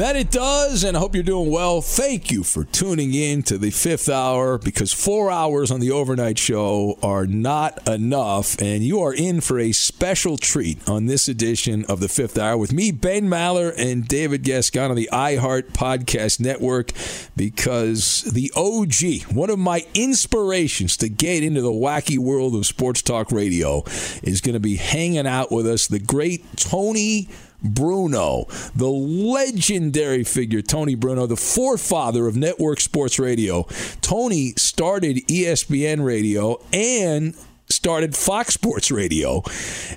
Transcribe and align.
That 0.00 0.16
it 0.16 0.30
does, 0.30 0.82
and 0.82 0.96
I 0.96 1.00
hope 1.00 1.14
you're 1.14 1.22
doing 1.22 1.50
well. 1.50 1.82
Thank 1.82 2.30
you 2.30 2.42
for 2.42 2.64
tuning 2.64 3.12
in 3.12 3.42
to 3.42 3.58
the 3.58 3.68
fifth 3.68 4.08
hour 4.08 4.56
because 4.56 4.94
four 4.94 5.30
hours 5.30 5.70
on 5.70 5.80
the 5.80 5.90
overnight 5.90 6.38
show 6.38 6.98
are 7.02 7.26
not 7.26 7.86
enough, 7.86 8.58
and 8.62 8.82
you 8.82 9.02
are 9.02 9.12
in 9.12 9.42
for 9.42 9.58
a 9.58 9.72
special 9.72 10.38
treat 10.38 10.88
on 10.88 11.04
this 11.04 11.28
edition 11.28 11.84
of 11.84 12.00
the 12.00 12.08
fifth 12.08 12.38
hour 12.38 12.56
with 12.56 12.72
me, 12.72 12.92
Ben 12.92 13.28
Maller, 13.28 13.74
and 13.76 14.08
David 14.08 14.42
Gascon 14.42 14.88
on 14.90 14.96
the 14.96 15.10
iHeart 15.12 15.72
Podcast 15.72 16.40
Network 16.40 16.92
because 17.36 18.22
the 18.22 18.50
OG, 18.56 19.30
one 19.36 19.50
of 19.50 19.58
my 19.58 19.84
inspirations 19.92 20.96
to 20.96 21.10
get 21.10 21.42
into 21.42 21.60
the 21.60 21.68
wacky 21.68 22.16
world 22.16 22.54
of 22.54 22.64
sports 22.64 23.02
talk 23.02 23.30
radio, 23.30 23.84
is 24.22 24.40
going 24.40 24.54
to 24.54 24.60
be 24.60 24.76
hanging 24.76 25.26
out 25.26 25.52
with 25.52 25.66
us, 25.66 25.88
the 25.88 25.98
great 25.98 26.56
Tony. 26.56 27.28
Bruno, 27.62 28.46
the 28.74 28.88
legendary 28.88 30.24
figure 30.24 30.62
Tony 30.62 30.94
Bruno, 30.94 31.26
the 31.26 31.36
forefather 31.36 32.26
of 32.26 32.36
network 32.36 32.80
sports 32.80 33.18
radio. 33.18 33.64
Tony 34.00 34.52
started 34.56 35.16
ESPN 35.28 36.04
radio 36.04 36.60
and 36.72 37.34
started 37.68 38.16
Fox 38.16 38.54
Sports 38.54 38.90
Radio. 38.90 39.42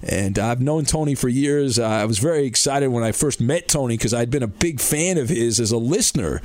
And 0.04 0.38
I've 0.38 0.62
known 0.62 0.86
Tony 0.86 1.16
for 1.16 1.28
years. 1.28 1.80
I 1.80 2.06
was 2.06 2.20
very 2.20 2.46
excited 2.46 2.90
when 2.90 3.04
I 3.04 3.12
first 3.12 3.42
met 3.42 3.68
Tony 3.68 3.98
because 3.98 4.14
I'd 4.14 4.30
been 4.30 4.44
a 4.44 4.48
big 4.48 4.80
fan 4.80 5.18
of 5.18 5.30
his 5.30 5.60
as 5.60 5.72
a 5.72 5.78
listener 5.78 6.42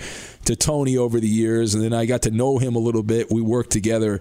to 0.48 0.56
Tony 0.56 0.96
over 0.96 1.20
the 1.20 1.28
years, 1.28 1.74
and 1.74 1.84
then 1.84 1.92
I 1.92 2.06
got 2.06 2.22
to 2.22 2.30
know 2.30 2.58
him 2.58 2.74
a 2.74 2.78
little 2.78 3.02
bit. 3.02 3.30
We 3.30 3.42
worked 3.42 3.70
together 3.70 4.20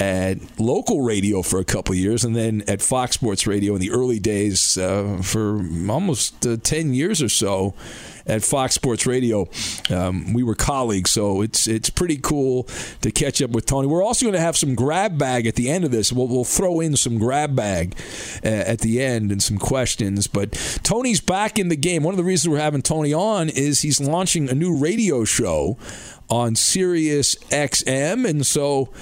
at 0.00 0.38
local 0.58 1.02
radio 1.02 1.42
for 1.42 1.60
a 1.60 1.64
couple 1.64 1.94
years, 1.94 2.24
and 2.24 2.34
then 2.34 2.64
at 2.66 2.80
Fox 2.80 3.14
Sports 3.14 3.46
Radio 3.46 3.74
in 3.74 3.80
the 3.80 3.90
early 3.90 4.18
days 4.18 4.78
uh, 4.78 5.20
for 5.22 5.58
almost 5.90 6.46
uh, 6.46 6.56
ten 6.62 6.94
years 6.94 7.22
or 7.22 7.28
so 7.28 7.74
at 8.26 8.42
Fox 8.42 8.74
Sports 8.74 9.06
Radio. 9.06 9.48
Um, 9.90 10.32
we 10.32 10.42
were 10.42 10.54
colleagues, 10.54 11.10
so 11.10 11.42
it's 11.42 11.66
it's 11.66 11.90
pretty 11.90 12.18
cool 12.18 12.64
to 13.02 13.10
catch 13.10 13.40
up 13.40 13.50
with 13.50 13.66
Tony. 13.66 13.86
We're 13.86 14.02
also 14.02 14.24
going 14.24 14.34
to 14.34 14.40
have 14.40 14.56
some 14.56 14.74
grab 14.74 15.18
bag 15.18 15.46
at 15.46 15.54
the 15.54 15.70
end 15.70 15.84
of 15.84 15.90
this. 15.90 16.12
We'll, 16.12 16.28
we'll 16.28 16.44
throw 16.44 16.80
in 16.80 16.96
some 16.96 17.18
grab 17.18 17.54
bag 17.54 17.94
uh, 18.44 18.48
at 18.48 18.80
the 18.80 19.02
end 19.02 19.30
and 19.30 19.42
some 19.42 19.58
questions. 19.58 20.26
But 20.26 20.52
Tony's 20.82 21.20
back 21.20 21.58
in 21.58 21.68
the 21.68 21.76
game. 21.76 22.02
One 22.02 22.14
of 22.14 22.18
the 22.18 22.24
reasons 22.24 22.50
we're 22.50 22.60
having 22.60 22.82
Tony 22.82 23.12
on 23.12 23.48
is 23.48 23.80
he's 23.80 24.00
launching 24.00 24.48
a 24.48 24.54
new 24.54 24.76
radio 24.76 25.24
show 25.24 25.78
on 26.28 26.56
Sirius 26.56 27.34
XM, 27.50 28.28
and 28.28 28.46
so. 28.46 28.92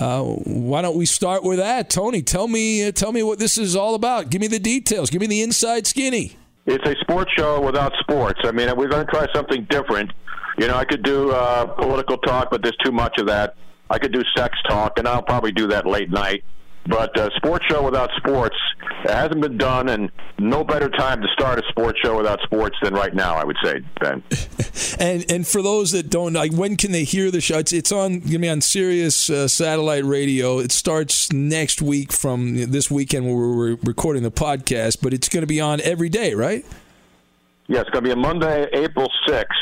Uh, 0.00 0.22
why 0.22 0.80
don't 0.80 0.96
we 0.96 1.04
start 1.04 1.42
with 1.42 1.58
that, 1.58 1.90
Tony? 1.90 2.22
Tell 2.22 2.46
me, 2.46 2.86
uh, 2.86 2.92
tell 2.92 3.10
me 3.10 3.24
what 3.24 3.40
this 3.40 3.58
is 3.58 3.74
all 3.74 3.96
about. 3.96 4.30
Give 4.30 4.40
me 4.40 4.46
the 4.46 4.60
details. 4.60 5.10
Give 5.10 5.20
me 5.20 5.26
the 5.26 5.42
inside 5.42 5.88
skinny. 5.88 6.36
It's 6.70 6.86
a 6.86 6.94
sports 7.00 7.32
show 7.34 7.62
without 7.62 7.94
sports. 7.98 8.40
I 8.44 8.52
mean, 8.52 8.68
we're 8.76 8.88
going 8.88 9.06
to 9.06 9.10
try 9.10 9.26
something 9.34 9.66
different. 9.70 10.12
You 10.58 10.66
know, 10.66 10.74
I 10.74 10.84
could 10.84 11.02
do 11.02 11.30
uh, 11.30 11.64
political 11.64 12.18
talk, 12.18 12.50
but 12.50 12.62
there's 12.62 12.76
too 12.84 12.92
much 12.92 13.18
of 13.18 13.26
that. 13.28 13.54
I 13.88 13.98
could 13.98 14.12
do 14.12 14.22
sex 14.36 14.54
talk, 14.68 14.98
and 14.98 15.08
I'll 15.08 15.22
probably 15.22 15.50
do 15.50 15.66
that 15.68 15.86
late 15.86 16.10
night. 16.10 16.44
But 16.88 17.18
uh, 17.18 17.28
sports 17.36 17.66
show 17.66 17.82
without 17.82 18.10
sports 18.16 18.56
it 19.04 19.10
hasn't 19.10 19.40
been 19.42 19.58
done, 19.58 19.90
and 19.90 20.10
no 20.38 20.64
better 20.64 20.88
time 20.88 21.20
to 21.20 21.28
start 21.28 21.58
a 21.58 21.62
sports 21.68 21.98
show 22.02 22.16
without 22.16 22.40
sports 22.42 22.76
than 22.82 22.94
right 22.94 23.14
now. 23.14 23.34
I 23.34 23.44
would 23.44 23.56
say, 23.62 23.80
Ben. 24.00 24.22
and 24.98 25.30
and 25.30 25.46
for 25.46 25.62
those 25.62 25.92
that 25.92 26.10
don't, 26.10 26.32
like, 26.32 26.52
when 26.52 26.76
can 26.76 26.92
they 26.92 27.04
hear 27.04 27.30
the 27.30 27.40
show? 27.40 27.58
It's, 27.58 27.72
it's 27.72 27.92
on 27.92 28.20
going 28.20 28.32
to 28.32 28.38
be 28.38 28.48
on 28.48 28.60
Sirius 28.60 29.28
uh, 29.30 29.48
satellite 29.48 30.04
radio. 30.04 30.58
It 30.58 30.72
starts 30.72 31.30
next 31.30 31.82
week 31.82 32.10
from 32.12 32.56
this 32.70 32.90
weekend 32.90 33.26
where 33.26 33.36
we're 33.36 33.76
recording 33.84 34.22
the 34.22 34.30
podcast, 34.30 34.98
but 35.02 35.12
it's 35.12 35.28
going 35.28 35.42
to 35.42 35.46
be 35.46 35.60
on 35.60 35.80
every 35.82 36.08
day, 36.08 36.34
right? 36.34 36.64
Yeah, 37.66 37.80
it's 37.80 37.90
going 37.90 38.02
to 38.02 38.08
be 38.08 38.12
a 38.12 38.16
Monday, 38.16 38.66
April 38.72 39.10
sixth. 39.26 39.58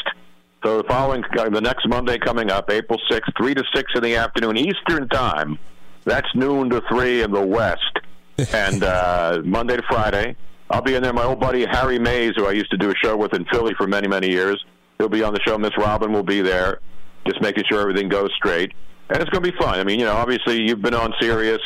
So 0.65 0.79
the 0.79 0.85
following, 0.85 1.25
the 1.35 1.61
next 1.61 1.87
Monday 1.89 2.19
coming 2.19 2.51
up, 2.51 2.71
April 2.71 3.01
sixth, 3.11 3.33
three 3.37 3.55
to 3.55 3.65
six 3.75 3.93
in 3.95 4.03
the 4.03 4.17
afternoon 4.17 4.57
Eastern 4.57 5.09
time. 5.09 5.59
That's 6.07 6.29
noon 6.35 6.71
to 6.71 6.81
three 6.89 7.23
in 7.23 7.33
the 7.33 7.45
West, 7.45 7.99
and 8.55 8.83
uh, 8.83 9.43
Monday 9.45 9.77
to 9.77 9.83
Friday. 9.83 10.37
I'll 10.71 10.83
be 10.83 10.95
in 10.95 11.03
there. 11.03 11.13
My 11.13 11.25
old 11.25 11.41
buddy 11.41 11.67
Harry 11.67 11.99
Mayes, 11.99 12.33
who 12.37 12.47
I 12.47 12.53
used 12.53 12.71
to 12.71 12.77
do 12.77 12.91
a 12.91 12.95
show 12.95 13.17
with 13.17 13.35
in 13.35 13.45
Philly 13.47 13.75
for 13.77 13.87
many, 13.87 14.09
many 14.09 14.31
years, 14.31 14.65
he'll 14.99 15.09
be 15.09 15.23
on 15.23 15.35
the 15.35 15.41
show. 15.47 15.59
Miss 15.59 15.77
Robin 15.77 16.13
will 16.13 16.23
be 16.23 16.41
there, 16.41 16.81
just 17.27 17.43
making 17.43 17.65
sure 17.69 17.81
everything 17.81 18.09
goes 18.09 18.31
straight, 18.37 18.73
and 19.11 19.21
it's 19.21 19.31
going 19.31 19.45
to 19.45 19.53
be 19.53 19.59
fun. 19.59 19.79
I 19.79 19.85
mean, 19.85 20.01
you 20.01 20.07
know, 20.07 20.15
obviously 20.15 20.63
you've 20.63 20.83
been 20.83 20.95
on 20.95 21.13
Sirius. 21.21 21.61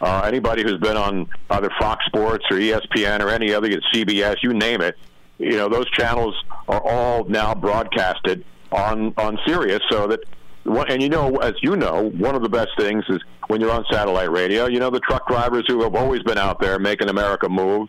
Uh, 0.00 0.22
anybody 0.26 0.62
who's 0.62 0.80
been 0.80 0.96
on 0.96 1.26
either 1.50 1.70
Fox 1.78 2.04
Sports 2.06 2.44
or 2.50 2.56
ESPN 2.56 3.20
or 3.20 3.28
any 3.28 3.54
other 3.54 3.68
CBS, 3.94 4.36
you 4.42 4.52
name 4.52 4.80
it, 4.80 4.96
you 5.38 5.56
know 5.56 5.68
those 5.68 5.88
channels 5.90 6.34
are 6.68 6.80
all 6.80 7.24
now 7.24 7.54
broadcasted 7.54 8.44
on 8.72 9.14
on 9.16 9.38
Sirius, 9.46 9.80
so 9.88 10.06
that 10.08 10.20
and 10.64 11.02
you 11.02 11.08
know, 11.08 11.36
as 11.36 11.54
you 11.62 11.76
know, 11.76 12.10
one 12.10 12.34
of 12.34 12.42
the 12.42 12.48
best 12.48 12.70
things 12.78 13.04
is 13.08 13.18
when 13.48 13.60
you're 13.60 13.70
on 13.70 13.84
satellite 13.90 14.30
radio. 14.30 14.66
You 14.66 14.80
know, 14.80 14.90
the 14.90 15.00
truck 15.00 15.28
drivers 15.28 15.64
who 15.68 15.82
have 15.82 15.94
always 15.94 16.22
been 16.22 16.38
out 16.38 16.60
there 16.60 16.78
making 16.78 17.08
America 17.08 17.48
move 17.48 17.88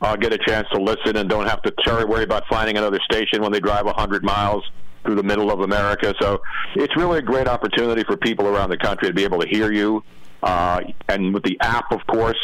uh, 0.00 0.16
get 0.16 0.32
a 0.32 0.38
chance 0.38 0.66
to 0.72 0.80
listen 0.80 1.16
and 1.16 1.28
don't 1.28 1.46
have 1.46 1.62
to 1.62 1.72
worry 2.06 2.24
about 2.24 2.44
finding 2.48 2.76
another 2.76 3.00
station 3.10 3.42
when 3.42 3.52
they 3.52 3.60
drive 3.60 3.84
100 3.86 4.24
miles 4.24 4.64
through 5.04 5.16
the 5.16 5.22
middle 5.22 5.50
of 5.50 5.60
America. 5.60 6.14
So 6.20 6.40
it's 6.76 6.96
really 6.96 7.18
a 7.18 7.22
great 7.22 7.48
opportunity 7.48 8.04
for 8.04 8.16
people 8.16 8.46
around 8.46 8.70
the 8.70 8.76
country 8.76 9.08
to 9.08 9.14
be 9.14 9.24
able 9.24 9.40
to 9.40 9.48
hear 9.48 9.72
you. 9.72 10.02
Uh, 10.42 10.82
and 11.08 11.34
with 11.34 11.42
the 11.42 11.58
app, 11.60 11.90
of 11.90 12.00
course, 12.06 12.38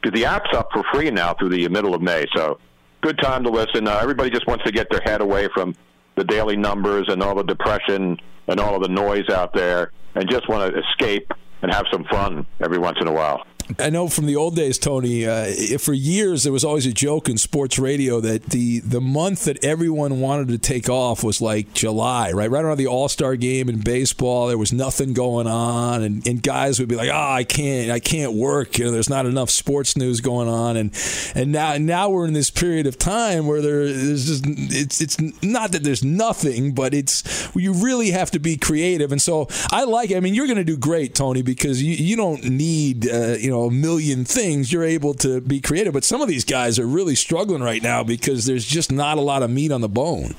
because 0.00 0.18
the 0.18 0.26
app's 0.26 0.54
up 0.54 0.68
for 0.72 0.84
free 0.92 1.10
now 1.10 1.34
through 1.34 1.48
the 1.48 1.68
middle 1.68 1.94
of 1.94 2.02
May. 2.02 2.26
So 2.34 2.58
good 3.00 3.18
time 3.18 3.42
to 3.44 3.50
listen. 3.50 3.88
Uh, 3.88 3.98
everybody 4.00 4.30
just 4.30 4.46
wants 4.46 4.64
to 4.64 4.72
get 4.72 4.88
their 4.90 5.00
head 5.04 5.20
away 5.20 5.48
from 5.52 5.74
the 6.16 6.24
daily 6.24 6.56
numbers 6.56 7.06
and 7.08 7.22
all 7.22 7.34
the 7.34 7.42
depression 7.42 8.16
and 8.50 8.60
all 8.60 8.74
of 8.74 8.82
the 8.82 8.88
noise 8.88 9.28
out 9.30 9.54
there 9.54 9.92
and 10.14 10.28
just 10.28 10.48
want 10.48 10.72
to 10.72 10.80
escape 10.80 11.30
and 11.62 11.72
have 11.72 11.86
some 11.92 12.04
fun 12.10 12.46
every 12.60 12.78
once 12.78 12.98
in 13.00 13.06
a 13.06 13.12
while. 13.12 13.46
I 13.78 13.90
know 13.90 14.08
from 14.08 14.26
the 14.26 14.36
old 14.36 14.56
days, 14.56 14.78
Tony. 14.78 15.26
Uh, 15.26 15.78
for 15.78 15.92
years, 15.92 16.42
there 16.42 16.52
was 16.52 16.64
always 16.64 16.86
a 16.86 16.92
joke 16.92 17.28
in 17.28 17.38
sports 17.38 17.78
radio 17.78 18.20
that 18.20 18.44
the 18.46 18.80
the 18.80 19.00
month 19.00 19.44
that 19.44 19.64
everyone 19.64 20.20
wanted 20.20 20.48
to 20.48 20.58
take 20.58 20.88
off 20.88 21.22
was 21.22 21.40
like 21.40 21.72
July, 21.74 22.32
right? 22.32 22.50
Right 22.50 22.64
around 22.64 22.78
the 22.78 22.86
All 22.86 23.08
Star 23.08 23.36
game 23.36 23.68
in 23.68 23.80
baseball, 23.80 24.48
there 24.48 24.58
was 24.58 24.72
nothing 24.72 25.12
going 25.12 25.46
on, 25.46 26.02
and, 26.02 26.26
and 26.26 26.42
guys 26.42 26.78
would 26.80 26.88
be 26.88 26.96
like, 26.96 27.10
"Oh, 27.10 27.32
I 27.32 27.44
can't, 27.44 27.90
I 27.90 28.00
can't 28.00 28.32
work. 28.34 28.78
You 28.78 28.86
know, 28.86 28.90
there's 28.90 29.10
not 29.10 29.26
enough 29.26 29.50
sports 29.50 29.96
news 29.96 30.20
going 30.20 30.48
on." 30.48 30.76
And 30.76 30.92
and 31.34 31.52
now 31.52 31.76
now 31.78 32.10
we're 32.10 32.26
in 32.26 32.32
this 32.32 32.50
period 32.50 32.86
of 32.86 32.98
time 32.98 33.46
where 33.46 33.62
there, 33.62 33.86
there's 33.86 34.26
just 34.26 34.44
it's 34.46 35.00
it's 35.00 35.42
not 35.42 35.72
that 35.72 35.84
there's 35.84 36.04
nothing, 36.04 36.72
but 36.72 36.94
it's 36.94 37.50
you 37.54 37.72
really 37.72 38.10
have 38.10 38.30
to 38.32 38.38
be 38.38 38.56
creative. 38.56 39.12
And 39.12 39.20
so 39.20 39.48
I 39.70 39.84
like. 39.84 40.10
It. 40.10 40.16
I 40.16 40.20
mean, 40.20 40.34
you're 40.34 40.46
going 40.46 40.58
to 40.58 40.64
do 40.64 40.76
great, 40.76 41.14
Tony, 41.14 41.42
because 41.42 41.82
you 41.82 41.94
you 41.94 42.16
don't 42.16 42.44
need 42.44 43.08
uh, 43.08 43.36
you 43.38 43.50
know 43.50 43.59
know 43.60 43.68
a 43.68 43.70
million 43.70 44.24
things, 44.24 44.72
you're 44.72 44.84
able 44.84 45.14
to 45.14 45.40
be 45.40 45.60
creative. 45.60 45.92
But 45.92 46.04
some 46.04 46.20
of 46.20 46.28
these 46.28 46.44
guys 46.44 46.78
are 46.78 46.86
really 46.86 47.14
struggling 47.14 47.62
right 47.62 47.82
now 47.82 48.02
because 48.02 48.46
there's 48.46 48.66
just 48.66 48.90
not 48.90 49.18
a 49.18 49.20
lot 49.20 49.42
of 49.42 49.50
meat 49.50 49.72
on 49.72 49.80
the 49.80 49.88
bone. 49.88 50.34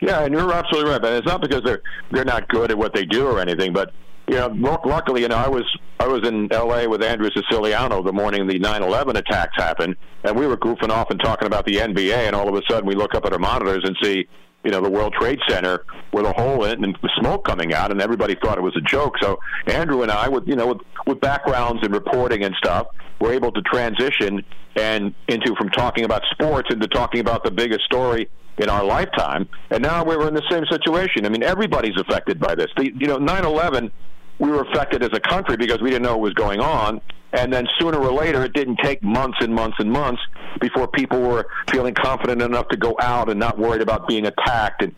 Yeah, 0.00 0.24
and 0.24 0.32
you're 0.32 0.52
absolutely 0.52 0.90
right. 0.90 1.02
But 1.02 1.12
it's 1.14 1.26
not 1.26 1.40
because 1.40 1.62
they're 1.64 1.82
they're 2.10 2.24
not 2.24 2.48
good 2.48 2.70
at 2.70 2.78
what 2.78 2.94
they 2.94 3.04
do 3.04 3.26
or 3.26 3.40
anything, 3.40 3.72
but 3.72 3.92
you 4.28 4.34
know, 4.36 4.48
luckily, 4.84 5.22
you 5.22 5.28
know, 5.28 5.36
I 5.36 5.48
was 5.48 5.64
I 5.98 6.06
was 6.06 6.26
in 6.26 6.52
L.A. 6.52 6.86
with 6.86 7.02
Andrew 7.02 7.30
Siciliano 7.30 8.02
the 8.02 8.12
morning 8.12 8.46
the 8.46 8.60
9/11 8.60 9.16
attacks 9.16 9.56
happened, 9.56 9.96
and 10.22 10.36
we 10.36 10.46
were 10.46 10.56
goofing 10.56 10.90
off 10.90 11.10
and 11.10 11.18
talking 11.20 11.46
about 11.46 11.64
the 11.64 11.76
NBA, 11.76 12.26
and 12.26 12.36
all 12.36 12.48
of 12.48 12.54
a 12.54 12.62
sudden 12.70 12.86
we 12.86 12.94
look 12.94 13.14
up 13.14 13.24
at 13.24 13.32
our 13.32 13.38
monitors 13.38 13.82
and 13.84 13.96
see 14.02 14.28
you 14.64 14.70
know, 14.70 14.80
the 14.80 14.90
World 14.90 15.14
Trade 15.18 15.38
Center 15.48 15.84
with 16.12 16.26
a 16.26 16.32
hole 16.32 16.64
in 16.64 16.70
it 16.70 16.78
and 16.78 16.98
the 17.02 17.10
smoke 17.20 17.44
coming 17.44 17.72
out, 17.72 17.90
and 17.90 18.00
everybody 18.00 18.36
thought 18.42 18.58
it 18.58 18.62
was 18.62 18.76
a 18.76 18.80
joke. 18.80 19.14
So 19.20 19.38
Andrew 19.66 20.02
and 20.02 20.10
I, 20.10 20.28
with 20.28 20.46
you 20.46 20.56
know, 20.56 20.68
with, 20.68 20.78
with 21.06 21.20
backgrounds 21.20 21.84
in 21.84 21.92
reporting 21.92 22.44
and 22.44 22.54
stuff, 22.56 22.88
were 23.20 23.32
able 23.32 23.52
to 23.52 23.62
transition 23.62 24.44
and 24.76 25.14
into 25.28 25.54
from 25.56 25.70
talking 25.70 26.04
about 26.04 26.22
sports 26.30 26.68
into 26.72 26.86
talking 26.88 27.20
about 27.20 27.44
the 27.44 27.50
biggest 27.50 27.84
story 27.84 28.28
in 28.58 28.68
our 28.68 28.84
lifetime. 28.84 29.48
And 29.70 29.82
now 29.82 30.04
we're 30.04 30.26
in 30.28 30.34
the 30.34 30.42
same 30.50 30.64
situation. 30.70 31.24
I 31.24 31.28
mean, 31.28 31.42
everybody's 31.42 31.98
affected 31.98 32.40
by 32.40 32.54
this. 32.54 32.68
The, 32.76 32.92
you 32.98 33.06
know, 33.06 33.18
9/11 33.18 33.90
we 34.38 34.50
were 34.50 34.62
affected 34.62 35.02
as 35.02 35.10
a 35.12 35.20
country 35.20 35.56
because 35.56 35.80
we 35.80 35.90
didn't 35.90 36.02
know 36.02 36.12
what 36.12 36.20
was 36.20 36.34
going 36.34 36.60
on. 36.60 37.00
And 37.32 37.52
then 37.52 37.66
sooner 37.78 37.98
or 37.98 38.12
later, 38.12 38.42
it 38.44 38.54
didn't 38.54 38.78
take 38.82 39.02
months 39.02 39.38
and 39.40 39.54
months 39.54 39.76
and 39.78 39.90
months 39.90 40.22
before 40.60 40.88
people 40.88 41.20
were 41.20 41.46
feeling 41.70 41.92
confident 41.92 42.40
enough 42.40 42.68
to 42.68 42.76
go 42.76 42.96
out 43.00 43.28
and 43.28 43.38
not 43.38 43.58
worried 43.58 43.82
about 43.82 44.08
being 44.08 44.26
attacked 44.26 44.82
and, 44.82 44.94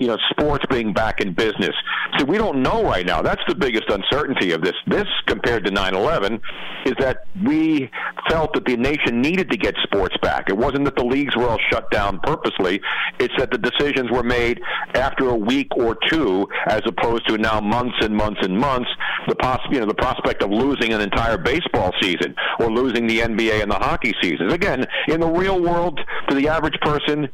you 0.00 0.06
know, 0.06 0.16
sports 0.30 0.64
being 0.70 0.92
back 0.92 1.20
in 1.20 1.32
business. 1.32 1.74
So 2.18 2.24
we 2.24 2.38
don't 2.38 2.62
know 2.62 2.84
right 2.84 3.04
now. 3.04 3.20
That's 3.20 3.42
the 3.48 3.54
biggest 3.54 3.88
uncertainty 3.88 4.52
of 4.52 4.62
this. 4.62 4.74
This, 4.86 5.06
compared 5.26 5.64
to 5.64 5.72
9 5.72 5.94
11, 5.94 6.40
is 6.86 6.94
that 7.00 7.24
we 7.44 7.90
felt 8.28 8.54
that 8.54 8.64
the 8.64 8.76
nation 8.76 9.20
needed 9.20 9.50
to 9.50 9.56
get 9.56 9.74
sports 9.82 10.16
back. 10.22 10.48
It 10.48 10.56
wasn't 10.56 10.84
that 10.84 10.94
the 10.94 11.04
leagues 11.04 11.36
were 11.36 11.48
all 11.48 11.58
shut 11.70 11.90
down 11.90 12.20
purposely, 12.20 12.80
it's 13.18 13.34
that 13.38 13.50
the 13.50 13.58
decisions 13.58 14.10
were 14.10 14.22
made 14.22 14.60
after 14.94 15.28
a 15.30 15.36
week 15.36 15.68
or 15.76 15.96
two 16.08 16.48
as 16.66 16.82
opposed 16.86 17.26
to 17.28 17.38
now 17.38 17.60
months 17.60 17.96
and 18.00 18.14
months 18.14 18.40
and 18.42 18.56
months. 18.56 18.88
The, 19.26 19.34
poss- 19.34 19.66
you 19.70 19.80
know, 19.80 19.86
the 19.86 19.94
prospect 19.94 20.42
of 20.42 20.50
losing 20.50 20.92
an 20.92 21.00
entire 21.00 21.38
baseball 21.38 21.71
baseball 21.72 21.92
season 22.00 22.34
or 22.58 22.70
losing 22.70 23.06
the 23.06 23.20
NBA 23.20 23.62
and 23.62 23.70
the 23.70 23.76
hockey 23.76 24.14
seasons. 24.22 24.52
Again, 24.52 24.86
in 25.08 25.20
the 25.20 25.28
real 25.28 25.60
world, 25.60 26.00
to 26.28 26.34
the 26.34 26.48
average 26.48 26.78
person, 26.82 27.28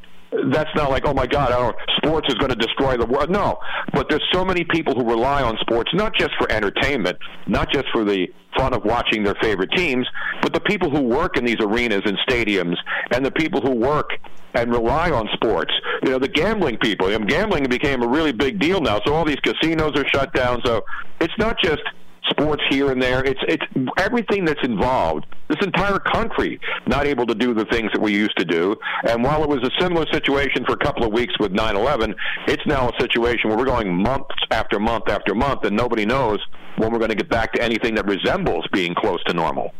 that's 0.52 0.70
not 0.76 0.90
like, 0.90 1.06
oh 1.06 1.14
my 1.14 1.26
God, 1.26 1.48
don't, 1.48 1.76
sports 1.96 2.28
is 2.28 2.34
going 2.34 2.50
to 2.50 2.56
destroy 2.56 2.96
the 2.96 3.06
world. 3.06 3.30
No, 3.30 3.58
but 3.94 4.08
there's 4.10 4.24
so 4.32 4.44
many 4.44 4.64
people 4.64 4.94
who 4.94 5.08
rely 5.08 5.42
on 5.42 5.56
sports, 5.60 5.90
not 5.94 6.14
just 6.14 6.32
for 6.38 6.50
entertainment, 6.52 7.16
not 7.46 7.72
just 7.72 7.86
for 7.92 8.04
the 8.04 8.26
fun 8.56 8.74
of 8.74 8.84
watching 8.84 9.22
their 9.22 9.36
favorite 9.40 9.70
teams, 9.74 10.06
but 10.42 10.52
the 10.52 10.60
people 10.60 10.90
who 10.90 11.00
work 11.00 11.38
in 11.38 11.44
these 11.44 11.60
arenas 11.60 12.02
and 12.04 12.18
stadiums 12.28 12.76
and 13.12 13.24
the 13.24 13.30
people 13.30 13.60
who 13.60 13.70
work 13.70 14.10
and 14.54 14.70
rely 14.70 15.10
on 15.10 15.28
sports. 15.32 15.72
You 16.02 16.10
know, 16.10 16.18
the 16.18 16.28
gambling 16.28 16.78
people. 16.78 17.06
I 17.08 17.16
mean, 17.16 17.26
gambling 17.26 17.64
became 17.64 18.02
a 18.02 18.08
really 18.08 18.32
big 18.32 18.58
deal 18.58 18.80
now. 18.80 19.00
So 19.06 19.14
all 19.14 19.24
these 19.24 19.36
casinos 19.36 19.92
are 19.96 20.06
shut 20.08 20.32
down. 20.34 20.60
So 20.64 20.82
it's 21.20 21.34
not 21.38 21.56
just 21.62 21.82
sports 22.30 22.62
here 22.70 22.90
and 22.90 23.00
there. 23.00 23.24
It's 23.24 23.40
it's 23.48 23.64
everything 23.98 24.44
that's 24.44 24.62
involved. 24.62 25.26
This 25.48 25.58
entire 25.62 25.98
country 25.98 26.60
not 26.86 27.06
able 27.06 27.26
to 27.26 27.34
do 27.34 27.54
the 27.54 27.64
things 27.66 27.90
that 27.92 28.00
we 28.00 28.12
used 28.12 28.36
to 28.38 28.44
do. 28.44 28.76
And 29.08 29.22
while 29.22 29.42
it 29.42 29.48
was 29.48 29.62
a 29.62 29.70
similar 29.82 30.06
situation 30.12 30.64
for 30.66 30.72
a 30.74 30.78
couple 30.78 31.04
of 31.04 31.12
weeks 31.12 31.34
with 31.38 31.52
9/11, 31.52 32.14
it's 32.46 32.66
now 32.66 32.88
a 32.88 33.00
situation 33.00 33.48
where 33.48 33.58
we're 33.58 33.64
going 33.64 33.94
months 33.94 34.34
after 34.50 34.78
month 34.78 35.08
after 35.08 35.34
month, 35.34 35.64
and 35.64 35.76
nobody 35.76 36.04
knows 36.04 36.38
when 36.76 36.92
we're 36.92 36.98
going 36.98 37.10
to 37.10 37.16
get 37.16 37.28
back 37.28 37.52
to 37.54 37.62
anything 37.62 37.94
that 37.94 38.06
resembles 38.06 38.66
being 38.72 38.94
close 38.94 39.22
to 39.24 39.32
normal. 39.32 39.72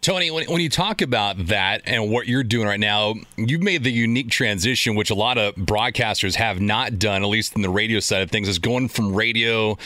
Tony, 0.00 0.30
when, 0.30 0.46
when 0.46 0.60
you 0.60 0.68
talk 0.68 1.02
about 1.02 1.48
that 1.48 1.82
and 1.84 2.10
what 2.10 2.28
you're 2.28 2.44
doing 2.44 2.66
right 2.66 2.78
now, 2.78 3.14
you've 3.36 3.62
made 3.62 3.82
the 3.82 3.90
unique 3.90 4.30
transition, 4.30 4.94
which 4.94 5.10
a 5.10 5.14
lot 5.14 5.38
of 5.38 5.54
broadcasters 5.56 6.36
have 6.36 6.60
not 6.60 6.98
done, 6.98 7.22
at 7.22 7.28
least 7.28 7.56
in 7.56 7.62
the 7.62 7.68
radio 7.68 7.98
side 7.98 8.22
of 8.22 8.30
things, 8.30 8.48
is 8.48 8.58
going 8.58 8.88
from 8.88 9.12
radio 9.12 9.76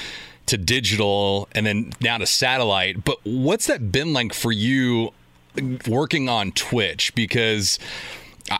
to 0.47 0.57
digital 0.57 1.49
and 1.53 1.67
then 1.67 1.93
now 2.01 2.19
to 2.19 2.27
satellite. 2.27 3.05
But 3.05 3.19
what's 3.25 3.67
that 3.67 3.93
been 3.93 4.13
like 4.13 4.33
for 4.33 4.53
you 4.53 5.13
working 5.87 6.29
on 6.29 6.53
Twitch? 6.53 7.15
Because 7.15 7.79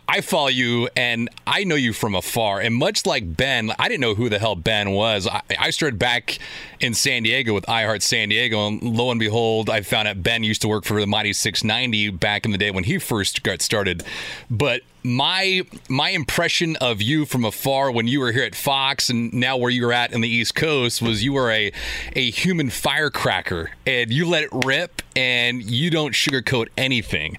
I 0.09 0.21
follow 0.21 0.49
you 0.49 0.89
and 0.97 1.29
I 1.47 1.65
know 1.65 1.75
you 1.75 1.93
from 1.93 2.15
afar. 2.15 2.61
And 2.61 2.75
much 2.75 3.07
like 3.07 3.37
Ben, 3.37 3.73
I 3.79 3.89
didn't 3.89 4.01
know 4.01 4.15
who 4.15 4.29
the 4.29 4.39
hell 4.39 4.55
Ben 4.55 4.93
was. 4.93 5.27
I, 5.27 5.43
I 5.59 5.71
started 5.71 5.99
back 5.99 6.39
in 6.81 6.95
San 6.95 7.23
Diego 7.23 7.55
with 7.55 7.65
iHeart 7.67 8.03
San 8.03 8.29
Diego, 8.29 8.67
and 8.67 8.83
lo 8.83 9.11
and 9.11 9.21
behold, 9.21 9.71
I 9.71 9.83
found 9.83 10.09
out 10.09 10.23
Ben 10.23 10.43
used 10.43 10.63
to 10.63 10.69
work 10.69 10.85
for 10.85 11.01
the 11.01 11.07
Mighty 11.07 11.33
690 11.33 12.11
back 12.11 12.45
in 12.45 12.51
the 12.51 12.59
day 12.59 12.71
when 12.71 12.85
he 12.85 12.99
first 12.99 13.43
got 13.43 13.63
started. 13.63 14.03
But 14.51 14.83
my 15.05 15.63
my 15.89 16.11
impression 16.11 16.77
of 16.77 17.03
you 17.03 17.25
from 17.25 17.45
afar 17.45 17.91
when 17.91 18.07
you 18.07 18.21
were 18.21 18.33
here 18.33 18.45
at 18.45 18.55
Fox 18.55 19.11
and 19.11 19.33
now 19.33 19.57
where 19.57 19.71
you're 19.71 19.93
at 19.93 20.13
in 20.13 20.21
the 20.21 20.29
East 20.29 20.55
Coast 20.55 21.03
was 21.03 21.25
you 21.25 21.33
were 21.33 21.51
a 21.51 21.73
a 22.15 22.31
human 22.31 22.71
firecracker 22.71 23.71
and 23.87 24.13
you 24.13 24.29
let 24.29 24.45
it 24.45 24.51
rip 24.65 25.02
and 25.15 25.63
you 25.63 25.91
don't 25.91 26.13
sugarcoat 26.13 26.69
anything. 26.77 27.39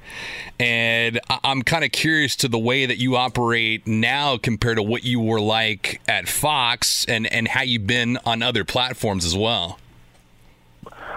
And 0.59 1.19
I'm 1.43 1.61
kind 1.61 1.83
of 1.83 1.91
curious 1.91 2.35
to 2.37 2.47
the 2.47 2.59
way 2.59 2.85
that 2.85 2.97
you 2.97 3.15
operate 3.15 3.87
now 3.87 4.37
compared 4.37 4.77
to 4.77 4.83
what 4.83 5.03
you 5.03 5.19
were 5.19 5.41
like 5.41 6.01
at 6.07 6.27
Fox 6.27 7.05
and 7.05 7.25
and 7.27 7.47
how 7.47 7.63
you've 7.63 7.87
been 7.87 8.17
on 8.25 8.41
other 8.41 8.63
platforms 8.63 9.25
as 9.25 9.35
well. 9.35 9.79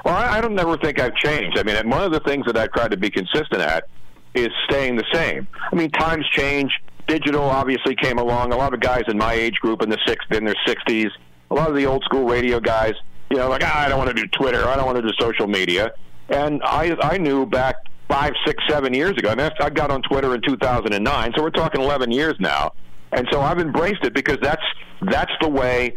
Well, 0.04 0.14
I, 0.14 0.40
don't 0.40 0.54
never 0.54 0.76
think 0.76 1.00
I've 1.00 1.16
changed. 1.16 1.58
I 1.58 1.64
mean, 1.64 1.90
one 1.90 2.02
of 2.02 2.12
the 2.12 2.20
things 2.20 2.46
that 2.46 2.56
I've 2.56 2.70
tried 2.70 2.92
to 2.92 2.96
be 2.96 3.10
consistent 3.10 3.60
at 3.60 3.88
is 4.36 4.50
staying 4.68 4.94
the 4.94 5.04
same. 5.12 5.48
I 5.72 5.74
mean, 5.74 5.90
times 5.90 6.24
change. 6.30 6.70
Digital 7.08 7.42
obviously 7.42 7.96
came 7.96 8.18
along. 8.18 8.52
A 8.52 8.56
lot 8.56 8.72
of 8.72 8.78
guys 8.78 9.02
in 9.08 9.18
my 9.18 9.32
age 9.32 9.56
group 9.56 9.82
in 9.82 9.90
the 9.90 9.98
six 10.06 10.24
in 10.30 10.44
their 10.44 10.54
60s, 10.64 11.10
a 11.50 11.54
lot 11.54 11.68
of 11.68 11.74
the 11.74 11.86
old 11.86 12.04
school 12.04 12.24
radio 12.24 12.60
guys, 12.60 12.94
you 13.30 13.36
know, 13.36 13.48
like 13.48 13.62
ah, 13.64 13.84
I 13.84 13.88
don't 13.88 13.98
want 13.98 14.10
to 14.10 14.14
do 14.14 14.28
Twitter, 14.28 14.64
I 14.68 14.76
don't 14.76 14.86
want 14.86 14.96
to 14.96 15.02
do 15.02 15.12
social 15.18 15.48
media, 15.48 15.92
and 16.28 16.62
I 16.64 16.96
I 17.00 17.18
knew 17.18 17.46
back 17.46 17.76
five, 18.08 18.32
six, 18.46 18.62
seven 18.68 18.94
years 18.94 19.12
ago. 19.12 19.30
I 19.30 19.34
mean, 19.34 19.50
I 19.60 19.70
got 19.70 19.90
on 19.90 20.02
Twitter 20.02 20.34
in 20.34 20.40
2009, 20.42 21.32
so 21.36 21.42
we're 21.42 21.50
talking 21.50 21.80
11 21.80 22.12
years 22.12 22.34
now, 22.38 22.72
and 23.12 23.26
so 23.32 23.40
I've 23.40 23.58
embraced 23.58 24.04
it 24.04 24.14
because 24.14 24.38
that's 24.42 24.62
that's 25.02 25.32
the 25.40 25.48
way 25.48 25.94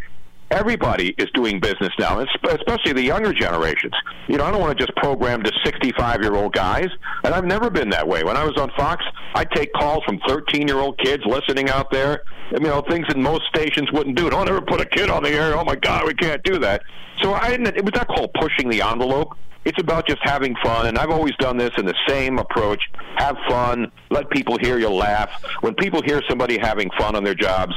everybody 0.51 1.13
is 1.17 1.27
doing 1.33 1.59
business 1.59 1.91
now, 1.99 2.25
especially 2.49 2.93
the 2.93 3.01
younger 3.01 3.33
generations. 3.33 3.93
You 4.27 4.37
know, 4.37 4.45
I 4.45 4.51
don't 4.51 4.59
want 4.59 4.77
to 4.77 4.83
just 4.83 4.95
program 4.97 5.43
to 5.43 5.51
65 5.63 6.21
year 6.21 6.35
old 6.35 6.53
guys, 6.53 6.87
and 7.23 7.33
I've 7.33 7.45
never 7.45 7.69
been 7.69 7.89
that 7.89 8.07
way. 8.07 8.23
When 8.23 8.37
I 8.37 8.43
was 8.43 8.57
on 8.57 8.71
Fox, 8.77 9.03
I'd 9.35 9.51
take 9.51 9.71
calls 9.73 10.03
from 10.05 10.19
13 10.27 10.67
year 10.67 10.77
old 10.77 10.97
kids 10.99 11.23
listening 11.25 11.69
out 11.69 11.91
there. 11.91 12.23
You 12.51 12.59
know, 12.59 12.81
things 12.89 13.05
that 13.07 13.17
most 13.17 13.43
stations 13.53 13.91
wouldn't 13.91 14.17
do. 14.17 14.29
Don't 14.29 14.49
ever 14.49 14.61
put 14.61 14.81
a 14.81 14.85
kid 14.85 15.09
on 15.09 15.23
the 15.23 15.29
air. 15.29 15.55
Oh 15.55 15.63
my 15.63 15.75
God, 15.75 16.05
we 16.05 16.13
can't 16.13 16.41
do 16.43 16.57
that. 16.59 16.81
So 17.21 17.33
I 17.33 17.49
didn't. 17.49 17.67
It 17.67 17.83
was 17.83 17.93
not 17.93 18.07
called 18.07 18.31
pushing 18.33 18.69
the 18.69 18.81
envelope. 18.81 19.33
It's 19.65 19.79
about 19.79 20.07
just 20.07 20.19
having 20.23 20.55
fun, 20.63 20.87
and 20.87 20.97
I've 20.97 21.09
always 21.09 21.35
done 21.37 21.57
this 21.57 21.71
in 21.77 21.85
the 21.85 21.95
same 22.07 22.39
approach. 22.39 22.81
Have 23.17 23.37
fun, 23.47 23.91
let 24.09 24.29
people 24.29 24.57
hear 24.59 24.79
you 24.79 24.89
laugh. 24.89 25.43
When 25.61 25.75
people 25.75 26.01
hear 26.01 26.21
somebody 26.29 26.57
having 26.57 26.89
fun 26.97 27.15
on 27.15 27.23
their 27.23 27.35
jobs, 27.35 27.73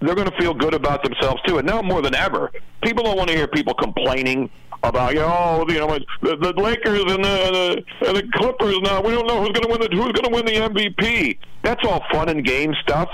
they're 0.00 0.14
going 0.14 0.28
to 0.30 0.36
feel 0.38 0.52
good 0.52 0.74
about 0.74 1.02
themselves 1.02 1.40
too. 1.46 1.58
And 1.58 1.66
now 1.66 1.80
more 1.80 2.02
than 2.02 2.14
ever, 2.14 2.52
people 2.82 3.04
don't 3.04 3.16
want 3.16 3.30
to 3.30 3.36
hear 3.36 3.48
people 3.48 3.74
complaining 3.74 4.50
about 4.82 5.14
you 5.14 5.20
know, 5.20 5.64
you 5.68 5.78
know 5.78 5.98
the, 6.20 6.36
the 6.36 6.52
Lakers 6.60 7.00
and 7.00 7.24
the, 7.24 7.82
the, 8.02 8.12
the 8.12 8.28
Clippers. 8.34 8.78
Now 8.82 9.00
we 9.00 9.12
don't 9.12 9.26
know 9.26 9.40
who's 9.40 9.50
going 9.50 9.62
to 9.62 9.68
win 9.68 9.80
the 9.80 9.88
who's 9.90 10.12
going 10.12 10.24
to 10.24 10.30
win 10.30 10.44
the 10.44 10.52
MVP. 10.52 11.38
That's 11.62 11.84
all 11.86 12.04
fun 12.12 12.28
and 12.28 12.44
game 12.44 12.74
stuff. 12.82 13.08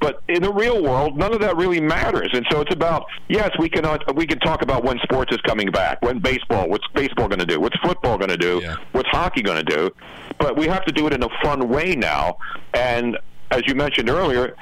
But 0.00 0.22
in 0.28 0.42
the 0.42 0.52
real 0.52 0.82
world, 0.82 1.18
none 1.18 1.34
of 1.34 1.40
that 1.40 1.56
really 1.56 1.80
matters. 1.80 2.30
And 2.32 2.46
so 2.50 2.60
it's 2.60 2.74
about 2.74 3.04
yes, 3.28 3.50
we 3.58 3.68
can 3.68 3.84
uh, 3.84 3.98
we 4.14 4.26
can 4.26 4.38
talk 4.38 4.62
about 4.62 4.82
when 4.84 4.98
sports 5.00 5.32
is 5.32 5.40
coming 5.42 5.70
back, 5.70 6.02
when 6.02 6.18
baseball, 6.18 6.68
what's 6.68 6.86
baseball 6.94 7.28
going 7.28 7.38
to 7.38 7.46
do, 7.46 7.60
what's 7.60 7.78
football 7.78 8.16
going 8.16 8.30
to 8.30 8.38
do, 8.38 8.60
yeah. 8.62 8.76
what's 8.92 9.08
hockey 9.10 9.42
going 9.42 9.64
to 9.64 9.76
do. 9.76 9.90
But 10.38 10.56
we 10.56 10.66
have 10.66 10.84
to 10.86 10.92
do 10.92 11.06
it 11.06 11.12
in 11.12 11.22
a 11.22 11.28
fun 11.42 11.68
way 11.68 11.94
now. 11.94 12.38
And 12.72 13.18
as 13.50 13.62
you 13.66 13.74
mentioned 13.74 14.08
earlier, 14.08 14.56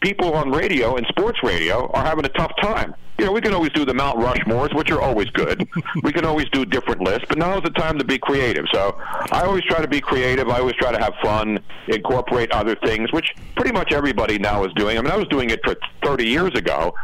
people 0.00 0.34
on 0.34 0.50
radio 0.50 0.96
and 0.96 1.06
sports 1.08 1.38
radio 1.42 1.90
are 1.92 2.04
having 2.04 2.24
a 2.24 2.30
tough 2.30 2.52
time. 2.60 2.94
You 3.18 3.26
know, 3.26 3.32
we 3.32 3.40
can 3.40 3.52
always 3.52 3.72
do 3.72 3.84
the 3.84 3.94
Mount 3.94 4.20
Rushmores, 4.20 4.72
which 4.76 4.92
are 4.92 5.00
always 5.00 5.28
good. 5.30 5.68
we 6.04 6.12
can 6.12 6.24
always 6.24 6.48
do 6.50 6.64
different 6.64 7.02
lists, 7.02 7.24
but 7.28 7.36
now 7.36 7.56
is 7.56 7.64
the 7.64 7.70
time 7.70 7.98
to 7.98 8.04
be 8.04 8.16
creative. 8.16 8.64
So 8.72 8.96
I 9.32 9.42
always 9.42 9.64
try 9.64 9.80
to 9.80 9.88
be 9.88 10.00
creative. 10.00 10.48
I 10.48 10.60
always 10.60 10.76
try 10.76 10.92
to 10.92 10.98
have 10.98 11.14
fun, 11.20 11.58
incorporate 11.88 12.52
other 12.52 12.76
things, 12.76 13.12
which 13.12 13.34
pretty 13.56 13.72
much 13.72 13.92
everybody 13.92 14.38
now 14.38 14.62
is 14.64 14.72
doing. 14.74 14.98
I 14.98 15.02
mean, 15.02 15.10
I 15.10 15.16
was 15.16 15.26
doing 15.28 15.50
it 15.50 15.58
for 15.64 15.74
30 16.04 16.28
years 16.28 16.54
ago, 16.54 16.94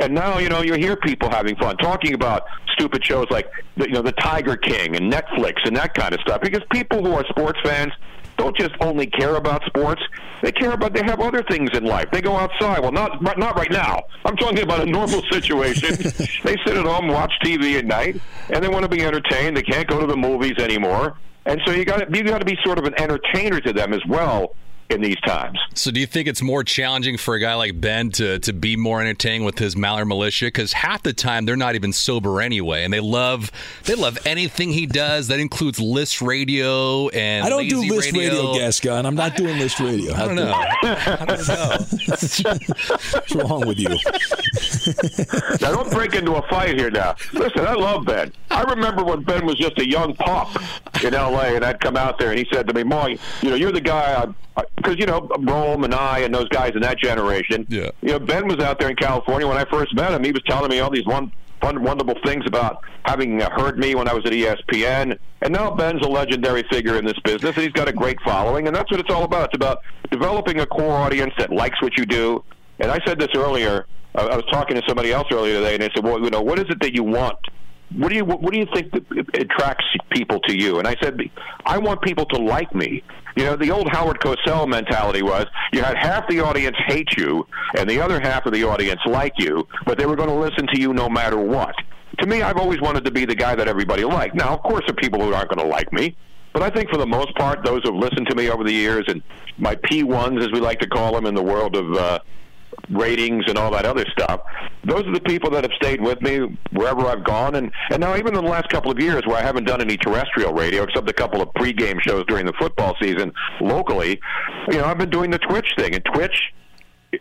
and 0.00 0.14
now 0.14 0.38
you 0.38 0.48
know 0.48 0.62
you 0.62 0.74
hear 0.74 0.94
people 0.94 1.28
having 1.28 1.56
fun, 1.56 1.76
talking 1.78 2.14
about 2.14 2.44
stupid 2.72 3.04
shows 3.04 3.26
like 3.30 3.50
you 3.76 3.88
know 3.88 4.02
the 4.02 4.12
Tiger 4.12 4.56
King 4.56 4.94
and 4.94 5.12
Netflix 5.12 5.54
and 5.64 5.76
that 5.76 5.94
kind 5.94 6.14
of 6.14 6.20
stuff, 6.20 6.40
because 6.40 6.62
people 6.70 7.04
who 7.04 7.14
are 7.14 7.24
sports 7.30 7.58
fans 7.64 7.92
don't 8.36 8.56
just 8.56 8.74
only 8.80 9.06
care 9.06 9.36
about 9.36 9.62
sports. 9.64 10.02
They 10.42 10.52
care 10.52 10.72
about 10.72 10.92
they 10.92 11.02
have 11.04 11.20
other 11.20 11.42
things 11.42 11.70
in 11.74 11.84
life. 11.84 12.06
They 12.12 12.20
go 12.20 12.36
outside. 12.36 12.80
Well, 12.80 12.92
not 12.92 13.22
not 13.38 13.56
right 13.56 13.70
now. 13.70 14.02
I'm 14.24 14.36
talking 14.36 14.60
about 14.60 14.80
a 14.80 14.86
normal 14.86 15.22
situation. 15.30 15.96
they 16.42 16.56
sit 16.66 16.76
at 16.76 16.84
home, 16.84 17.08
watch 17.08 17.32
TV 17.44 17.78
at 17.78 17.86
night, 17.86 18.20
and 18.50 18.62
they 18.62 18.68
want 18.68 18.82
to 18.82 18.88
be 18.88 19.02
entertained. 19.02 19.56
They 19.56 19.62
can't 19.62 19.88
go 19.88 20.00
to 20.00 20.06
the 20.06 20.16
movies 20.16 20.54
anymore, 20.58 21.18
and 21.46 21.60
so 21.64 21.72
you 21.72 21.84
got 21.84 21.98
to 21.98 22.16
you 22.16 22.24
got 22.24 22.38
to 22.38 22.44
be 22.44 22.58
sort 22.64 22.78
of 22.78 22.84
an 22.84 22.94
entertainer 23.00 23.60
to 23.60 23.72
them 23.72 23.92
as 23.92 24.04
well 24.08 24.54
in 24.90 25.00
these 25.00 25.20
times. 25.20 25.58
So, 25.74 25.90
do 25.90 26.00
you 26.00 26.06
think 26.06 26.28
it's 26.28 26.42
more 26.42 26.62
challenging 26.62 27.16
for 27.16 27.34
a 27.34 27.40
guy 27.40 27.54
like 27.54 27.80
Ben 27.80 28.10
to 28.12 28.38
to 28.40 28.52
be 28.52 28.76
more 28.76 29.00
entertaining 29.00 29.44
with 29.44 29.58
his 29.58 29.74
Maller 29.74 30.06
Militia? 30.06 30.46
Because 30.46 30.72
half 30.72 31.02
the 31.02 31.12
time 31.12 31.46
they're 31.46 31.56
not 31.56 31.74
even 31.74 31.92
sober 31.92 32.40
anyway, 32.40 32.84
and 32.84 32.92
they 32.92 33.00
love 33.00 33.50
they 33.84 33.94
love 33.94 34.18
anything 34.26 34.70
he 34.72 34.86
does. 34.86 35.28
That 35.28 35.40
includes 35.40 35.80
list 35.80 36.20
radio 36.22 37.08
and 37.08 37.44
I 37.44 37.48
don't 37.48 37.68
do 37.68 37.82
list 37.82 38.12
radio, 38.12 38.30
radio 38.30 38.54
Gascon. 38.54 39.06
I'm 39.06 39.14
not 39.14 39.36
doing 39.36 39.58
list 39.58 39.80
radio. 39.80 40.14
I 40.14 40.26
don't 40.26 40.36
know. 40.36 40.52
I 40.52 41.24
don't 41.26 41.48
know. 41.48 41.76
What's 43.12 43.34
wrong 43.34 43.66
with 43.66 43.78
you? 43.78 43.88
now, 45.60 45.72
don't 45.72 45.90
break 45.90 46.14
into 46.14 46.34
a 46.34 46.42
fight 46.48 46.78
here. 46.78 46.90
Now, 46.90 47.14
listen. 47.32 47.64
I 47.66 47.74
love 47.74 48.04
Ben. 48.04 48.32
I 48.50 48.62
remember 48.62 49.02
when 49.04 49.22
Ben 49.22 49.46
was 49.46 49.56
just 49.56 49.78
a 49.78 49.88
young 49.88 50.14
pup 50.14 50.50
in 51.02 51.14
L.A. 51.14 51.56
and 51.56 51.64
I'd 51.64 51.80
come 51.80 51.96
out 51.96 52.18
there 52.18 52.30
and 52.30 52.38
he 52.38 52.46
said 52.52 52.68
to 52.68 52.74
me, 52.74 52.82
"Moy, 52.82 53.18
you 53.42 53.50
know, 53.50 53.56
you're 53.56 53.72
the 53.72 53.80
guy 53.80 54.22
I." 54.22 54.28
because 54.76 54.96
you 54.98 55.06
know 55.06 55.28
Rome 55.40 55.84
and 55.84 55.94
I 55.94 56.20
and 56.20 56.34
those 56.34 56.48
guys 56.48 56.72
in 56.74 56.80
that 56.82 56.98
generation. 56.98 57.66
Yeah. 57.68 57.90
You 58.02 58.10
know, 58.10 58.18
Ben 58.18 58.46
was 58.46 58.58
out 58.58 58.78
there 58.78 58.88
in 58.88 58.96
California 58.96 59.46
when 59.46 59.56
I 59.56 59.64
first 59.70 59.94
met 59.94 60.12
him. 60.12 60.22
He 60.24 60.32
was 60.32 60.42
telling 60.46 60.70
me 60.70 60.80
all 60.80 60.90
these 60.90 61.06
one, 61.06 61.32
fun, 61.60 61.82
wonderful 61.82 62.14
things 62.24 62.44
about 62.46 62.82
having 63.04 63.42
uh, 63.42 63.50
heard 63.50 63.78
me 63.78 63.94
when 63.94 64.08
I 64.08 64.14
was 64.14 64.24
at 64.26 64.32
ESPN. 64.32 65.18
And 65.42 65.52
now 65.52 65.74
Ben's 65.74 66.04
a 66.04 66.08
legendary 66.08 66.64
figure 66.70 66.96
in 66.96 67.04
this 67.04 67.18
business, 67.24 67.54
and 67.56 67.64
he's 67.64 67.72
got 67.72 67.88
a 67.88 67.92
great 67.92 68.18
following. 68.24 68.66
And 68.66 68.74
that's 68.74 68.90
what 68.90 69.00
it's 69.00 69.12
all 69.12 69.24
about. 69.24 69.46
It's 69.46 69.56
about 69.56 69.80
developing 70.10 70.60
a 70.60 70.66
core 70.66 70.92
audience 70.92 71.32
that 71.38 71.50
likes 71.50 71.80
what 71.82 71.96
you 71.96 72.06
do. 72.06 72.44
And 72.78 72.90
I 72.90 73.00
said 73.04 73.18
this 73.18 73.30
earlier. 73.34 73.86
I 74.16 74.36
was 74.36 74.44
talking 74.52 74.76
to 74.76 74.82
somebody 74.86 75.12
else 75.12 75.26
earlier 75.32 75.54
today, 75.54 75.74
and 75.74 75.82
they 75.82 75.90
said, 75.92 76.04
"Well, 76.04 76.22
you 76.22 76.30
know, 76.30 76.40
what 76.40 76.60
is 76.60 76.66
it 76.68 76.80
that 76.82 76.94
you 76.94 77.02
want 77.02 77.36
what 77.96 78.08
do 78.08 78.16
you 78.16 78.24
what 78.24 78.52
do 78.52 78.58
you 78.58 78.66
think 78.74 78.90
that 78.92 79.40
attracts 79.40 79.84
people 80.10 80.40
to 80.40 80.56
you? 80.56 80.78
And 80.78 80.88
I 80.88 80.96
said, 81.02 81.18
I 81.64 81.78
want 81.78 82.02
people 82.02 82.24
to 82.26 82.38
like 82.38 82.74
me. 82.74 83.02
You 83.36 83.44
know, 83.44 83.56
the 83.56 83.70
old 83.70 83.88
Howard 83.90 84.20
Cosell 84.20 84.68
mentality 84.68 85.22
was 85.22 85.46
you 85.72 85.82
had 85.82 85.96
half 85.96 86.28
the 86.28 86.40
audience 86.40 86.76
hate 86.86 87.16
you 87.16 87.46
and 87.76 87.90
the 87.90 88.00
other 88.00 88.20
half 88.20 88.46
of 88.46 88.52
the 88.52 88.64
audience 88.64 89.00
like 89.06 89.32
you, 89.38 89.66
but 89.86 89.98
they 89.98 90.06
were 90.06 90.16
going 90.16 90.28
to 90.28 90.34
listen 90.34 90.66
to 90.72 90.80
you 90.80 90.94
no 90.94 91.08
matter 91.08 91.38
what. 91.38 91.74
To 92.20 92.26
me, 92.26 92.42
I've 92.42 92.58
always 92.58 92.80
wanted 92.80 93.04
to 93.04 93.10
be 93.10 93.24
the 93.24 93.34
guy 93.34 93.56
that 93.56 93.66
everybody 93.66 94.04
liked. 94.04 94.36
Now, 94.36 94.54
of 94.54 94.62
course, 94.62 94.84
there 94.86 94.92
are 94.92 95.02
people 95.02 95.20
who 95.20 95.34
aren't 95.34 95.48
going 95.48 95.66
to 95.66 95.70
like 95.70 95.92
me, 95.92 96.16
but 96.52 96.62
I 96.62 96.70
think 96.70 96.88
for 96.90 96.96
the 96.96 97.06
most 97.06 97.34
part, 97.34 97.64
those 97.64 97.82
who've 97.82 97.96
listened 97.96 98.28
to 98.28 98.36
me 98.36 98.48
over 98.48 98.62
the 98.62 98.72
years 98.72 99.04
and 99.08 99.20
my 99.58 99.74
P1s, 99.74 100.40
as 100.40 100.52
we 100.52 100.60
like 100.60 100.78
to 100.80 100.88
call 100.88 101.12
them 101.12 101.26
in 101.26 101.34
the 101.34 101.42
world 101.42 101.74
of 101.74 101.92
uh, 101.94 102.20
ratings 102.90 103.44
and 103.48 103.58
all 103.58 103.70
that 103.72 103.86
other 103.86 104.04
stuff. 104.12 104.40
Those 104.84 105.06
are 105.06 105.12
the 105.12 105.20
people 105.20 105.50
that 105.50 105.64
have 105.64 105.72
stayed 105.76 106.00
with 106.00 106.20
me 106.20 106.58
wherever 106.72 107.06
I've 107.06 107.24
gone, 107.24 107.54
and 107.54 107.70
and 107.90 108.00
now 108.00 108.16
even 108.16 108.36
in 108.36 108.44
the 108.44 108.50
last 108.50 108.68
couple 108.68 108.90
of 108.90 108.98
years 108.98 109.22
where 109.26 109.36
I 109.36 109.42
haven't 109.42 109.64
done 109.64 109.80
any 109.80 109.96
terrestrial 109.96 110.52
radio 110.52 110.82
except 110.82 111.08
a 111.08 111.12
couple 111.12 111.40
of 111.40 111.48
pregame 111.54 112.00
shows 112.00 112.24
during 112.26 112.46
the 112.46 112.52
football 112.58 112.94
season 113.00 113.32
locally, 113.60 114.20
you 114.70 114.78
know 114.78 114.84
I've 114.84 114.98
been 114.98 115.10
doing 115.10 115.30
the 115.30 115.38
Twitch 115.38 115.68
thing, 115.76 115.94
and 115.94 116.04
Twitch 116.14 116.36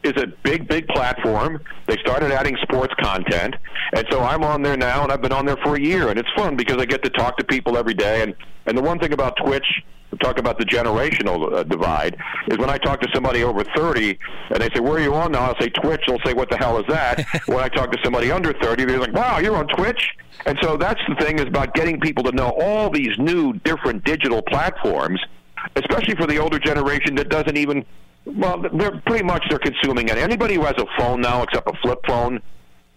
is 0.03 0.13
a 0.17 0.27
big, 0.43 0.67
big 0.67 0.87
platform. 0.87 1.59
They 1.87 1.97
started 1.97 2.31
adding 2.31 2.57
sports 2.63 2.93
content, 3.01 3.55
and 3.95 4.05
so 4.09 4.21
I'm 4.21 4.43
on 4.43 4.61
there 4.61 4.77
now, 4.77 5.03
and 5.03 5.11
I've 5.11 5.21
been 5.21 5.31
on 5.31 5.45
there 5.45 5.57
for 5.57 5.75
a 5.75 5.79
year, 5.79 6.09
and 6.09 6.17
it's 6.17 6.29
fun 6.35 6.55
because 6.55 6.77
I 6.77 6.85
get 6.85 7.03
to 7.03 7.09
talk 7.11 7.37
to 7.37 7.43
people 7.43 7.77
every 7.77 7.93
day. 7.93 8.21
And 8.21 8.33
and 8.65 8.77
the 8.77 8.81
one 8.81 8.99
thing 8.99 9.13
about 9.13 9.37
Twitch 9.43 9.65
talk 10.17 10.39
about 10.39 10.57
the 10.57 10.65
generational 10.65 11.53
uh, 11.53 11.63
divide 11.63 12.17
is 12.47 12.57
when 12.57 12.69
I 12.69 12.77
talk 12.77 13.01
to 13.01 13.09
somebody 13.13 13.43
over 13.43 13.63
30 13.75 14.17
and 14.51 14.61
they 14.61 14.69
say, 14.73 14.79
Where 14.79 14.93
are 14.93 14.99
you 14.99 15.13
on 15.13 15.31
now? 15.31 15.41
I'll 15.41 15.59
say 15.59 15.69
Twitch. 15.69 16.01
They'll 16.07 16.19
say, 16.25 16.33
What 16.33 16.49
the 16.49 16.57
hell 16.57 16.77
is 16.77 16.85
that? 16.87 17.25
when 17.47 17.59
I 17.59 17.69
talk 17.69 17.91
to 17.91 17.97
somebody 18.03 18.31
under 18.31 18.53
30, 18.53 18.85
they're 18.85 18.99
like, 18.99 19.13
Wow, 19.13 19.39
you're 19.39 19.55
on 19.55 19.67
Twitch? 19.67 20.09
And 20.45 20.57
so 20.61 20.77
that's 20.77 20.99
the 21.07 21.15
thing 21.15 21.39
is 21.39 21.45
about 21.45 21.73
getting 21.73 21.99
people 21.99 22.23
to 22.23 22.31
know 22.31 22.49
all 22.61 22.89
these 22.89 23.17
new 23.17 23.53
different 23.53 24.03
digital 24.03 24.41
platforms, 24.41 25.19
especially 25.75 26.15
for 26.15 26.27
the 26.27 26.37
older 26.37 26.59
generation 26.59 27.15
that 27.15 27.29
doesn't 27.29 27.57
even 27.57 27.85
well, 28.25 28.63
they're 28.73 29.01
pretty 29.05 29.25
much 29.25 29.43
they're 29.49 29.59
consuming 29.59 30.07
it. 30.07 30.17
Anybody 30.17 30.55
who 30.55 30.61
has 30.61 30.75
a 30.77 30.85
phone 30.97 31.19
now, 31.19 31.43
except 31.43 31.67
a 31.67 31.73
flip 31.81 31.99
phone, 32.07 32.41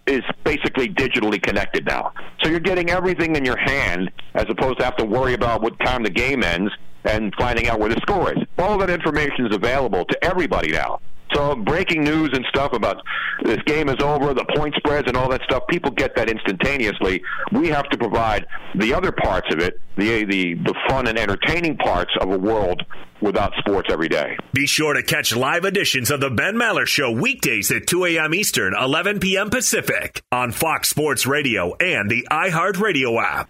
is 0.07 0.23
basically 0.45 0.87
digitally 0.87 1.41
connected 1.41 1.85
now. 1.85 2.13
So 2.41 2.49
you're 2.49 2.61
getting 2.61 2.89
everything 2.89 3.35
in 3.35 3.43
your 3.43 3.57
hand 3.57 4.09
as 4.35 4.45
opposed 4.47 4.79
to 4.79 4.85
have 4.85 4.95
to 4.97 5.05
worry 5.05 5.33
about 5.33 5.61
what 5.61 5.77
time 5.81 6.03
the 6.03 6.09
game 6.09 6.43
ends 6.43 6.71
and 7.07 7.33
finding 7.37 7.67
out 7.67 7.79
where 7.79 7.89
the 7.89 7.99
score 8.01 8.31
is. 8.31 8.39
All 8.57 8.77
that 8.79 8.89
information 8.89 9.47
is 9.47 9.55
available 9.55 10.05
to 10.05 10.23
everybody 10.23 10.71
now. 10.71 10.99
So 11.33 11.55
breaking 11.55 12.03
news 12.03 12.29
and 12.33 12.45
stuff 12.49 12.73
about 12.73 13.01
this 13.43 13.57
game 13.65 13.89
is 13.89 13.97
over, 14.01 14.33
the 14.33 14.45
point 14.55 14.73
spreads 14.75 15.07
and 15.07 15.17
all 15.17 15.29
that 15.29 15.41
stuff, 15.43 15.63
people 15.67 15.91
get 15.91 16.15
that 16.15 16.29
instantaneously. 16.29 17.21
We 17.51 17.67
have 17.67 17.87
to 17.89 17.97
provide 17.97 18.45
the 18.75 18.93
other 18.93 19.11
parts 19.11 19.53
of 19.53 19.59
it, 19.59 19.79
the 19.97 20.23
the 20.23 20.53
the 20.55 20.73
fun 20.87 21.07
and 21.07 21.17
entertaining 21.17 21.77
parts 21.77 22.11
of 22.21 22.31
a 22.31 22.37
world 22.37 22.83
without 23.21 23.51
sports 23.57 23.89
every 23.91 24.07
day. 24.07 24.37
Be 24.53 24.67
sure 24.67 24.93
to 24.93 25.03
catch 25.03 25.35
live 25.35 25.65
editions 25.65 26.11
of 26.11 26.21
the 26.21 26.29
Ben 26.29 26.55
Maller 26.55 26.85
Show 26.85 27.11
weekdays 27.11 27.71
at 27.71 27.87
2 27.87 28.05
a.m. 28.05 28.33
Eastern, 28.33 28.73
11 28.79 29.19
p.m. 29.19 29.49
Pacific 29.49 30.21
on 30.31 30.51
Fox 30.51 30.89
Sports 30.89 31.25
Radio 31.25 31.75
and 31.75 32.09
the 32.09 32.27
iHeartRadio 32.31 33.21
app. 33.21 33.49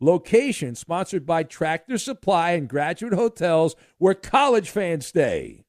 location 0.00 0.74
sponsored 0.74 1.24
by 1.24 1.42
Tractor 1.42 1.98
Supply 1.98 2.52
and 2.52 2.68
Graduate 2.68 3.14
Hotels 3.14 3.76
where 3.98 4.14
college 4.14 4.70
fans 4.70 5.06
stay. 5.06 5.64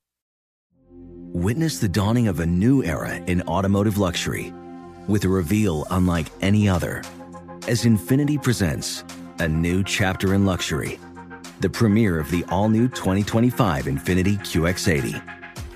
Witness 1.34 1.80
the 1.80 1.90
dawning 1.90 2.28
of 2.28 2.40
a 2.40 2.46
new 2.46 2.84
era 2.84 3.16
in 3.28 3.42
automotive 3.44 3.98
luxury 3.98 4.54
with 5.08 5.26
a 5.26 5.30
reveal 5.30 5.86
unlike 5.92 6.28
any 6.42 6.68
other 6.68 7.04
as 7.68 7.84
Infiniti 7.84 8.42
presents 8.42 9.04
a 9.40 9.48
new 9.48 9.84
chapter 9.84 10.34
in 10.34 10.46
luxury. 10.46 11.00
The 11.60 11.70
premiere 11.70 12.20
of 12.20 12.30
the 12.32 12.44
all 12.50 12.70
new 12.70 12.88
2025 12.88 13.86
Infiniti 13.86 14.38
QX80. 14.40 15.22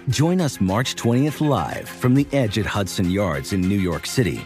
Join 0.10 0.42
us 0.42 0.62
March 0.62 0.96
20th 0.96 1.48
live 1.48 1.88
from 1.88 2.16
the 2.16 2.28
edge 2.32 2.58
at 2.58 2.66
Hudson 2.66 3.10
Yards 3.10 3.54
in 3.54 3.62
New 3.62 3.80
York 3.80 4.06
City, 4.06 4.46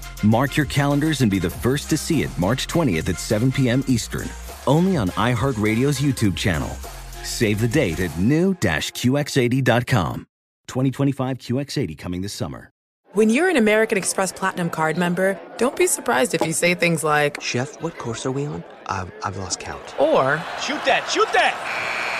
Mark 0.23 0.55
your 0.55 0.67
calendars 0.67 1.21
and 1.21 1.31
be 1.31 1.39
the 1.39 1.49
first 1.49 1.89
to 1.89 1.97
see 1.97 2.21
it 2.21 2.29
March 2.37 2.67
20th 2.67 3.09
at 3.09 3.19
7 3.19 3.51
p.m. 3.51 3.83
Eastern, 3.87 4.29
only 4.67 4.97
on 4.97 5.09
iHeartRadio's 5.09 5.99
YouTube 5.99 6.35
channel. 6.35 6.69
Save 7.23 7.59
the 7.59 7.67
date 7.67 7.99
at 7.99 8.17
new-QX80.com. 8.19 10.27
2025 10.67 11.37
QX80 11.39 11.97
coming 11.97 12.21
this 12.21 12.33
summer. 12.33 12.69
When 13.13 13.29
you're 13.29 13.49
an 13.49 13.57
American 13.57 13.97
Express 13.97 14.31
Platinum 14.31 14.69
card 14.69 14.97
member, 14.97 15.37
don't 15.57 15.75
be 15.75 15.85
surprised 15.85 16.33
if 16.33 16.45
you 16.45 16.53
say 16.53 16.75
things 16.75 17.03
like, 17.03 17.41
Chef, 17.41 17.81
what 17.81 17.97
course 17.97 18.25
are 18.25 18.31
we 18.31 18.45
on? 18.45 18.63
I've, 18.85 19.11
I've 19.23 19.35
lost 19.37 19.59
count. 19.59 19.99
or, 19.99 20.37
Shoot 20.61 20.83
that, 20.85 21.09
shoot 21.11 21.27
that! 21.33 21.90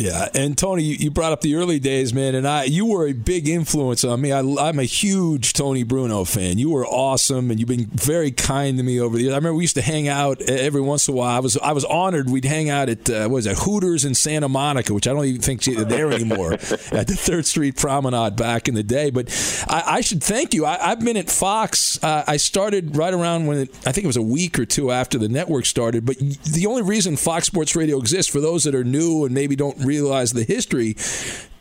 Yeah, 0.00 0.30
and 0.34 0.56
Tony, 0.56 0.82
you, 0.82 1.10
brought 1.10 1.32
up 1.32 1.42
the 1.42 1.56
early 1.56 1.78
days, 1.78 2.14
man, 2.14 2.34
and 2.34 2.48
I 2.48 2.64
you 2.64 2.86
were 2.86 3.06
a 3.06 3.12
big 3.12 3.46
influence 3.46 4.02
on 4.02 4.22
me. 4.22 4.32
I, 4.32 4.40
I'm 4.40 4.78
a 4.78 4.84
huge 4.84 5.52
Tony 5.52 5.82
Bruno 5.82 6.24
fan. 6.24 6.56
You 6.56 6.70
were 6.70 6.86
awesome, 6.86 7.50
and 7.50 7.60
you've 7.60 7.68
been 7.68 7.84
very 7.84 8.30
kind 8.30 8.78
to 8.78 8.82
me 8.82 8.98
over 8.98 9.16
the 9.16 9.24
years. 9.24 9.34
I 9.34 9.36
remember 9.36 9.56
we 9.56 9.64
used 9.64 9.74
to 9.74 9.82
hang 9.82 10.08
out 10.08 10.40
every 10.40 10.80
once 10.80 11.06
in 11.06 11.12
a 11.12 11.16
while. 11.18 11.36
I 11.36 11.40
was 11.40 11.58
I 11.58 11.72
was 11.72 11.84
honored. 11.84 12.30
We'd 12.30 12.46
hang 12.46 12.70
out 12.70 12.88
at 12.88 13.10
uh, 13.10 13.24
what 13.24 13.32
was 13.32 13.46
it 13.46 13.58
Hooters 13.58 14.06
in 14.06 14.14
Santa 14.14 14.48
Monica, 14.48 14.94
which 14.94 15.06
I 15.06 15.12
don't 15.12 15.26
even 15.26 15.42
think 15.42 15.68
is 15.68 15.84
there 15.84 16.10
anymore, 16.10 16.54
at 16.54 17.06
the 17.06 17.16
Third 17.18 17.44
Street 17.44 17.76
Promenade 17.76 18.36
back 18.36 18.68
in 18.68 18.74
the 18.74 18.82
day. 18.82 19.10
But 19.10 19.28
I, 19.68 19.82
I 19.86 20.00
should 20.00 20.24
thank 20.24 20.54
you. 20.54 20.64
I, 20.64 20.92
I've 20.92 21.00
been 21.00 21.18
at 21.18 21.30
Fox. 21.30 22.02
Uh, 22.02 22.24
I 22.26 22.38
started 22.38 22.96
right 22.96 23.12
around 23.12 23.48
when 23.48 23.58
it, 23.58 23.70
I 23.86 23.92
think 23.92 24.04
it 24.04 24.06
was 24.06 24.16
a 24.16 24.22
week 24.22 24.58
or 24.58 24.64
two 24.64 24.92
after 24.92 25.18
the 25.18 25.28
network 25.28 25.66
started. 25.66 26.06
But 26.06 26.16
the 26.16 26.64
only 26.66 26.82
reason 26.82 27.18
Fox 27.18 27.46
Sports 27.46 27.76
Radio 27.76 27.98
exists 27.98 28.32
for 28.32 28.40
those 28.40 28.64
that 28.64 28.74
are 28.74 28.84
new 28.84 29.26
and 29.26 29.34
maybe 29.34 29.56
don't 29.56 29.89
realize 29.90 30.32
the 30.32 30.44
history. 30.44 30.94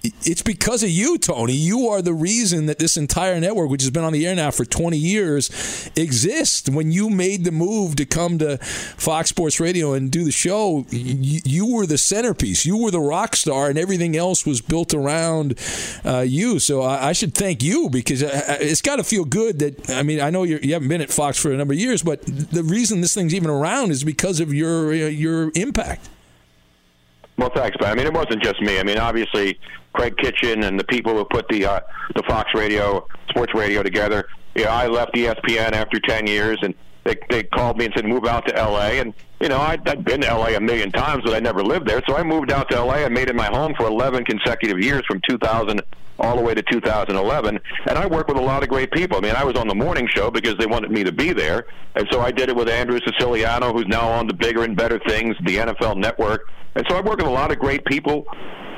It's 0.01 0.41
because 0.41 0.81
of 0.81 0.89
you, 0.89 1.17
Tony. 1.17 1.51
You 1.51 1.89
are 1.89 2.01
the 2.01 2.13
reason 2.13 2.67
that 2.67 2.79
this 2.79 2.95
entire 2.95 3.37
network, 3.37 3.69
which 3.69 3.81
has 3.81 3.91
been 3.91 4.05
on 4.05 4.13
the 4.13 4.25
air 4.25 4.33
now 4.33 4.49
for 4.49 4.63
20 4.63 4.97
years, 4.97 5.91
exists. 5.97 6.69
When 6.69 6.93
you 6.93 7.09
made 7.09 7.43
the 7.43 7.51
move 7.51 7.97
to 7.97 8.05
come 8.05 8.37
to 8.39 8.57
Fox 8.59 9.29
Sports 9.29 9.59
Radio 9.59 9.91
and 9.91 10.09
do 10.09 10.23
the 10.23 10.31
show, 10.31 10.85
you, 10.89 11.75
were 11.75 11.85
the 11.85 11.97
centerpiece. 11.97 12.65
You 12.65 12.77
were 12.77 12.91
the 12.91 13.01
rock 13.01 13.35
star, 13.35 13.69
and 13.69 13.77
everything 13.77 14.15
else 14.15 14.45
was 14.45 14.61
built 14.61 14.93
around 14.93 15.59
uh, 16.05 16.19
you. 16.19 16.59
So 16.59 16.81
I, 16.81 17.09
I 17.09 17.11
should 17.11 17.33
thank 17.33 17.61
you 17.61 17.89
because 17.89 18.23
uh, 18.23 18.57
it's 18.61 18.81
got 18.81 18.97
to 18.97 19.03
feel 19.03 19.25
good 19.25 19.59
that, 19.59 19.89
I 19.89 20.03
mean, 20.03 20.21
I 20.21 20.29
know 20.29 20.43
you're, 20.43 20.61
you 20.61 20.73
haven't 20.73 20.87
been 20.87 21.01
at 21.01 21.11
Fox 21.11 21.37
for 21.37 21.51
a 21.51 21.57
number 21.57 21.73
of 21.73 21.79
years, 21.79 22.03
but 22.03 22.21
the 22.25 22.63
reason 22.63 23.01
this 23.01 23.13
thing's 23.13 23.33
even 23.33 23.49
around 23.49 23.91
is 23.91 24.05
because 24.05 24.39
of 24.39 24.53
your, 24.53 24.91
uh, 24.91 24.93
your 24.93 25.51
impact. 25.55 26.07
Well, 27.39 27.51
thanks, 27.55 27.77
but 27.79 27.87
I 27.87 27.95
mean, 27.95 28.05
it 28.05 28.13
wasn't 28.13 28.43
just 28.43 28.61
me. 28.61 28.79
I 28.79 28.83
mean, 28.83 28.97
obviously, 28.97 29.57
Kraig 29.93 30.17
Kitchin 30.17 30.65
and 30.65 30.77
the 30.77 30.83
people 30.83 31.13
who 31.13 31.23
put 31.23 31.47
the 31.47 31.65
uh, 31.65 31.79
the 32.13 32.23
Fox 32.23 32.49
Radio, 32.53 33.07
sports 33.29 33.53
radio 33.55 33.81
together. 33.81 34.27
You 34.55 34.65
know, 34.65 34.71
I 34.71 34.87
left 34.87 35.13
ESPN 35.13 35.71
after 35.71 36.01
ten 36.01 36.27
years, 36.27 36.59
and 36.61 36.75
they 37.05 37.15
they 37.29 37.43
called 37.43 37.77
me 37.77 37.85
and 37.85 37.93
said 37.95 38.03
move 38.03 38.25
out 38.25 38.45
to 38.47 38.55
L.A. 38.57 38.99
And 38.99 39.13
you 39.39 39.47
know, 39.47 39.57
I'd, 39.57 39.87
I'd 39.87 40.03
been 40.03 40.19
to 40.19 40.27
L.A. 40.27 40.55
a 40.55 40.59
million 40.59 40.91
times, 40.91 41.23
but 41.23 41.33
I 41.33 41.39
never 41.39 41.63
lived 41.63 41.87
there. 41.87 42.01
So 42.09 42.17
I 42.17 42.23
moved 42.23 42.51
out 42.51 42.69
to 42.71 42.77
L.A. 42.77 43.05
and 43.05 43.13
made 43.13 43.29
it 43.29 43.35
my 43.37 43.47
home 43.47 43.73
for 43.77 43.87
11 43.87 44.25
consecutive 44.25 44.79
years, 44.79 45.03
from 45.07 45.21
2000 45.29 45.81
all 46.19 46.35
the 46.35 46.41
way 46.41 46.53
to 46.53 46.61
2011. 46.63 47.59
And 47.87 47.97
I 47.97 48.05
worked 48.05 48.29
with 48.29 48.37
a 48.37 48.41
lot 48.41 48.63
of 48.63 48.69
great 48.69 48.91
people. 48.91 49.17
I 49.17 49.21
mean, 49.21 49.35
I 49.35 49.43
was 49.43 49.55
on 49.55 49.67
the 49.67 49.75
morning 49.75 50.07
show 50.13 50.29
because 50.31 50.55
they 50.57 50.65
wanted 50.65 50.91
me 50.91 51.03
to 51.03 51.11
be 51.11 51.33
there, 51.33 51.65
and 51.95 52.07
so 52.11 52.21
I 52.21 52.31
did 52.31 52.49
it 52.49 52.55
with 52.55 52.69
Andrew 52.69 52.99
Siciliano, 53.05 53.73
who's 53.73 53.87
now 53.87 54.09
on 54.09 54.27
the 54.27 54.33
bigger 54.33 54.63
and 54.63 54.75
better 54.75 54.99
things, 55.07 55.35
the 55.45 55.57
NFL 55.57 55.97
Network. 55.97 56.49
And 56.75 56.85
so 56.89 56.95
I 56.95 57.01
work 57.01 57.17
with 57.17 57.27
a 57.27 57.31
lot 57.31 57.51
of 57.51 57.59
great 57.59 57.83
people 57.85 58.25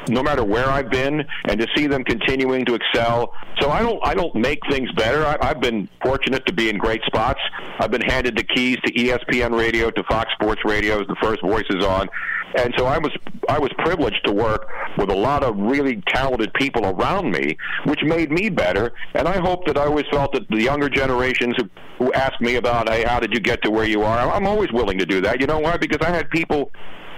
no 0.09 0.23
matter 0.23 0.43
where 0.43 0.67
I've 0.67 0.89
been, 0.89 1.23
and 1.47 1.59
to 1.59 1.67
see 1.75 1.87
them 1.87 2.03
continuing 2.03 2.65
to 2.65 2.75
excel. 2.75 3.33
So 3.59 3.69
I 3.69 3.81
don't 3.81 3.99
I 4.03 4.13
don't 4.13 4.33
make 4.35 4.59
things 4.69 4.91
better. 4.93 5.25
I, 5.25 5.37
I've 5.41 5.61
been 5.61 5.87
fortunate 6.03 6.45
to 6.47 6.53
be 6.53 6.69
in 6.69 6.77
great 6.77 7.01
spots. 7.05 7.39
I've 7.79 7.91
been 7.91 8.01
handed 8.01 8.35
the 8.35 8.43
keys 8.43 8.77
to 8.85 8.93
ESPN 8.93 9.57
Radio, 9.57 9.91
to 9.91 10.03
Fox 10.09 10.31
Sports 10.33 10.61
Radio 10.65 11.01
as 11.01 11.07
the 11.07 11.15
first 11.21 11.41
voices 11.41 11.83
on, 11.83 12.09
and 12.55 12.73
so 12.77 12.85
I 12.85 12.97
was 12.97 13.11
I 13.49 13.59
was 13.59 13.71
privileged 13.79 14.21
to 14.25 14.31
work 14.31 14.67
with 14.97 15.09
a 15.09 15.15
lot 15.15 15.43
of 15.43 15.57
really 15.57 16.01
talented 16.07 16.53
people 16.53 16.85
around 16.85 17.31
me, 17.31 17.57
which 17.85 18.01
made 18.03 18.31
me 18.31 18.49
better. 18.49 18.93
And 19.13 19.27
I 19.27 19.39
hope 19.39 19.65
that 19.65 19.77
I 19.77 19.85
always 19.85 20.05
felt 20.11 20.33
that 20.33 20.47
the 20.49 20.61
younger 20.61 20.89
generations 20.89 21.55
who, 21.57 21.69
who 21.97 22.13
ask 22.13 22.39
me 22.41 22.55
about, 22.55 22.89
hey, 22.89 23.03
how 23.03 23.19
did 23.19 23.33
you 23.33 23.39
get 23.39 23.61
to 23.63 23.71
where 23.71 23.85
you 23.85 24.03
are? 24.03 24.31
I'm 24.31 24.47
always 24.47 24.71
willing 24.71 24.97
to 24.99 25.05
do 25.05 25.21
that. 25.21 25.41
You 25.41 25.47
know 25.47 25.59
why? 25.59 25.77
Because 25.77 25.99
I 26.01 26.11
had 26.11 26.29
people 26.29 26.71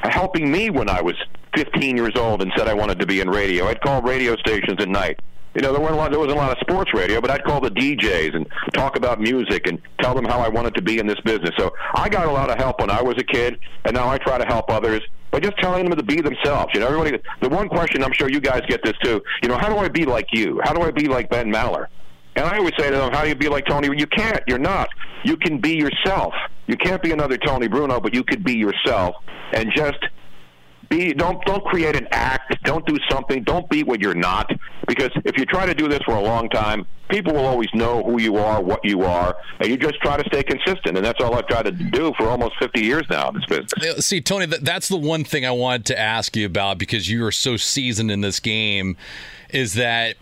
helping 0.03 0.51
me 0.51 0.69
when 0.69 0.89
I 0.89 1.01
was 1.01 1.15
15 1.55 1.97
years 1.97 2.13
old 2.15 2.41
and 2.41 2.51
said 2.57 2.67
I 2.67 2.73
wanted 2.73 2.99
to 2.99 3.05
be 3.05 3.21
in 3.21 3.29
radio. 3.29 3.67
I'd 3.67 3.81
call 3.81 4.01
radio 4.01 4.35
stations 4.37 4.77
at 4.79 4.89
night. 4.89 5.19
You 5.55 5.61
know, 5.61 5.71
there 5.71 5.81
weren't 5.81 5.93
a 5.93 5.97
lot, 5.97 6.09
there 6.09 6.19
wasn't 6.19 6.37
a 6.37 6.41
lot 6.41 6.51
of 6.51 6.57
sports 6.61 6.91
radio, 6.95 7.21
but 7.21 7.29
I'd 7.29 7.43
call 7.43 7.61
the 7.61 7.69
DJs 7.69 8.35
and 8.35 8.47
talk 8.73 8.97
about 8.97 9.21
music 9.21 9.67
and 9.67 9.79
tell 10.01 10.15
them 10.15 10.25
how 10.25 10.39
I 10.39 10.49
wanted 10.49 10.73
to 10.75 10.81
be 10.81 10.97
in 10.97 11.05
this 11.05 11.19
business. 11.23 11.51
So 11.59 11.71
I 11.93 12.09
got 12.09 12.27
a 12.27 12.31
lot 12.31 12.49
of 12.49 12.57
help 12.57 12.79
when 12.81 12.89
I 12.89 13.03
was 13.03 13.15
a 13.19 13.23
kid, 13.23 13.59
and 13.85 13.93
now 13.93 14.09
I 14.09 14.17
try 14.17 14.39
to 14.39 14.45
help 14.45 14.71
others 14.71 15.01
by 15.33 15.39
just 15.39 15.57
telling 15.57 15.83
them 15.83 15.97
to 15.97 16.03
be 16.03 16.21
themselves. 16.21 16.69
You 16.75 16.79
know, 16.79 16.87
everybody. 16.87 17.21
The 17.41 17.49
one 17.49 17.67
question 17.67 18.03
I'm 18.03 18.13
sure 18.13 18.29
you 18.29 18.39
guys 18.39 18.61
get 18.69 18.81
this 18.83 18.93
too. 19.03 19.21
You 19.41 19.49
know, 19.49 19.57
how 19.57 19.67
do 19.67 19.77
I 19.77 19.89
be 19.89 20.05
like 20.05 20.27
you? 20.31 20.61
How 20.63 20.73
do 20.73 20.81
I 20.81 20.91
be 20.91 21.07
like 21.07 21.29
Ben 21.31 21.51
Maller? 21.51 21.87
And 22.35 22.45
I 22.45 22.57
always 22.59 22.73
say 22.77 22.91
to 22.91 22.97
them, 22.97 23.11
how 23.11 23.23
do 23.23 23.29
you 23.29 23.35
be 23.35 23.49
like 23.49 23.65
Tony? 23.65 23.89
You 23.97 24.07
can't. 24.07 24.41
You're 24.47 24.59
not. 24.59 24.89
You 25.23 25.35
can 25.35 25.59
be 25.59 25.73
yourself. 25.73 26.33
You 26.67 26.77
can't 26.77 27.01
be 27.01 27.11
another 27.11 27.37
Tony 27.37 27.67
Bruno, 27.67 27.99
but 27.99 28.13
you 28.13 28.23
could 28.23 28.43
be 28.43 28.53
yourself 28.53 29.15
and 29.53 29.71
just 29.75 29.97
be 30.97 31.13
don't 31.13 31.43
don't 31.45 31.63
create 31.65 31.95
an 31.95 32.07
act. 32.11 32.63
Don't 32.63 32.85
do 32.85 32.97
something. 33.09 33.43
Don't 33.43 33.69
be 33.69 33.83
what 33.83 34.01
you're 34.01 34.13
not. 34.13 34.51
Because 34.87 35.11
if 35.25 35.37
you 35.37 35.45
try 35.45 35.65
to 35.65 35.73
do 35.73 35.87
this 35.87 35.99
for 36.05 36.15
a 36.15 36.21
long 36.21 36.49
time 36.49 36.85
people 37.09 37.33
will 37.33 37.45
always 37.45 37.69
know 37.73 38.01
who 38.03 38.19
you 38.19 38.37
are 38.37 38.61
what 38.61 38.83
you 38.83 39.03
are 39.03 39.37
and 39.59 39.69
you 39.69 39.77
just 39.77 39.95
try 40.01 40.17
to 40.17 40.27
stay 40.29 40.41
consistent. 40.41 40.97
And 40.97 41.05
that's 41.05 41.21
all 41.21 41.35
i've 41.35 41.47
tried 41.47 41.63
to 41.63 41.71
do 41.71 42.11
for 42.17 42.27
almost 42.27 42.53
50 42.59 42.81
years 42.81 43.03
now 43.09 43.29
in 43.29 43.35
this 43.35 43.45
business. 43.45 43.97
Uh, 43.97 44.01
see, 44.01 44.21
Tony, 44.21 44.45
that's 44.45 44.87
the 44.87 44.97
one 44.97 45.23
thing 45.23 45.45
I 45.45 45.51
wanted 45.51 45.85
to 45.87 45.99
ask 45.99 46.35
you 46.35 46.45
about 46.45 46.77
because 46.77 47.09
you 47.09 47.23
are 47.25 47.31
so 47.31 47.57
seasoned 47.57 48.09
in 48.09 48.21
this 48.21 48.39
game. 48.39 48.97
Is 49.49 49.75
that 49.75 50.15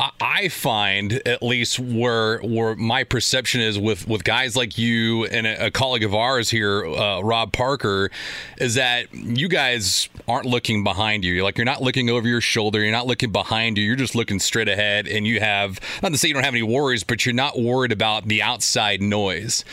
I- 0.00 0.48
find 0.48 1.22
at 1.26 1.42
least 1.42 1.78
where 1.78 2.38
where 2.38 2.74
my 2.74 3.04
perception 3.04 3.60
is 3.60 3.78
with 3.78 4.06
with 4.06 4.24
guys 4.24 4.56
like 4.56 4.76
you 4.76 5.24
and 5.26 5.46
a, 5.46 5.66
a 5.66 5.70
colleague 5.70 6.04
of 6.04 6.14
ours 6.14 6.50
here, 6.50 6.84
uh, 6.84 7.20
Rob 7.20 7.52
Parker, 7.52 8.10
is 8.58 8.74
that 8.74 9.12
you 9.14 9.48
guys 9.48 10.08
aren't 10.28 10.46
looking 10.46 10.84
behind 10.84 11.24
you. 11.24 11.42
Like 11.42 11.56
you're 11.56 11.64
not 11.64 11.82
looking 11.82 12.10
over 12.10 12.28
your 12.28 12.40
shoulder. 12.40 12.82
You're 12.82 12.92
not 12.92 13.06
looking 13.06 13.32
behind 13.32 13.78
you. 13.78 13.84
You're 13.84 13.96
just 13.96 14.14
looking 14.14 14.38
straight 14.38 14.68
ahead, 14.68 15.06
and 15.06 15.26
you 15.26 15.40
have 15.40 15.80
not 16.02 16.12
to 16.12 16.18
say 16.18 16.28
you 16.28 16.34
don't 16.34 16.44
have 16.44 16.54
any 16.54 16.62
worries, 16.62 17.04
but 17.04 17.24
you're 17.24 17.34
not 17.34 17.58
worried 17.58 17.92
about 17.92 18.26
the 18.28 18.42
outside 18.42 19.00
noise. 19.00 19.64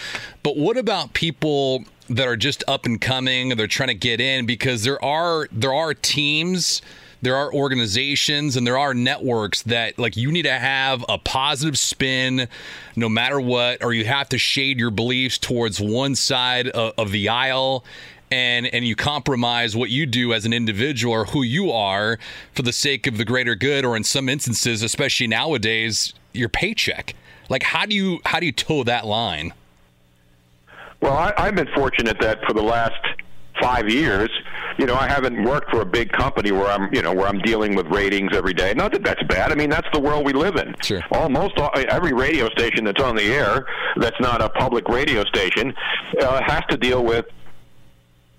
But 0.44 0.58
what 0.58 0.78
about 0.78 1.14
people? 1.14 1.86
that 2.10 2.28
are 2.28 2.36
just 2.36 2.62
up 2.68 2.86
and 2.86 3.00
coming 3.00 3.50
they're 3.56 3.68
trying 3.68 3.88
to 3.88 3.94
get 3.94 4.20
in 4.20 4.46
because 4.46 4.84
there 4.84 5.02
are 5.02 5.48
there 5.50 5.74
are 5.74 5.94
teams 5.94 6.82
there 7.22 7.36
are 7.36 7.54
organizations 7.54 8.58
and 8.58 8.66
there 8.66 8.78
are 8.78 8.94
networks 8.94 9.62
that 9.64 9.98
like 10.00 10.18
you 10.18 10.32
need 10.32 10.44
to 10.44 10.52
have 10.52 11.06
a 11.08 11.18
positive 11.18 11.78
spin 11.78 12.48
no 12.96 13.08
matter 13.08 13.40
what 13.40 13.84
or 13.84 13.94
you 13.94 14.06
have 14.06 14.28
to 14.30 14.38
shade 14.38 14.80
your 14.80 14.92
beliefs 14.92 15.38
towards 15.38 15.80
one 15.80 16.16
side 16.16 16.68
of, 16.70 16.94
of 16.98 17.12
the 17.12 17.30
aisle 17.30 17.84
and 18.32 18.66
and 18.68 18.86
you 18.86 18.96
compromise 18.96 19.76
what 19.76 19.90
you 19.90 20.06
do 20.06 20.34
as 20.34 20.46
an 20.46 20.54
individual 20.54 21.14
or 21.14 21.26
who 21.26 21.44
you 21.44 21.72
are 21.72 22.18
for 22.54 22.62
the 22.62 22.74
sake 22.74 23.06
of 23.06 23.18
the 23.18 23.26
greater 23.26 23.56
good 23.56 23.86
or 23.86 23.96
in 23.96 24.04
some 24.04 24.28
instances 24.30 24.82
especially 24.82 25.28
nowadays 25.28 26.14
your 26.34 26.50
paycheck. 26.50 27.16
Like 27.50 27.64
how 27.64 27.86
do 27.86 27.96
you 27.96 28.20
how 28.26 28.40
do 28.40 28.46
you 28.46 28.52
toe 28.52 28.84
that 28.84 29.06
line? 29.06 29.54
Well, 31.02 31.14
I, 31.14 31.34
I've 31.38 31.56
been 31.56 31.70
fortunate 31.76 32.18
that 32.22 32.44
for 32.46 32.54
the 32.54 32.62
last 32.62 33.02
five 33.62 33.90
years, 33.90 34.30
you 34.78 34.86
know, 34.86 34.96
I 34.96 35.08
haven't 35.08 35.44
worked 35.44 35.70
for 35.70 35.82
a 35.82 35.86
big 35.86 36.12
company 36.12 36.52
where 36.52 36.68
I'm, 36.68 36.94
you 36.94 37.02
know, 37.02 37.14
where 37.14 37.28
I'm 37.28 37.40
dealing 37.40 37.76
with 37.76 37.88
ratings 37.88 38.36
every 38.36 38.54
day. 38.54 38.74
Not 38.74 38.92
that 38.94 39.04
that's 39.04 39.24
bad. 39.24 39.52
I 39.52 39.56
mean, 39.56 39.70
that's 39.70 39.88
the 39.94 40.00
world 40.00 40.26
we 40.26 40.34
live 40.34 40.56
in. 40.56 40.76
Sure. 40.82 41.02
Almost 41.12 41.58
all, 41.58 41.72
every 41.90 42.14
radio 42.14 42.50
station 42.50 42.84
that's 42.84 43.02
on 43.02 43.16
the 43.16 43.24
air 43.24 43.66
that's 43.98 44.20
not 44.20 44.42
a 44.42 44.50
public 44.50 44.88
radio 44.88 45.24
station 45.26 45.74
uh, 46.22 46.42
has 46.46 46.62
to 46.70 46.78
deal 46.78 47.04
with 47.04 47.26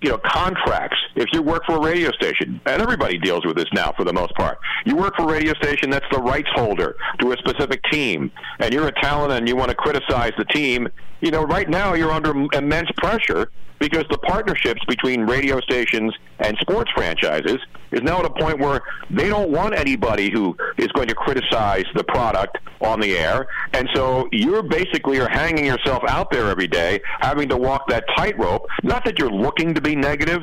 you 0.03 0.11
know, 0.11 0.19
contracts. 0.19 0.99
If 1.15 1.27
you 1.33 1.43
work 1.43 1.63
for 1.65 1.77
a 1.77 1.81
radio 1.81 2.11
station, 2.13 2.61
and 2.67 2.83
everybody 2.83 3.19
deals 3.19 3.47
with 3.47 3.57
this 3.57 3.69
now 3.73 3.93
for 3.97 4.05
the 4.05 4.13
most 4.13 4.35
part, 4.35 4.59
you 4.85 4.97
work 4.97 5.15
for 5.17 5.23
a 5.23 5.33
radio 5.33 5.55
station 5.55 5.91
that's 5.91 6.07
the 6.11 6.19
rights 6.19 6.49
holder 6.55 6.97
to 7.21 7.33
a 7.33 7.37
specific 7.37 7.81
team, 7.91 8.33
and 8.59 8.75
you're 8.75 8.89
a 8.89 9.01
talent 9.01 9.33
and 9.33 9.49
you 9.49 9.55
want 9.55 9.69
to 9.69 9.77
criticize 9.77 10.33
the 10.37 10.45
team, 10.47 10.89
you 11.23 11.31
know, 11.31 11.45
right 11.45 11.71
now 11.71 11.95
you're 11.95 12.11
under 12.11 12.35
immense 12.53 12.91
pressure 12.99 13.51
because 13.79 14.05
the 14.11 14.19
partnerships 14.19 14.81
between 14.87 15.23
radio 15.23 15.61
stations 15.61 16.15
and 16.39 16.57
sports 16.59 16.91
franchises 16.95 17.59
is 17.91 18.01
now 18.03 18.21
at 18.21 18.25
a 18.25 18.31
point 18.31 18.59
where 18.59 18.81
they 19.11 19.29
don't 19.29 19.51
want 19.51 19.75
anybody 19.75 20.31
who 20.31 20.57
is 20.79 20.89
going 20.89 21.09
to 21.09 21.15
criticize 21.15 21.85
the 21.95 22.05
product 22.05 22.59
on 22.81 23.01
the 23.01 23.17
air. 23.17 23.47
And 23.73 23.89
so 23.95 24.29
you're 24.31 24.63
basically 24.63 25.19
are 25.21 25.29
hanging 25.29 25.67
yourself 25.67 26.03
out 26.09 26.31
there 26.31 26.49
every 26.49 26.69
day, 26.69 27.01
having 27.21 27.49
to 27.49 27.57
walk 27.57 27.89
that 27.89 28.05
tightrope. 28.17 28.67
Not 28.83 29.05
that 29.05 29.19
you're 29.19 29.31
looking 29.31 29.75
to 29.75 29.81
be 29.81 29.97
negative, 29.97 30.43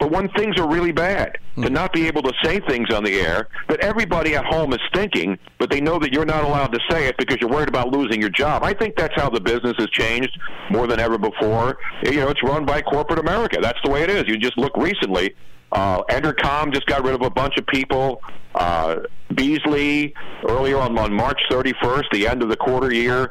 but 0.00 0.10
when 0.10 0.30
things 0.30 0.58
are 0.58 0.66
really 0.66 0.92
bad, 0.92 1.36
to 1.62 1.68
not 1.68 1.92
be 1.92 2.06
able 2.06 2.22
to 2.22 2.32
say 2.42 2.58
things 2.60 2.88
on 2.92 3.04
the 3.04 3.20
air 3.20 3.48
that 3.68 3.80
everybody 3.80 4.34
at 4.34 4.46
home 4.46 4.72
is 4.72 4.80
thinking, 4.94 5.38
but 5.58 5.68
they 5.70 5.80
know 5.80 5.98
that 5.98 6.10
you're 6.10 6.24
not 6.24 6.42
allowed 6.42 6.72
to 6.72 6.80
say 6.90 7.06
it 7.06 7.16
because 7.18 7.36
you're 7.38 7.50
worried 7.50 7.68
about 7.68 7.88
losing 7.88 8.18
your 8.18 8.30
job. 8.30 8.64
I 8.64 8.72
think 8.72 8.96
that's 8.96 9.14
how 9.14 9.28
the 9.28 9.40
business 9.40 9.74
has 9.78 9.90
changed 9.90 10.30
more 10.70 10.86
than 10.86 11.00
ever 11.00 11.18
before. 11.18 11.76
You 12.04 12.16
know, 12.16 12.28
it's 12.28 12.42
run 12.42 12.64
by 12.64 12.80
corporate 12.80 13.18
America. 13.18 13.58
That's 13.60 13.78
the 13.84 13.90
way 13.90 14.02
it 14.02 14.10
is. 14.10 14.24
You 14.26 14.38
just 14.38 14.56
look 14.56 14.74
recently. 14.76 15.34
Uh, 15.72 16.02
Entercom 16.04 16.72
just 16.72 16.86
got 16.86 17.04
rid 17.04 17.14
of 17.14 17.22
a 17.22 17.30
bunch 17.30 17.58
of 17.58 17.66
people. 17.66 18.22
Uh, 18.54 18.96
Beasley 19.34 20.14
earlier 20.48 20.78
on, 20.78 20.98
on 20.98 21.12
March 21.12 21.40
31st, 21.50 22.04
the 22.12 22.26
end 22.26 22.42
of 22.42 22.48
the 22.48 22.56
quarter 22.56 22.92
year, 22.92 23.30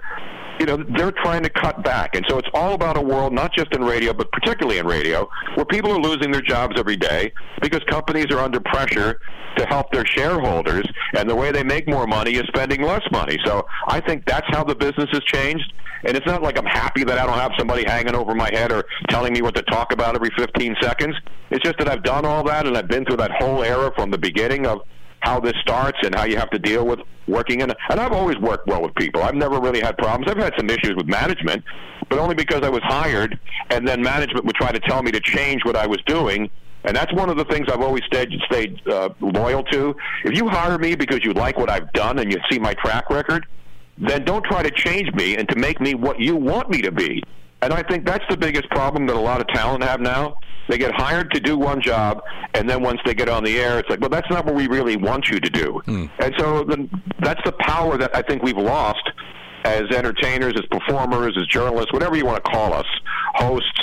you 0.60 0.66
know, 0.66 0.78
they're 0.98 1.12
trying 1.12 1.44
to 1.44 1.50
cut 1.50 1.84
back. 1.84 2.16
And 2.16 2.26
so 2.30 2.38
it's 2.38 2.50
all 2.54 2.74
about 2.74 2.98
a 2.98 3.02
world, 3.02 3.34
not 3.34 3.54
just 3.54 3.74
in 3.74 3.84
radio, 3.84 4.14
but 4.14 4.32
particularly 4.32 4.80
in 4.80 4.86
radio, 4.86 5.30
where 5.56 5.66
people 5.66 5.92
are 5.92 6.00
losing 6.00 6.32
their 6.32 6.42
jobs 6.42 6.78
every 6.78 6.98
day 6.98 7.32
because 7.62 7.82
companies 7.90 8.28
are 8.32 8.40
under 8.40 8.60
pressure 8.60 9.20
to 9.58 9.66
help 9.68 9.92
their 9.92 10.06
shareholders. 10.06 10.86
And 11.16 11.30
the 11.30 11.36
way 11.36 11.52
they 11.52 11.64
make 11.64 11.88
more 11.88 12.08
money 12.08 12.36
is 12.36 12.44
spending 12.48 12.82
less 12.82 13.04
money. 13.12 13.38
So 13.46 13.66
I 13.88 14.00
think 14.00 14.26
that's 14.26 14.48
how 14.50 14.64
the 14.64 14.76
business 14.76 15.08
has 15.12 15.22
changed. 15.24 15.74
And 16.06 16.16
it's 16.16 16.26
not 16.26 16.42
like 16.42 16.58
I'm 16.58 16.66
happy 16.66 17.04
that 17.04 17.18
I 17.18 17.26
don't 17.26 17.38
have 17.38 17.52
somebody 17.58 17.84
hanging 17.86 18.16
over 18.16 18.34
my 18.34 18.50
head 18.54 18.72
or 18.72 18.86
telling 19.10 19.34
me 19.34 19.42
what 19.42 19.56
to 19.56 19.64
talk 19.64 19.92
about 19.92 20.16
every 20.16 20.30
15 20.38 20.76
seconds. 20.82 21.16
It's 21.52 21.64
just 21.64 21.78
that 21.80 21.90
I've 21.90 22.04
done 22.04 22.26
all 22.26 22.44
that 22.44 22.68
and 22.68 22.78
I've 22.78 22.88
been 22.88 23.06
through 23.06 23.18
that 23.18 23.32
whole 23.32 23.64
era 23.64 23.92
from 23.96 24.12
the 24.12 24.18
beginning 24.18 24.66
of 24.66 24.82
how 25.22 25.40
this 25.40 25.54
starts 25.62 25.98
and 26.04 26.16
how 26.16 26.26
you 26.26 26.38
have 26.38 26.50
to 26.52 26.60
deal 26.60 26.86
with 26.86 27.00
working 27.28 27.62
in. 27.62 27.72
And 27.90 28.00
I've 28.00 28.12
always 28.12 28.38
worked 28.38 28.68
well 28.68 28.82
with 28.82 28.96
people. 28.96 29.22
I've 29.22 29.36
never 29.36 29.60
really 29.60 29.82
had 29.82 29.98
problems. 29.98 30.32
I've 30.32 30.42
had 30.42 30.54
some 30.58 30.70
issues 30.70 30.96
with 30.96 31.08
management, 31.08 31.64
but 32.10 32.20
only 32.20 32.36
because 32.36 32.62
I 32.64 32.70
was 32.70 32.82
hired, 32.84 33.40
and 33.70 33.88
then 33.88 34.02
management 34.02 34.46
would 34.46 34.56
try 34.56 34.72
to 34.72 34.80
tell 34.80 35.04
me 35.04 35.12
to 35.12 35.20
change 35.20 35.64
what 35.66 35.76
I 35.76 35.88
was 35.88 36.00
doing. 36.06 36.50
And 36.86 36.96
that's 36.96 37.14
one 37.14 37.30
of 37.30 37.38
the 37.38 37.46
things 37.46 37.68
I've 37.70 37.82
always 37.82 38.04
stayed 38.06 38.32
stayed 38.50 38.82
uh, 38.88 39.10
loyal 39.20 39.64
to. 39.66 39.96
If 40.24 40.38
you 40.38 40.48
hire 40.48 40.78
me 40.78 40.96
because 40.96 41.20
you 41.24 41.34
like 41.34 41.58
what 41.58 41.70
I've 41.70 41.92
done 41.92 42.20
and 42.20 42.32
you 42.32 42.40
see 42.50 42.58
my 42.58 42.74
track 42.76 43.10
record, 43.10 43.46
then 43.98 44.24
don't 44.24 44.46
try 44.46 44.64
to 44.64 44.72
change 44.72 45.14
me 45.14 45.36
and 45.36 45.48
to 45.50 45.58
make 45.58 45.82
me 45.82 45.94
what 45.94 46.20
you 46.20 46.38
want 46.38 46.70
me 46.70 46.82
to 46.82 46.92
be. 46.92 47.22
And 47.62 47.74
I 47.74 47.84
think 47.84 48.06
that's 48.06 48.24
the 48.30 48.38
biggest 48.38 48.70
problem 48.70 49.06
that 49.08 49.16
a 49.16 49.20
lot 49.20 49.42
of 49.42 49.48
talent 49.48 49.84
have 49.84 50.00
now. 50.00 50.36
They 50.70 50.78
get 50.78 50.94
hired 50.94 51.32
to 51.32 51.40
do 51.40 51.58
one 51.58 51.82
job, 51.82 52.22
and 52.54 52.70
then 52.70 52.84
once 52.84 53.00
they 53.04 53.16
get 53.16 53.28
on 53.28 53.44
the 53.44 53.58
air, 53.58 53.80
it's 53.80 53.90
like, 53.90 54.00
well, 54.00 54.10
that's 54.10 54.30
not 54.30 54.46
what 54.46 54.54
we 54.54 54.68
really 54.68 54.98
want 54.98 55.28
you 55.28 55.40
to 55.40 55.50
do. 55.50 55.82
Hmm. 55.86 56.06
And 56.20 56.34
so 56.38 56.64
the, 56.64 56.88
that's 57.20 57.42
the 57.44 57.54
power 57.54 57.98
that 57.98 58.16
I 58.16 58.22
think 58.22 58.44
we've 58.44 58.56
lost 58.56 59.02
as 59.66 59.84
entertainers, 59.92 60.54
as 60.56 60.66
performers, 60.72 61.36
as 61.38 61.46
journalists, 61.48 61.92
whatever 61.92 62.16
you 62.16 62.26
want 62.26 62.44
to 62.44 62.52
call 62.52 62.74
us, 62.74 62.86
hosts. 63.36 63.82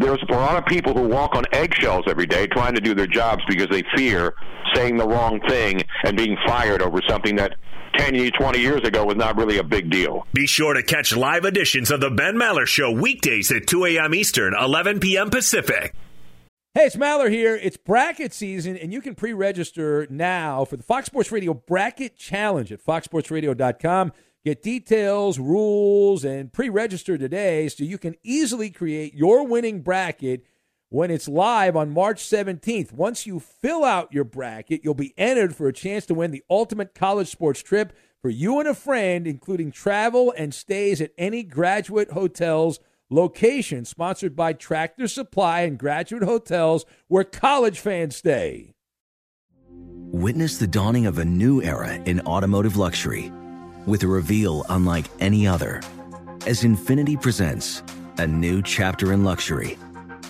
There's 0.00 0.22
a 0.30 0.32
lot 0.32 0.56
of 0.56 0.64
people 0.64 0.94
who 0.94 1.06
walk 1.06 1.36
on 1.36 1.44
eggshells 1.52 2.04
every 2.08 2.26
day 2.26 2.46
trying 2.46 2.74
to 2.74 2.80
do 2.80 2.94
their 2.94 3.06
jobs 3.06 3.42
because 3.46 3.68
they 3.70 3.82
fear 3.94 4.34
saying 4.74 4.96
the 4.96 5.06
wrong 5.06 5.38
thing 5.48 5.82
and 6.04 6.16
being 6.16 6.36
fired 6.46 6.82
over 6.82 7.00
something 7.06 7.36
that 7.36 7.56
10, 7.96 8.14
years, 8.14 8.32
20 8.38 8.58
years 8.58 8.82
ago 8.82 9.04
was 9.04 9.16
not 9.16 9.36
really 9.36 9.58
a 9.58 9.64
big 9.64 9.90
deal. 9.90 10.26
Be 10.32 10.46
sure 10.46 10.74
to 10.74 10.82
catch 10.82 11.16
live 11.16 11.44
editions 11.44 11.90
of 11.90 12.00
The 12.00 12.10
Ben 12.10 12.36
Maller 12.36 12.66
Show 12.66 12.90
weekdays 12.90 13.50
at 13.50 13.66
2 13.66 13.84
a.m. 13.86 14.14
Eastern, 14.14 14.54
11 14.54 15.00
p.m. 15.00 15.30
Pacific. 15.30 15.94
Hey, 16.74 16.84
it's 16.84 16.96
Maller 16.96 17.30
here. 17.30 17.56
It's 17.56 17.78
bracket 17.78 18.34
season, 18.34 18.76
and 18.76 18.92
you 18.92 19.00
can 19.00 19.14
pre 19.14 19.32
register 19.32 20.06
now 20.10 20.66
for 20.66 20.76
the 20.76 20.82
Fox 20.82 21.06
Sports 21.06 21.32
Radio 21.32 21.54
Bracket 21.54 22.16
Challenge 22.16 22.70
at 22.70 22.84
foxsportsradio.com. 22.84 24.12
Get 24.44 24.62
details, 24.62 25.38
rules, 25.38 26.22
and 26.22 26.52
pre 26.52 26.68
register 26.68 27.16
today 27.16 27.68
so 27.68 27.82
you 27.82 27.96
can 27.96 28.14
easily 28.22 28.70
create 28.70 29.14
your 29.14 29.46
winning 29.46 29.80
bracket 29.80 30.44
when 30.88 31.10
it's 31.10 31.28
live 31.28 31.76
on 31.76 31.90
March 31.90 32.22
17th. 32.22 32.92
Once 32.92 33.26
you 33.26 33.40
fill 33.40 33.84
out 33.84 34.12
your 34.12 34.24
bracket, 34.24 34.82
you'll 34.84 34.94
be 34.94 35.14
entered 35.16 35.54
for 35.54 35.68
a 35.68 35.72
chance 35.72 36.06
to 36.06 36.14
win 36.14 36.30
the 36.30 36.44
ultimate 36.48 36.94
college 36.94 37.28
sports 37.28 37.62
trip 37.62 37.92
for 38.22 38.30
you 38.30 38.58
and 38.58 38.68
a 38.68 38.74
friend, 38.74 39.26
including 39.26 39.70
travel 39.70 40.32
and 40.36 40.54
stays 40.54 41.00
at 41.00 41.12
any 41.18 41.42
graduate 41.42 42.10
hotels 42.12 42.80
location 43.10 43.84
sponsored 43.84 44.34
by 44.34 44.52
Tractor 44.52 45.06
Supply 45.06 45.60
and 45.60 45.78
Graduate 45.78 46.24
Hotels 46.24 46.84
where 47.08 47.24
college 47.24 47.78
fans 47.78 48.16
stay. 48.16 48.74
Witness 50.12 50.58
the 50.58 50.66
dawning 50.66 51.06
of 51.06 51.18
a 51.18 51.24
new 51.24 51.62
era 51.62 51.94
in 51.94 52.20
automotive 52.22 52.76
luxury 52.76 53.30
with 53.86 54.02
a 54.02 54.08
reveal 54.08 54.64
unlike 54.68 55.06
any 55.20 55.46
other 55.46 55.80
as 56.46 56.62
Infiniti 56.62 57.20
presents 57.20 57.82
a 58.18 58.26
new 58.26 58.62
chapter 58.62 59.12
in 59.12 59.24
luxury, 59.24 59.76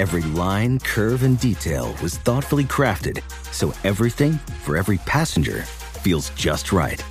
Every 0.00 0.22
line, 0.22 0.78
curve, 0.78 1.22
and 1.24 1.38
detail 1.38 1.94
was 2.00 2.16
thoughtfully 2.16 2.64
crafted 2.64 3.22
so 3.52 3.74
everything 3.84 4.32
for 4.64 4.78
every 4.78 4.96
passenger 5.04 5.64
feels 6.00 6.30
just 6.30 6.72
right. 6.72 7.04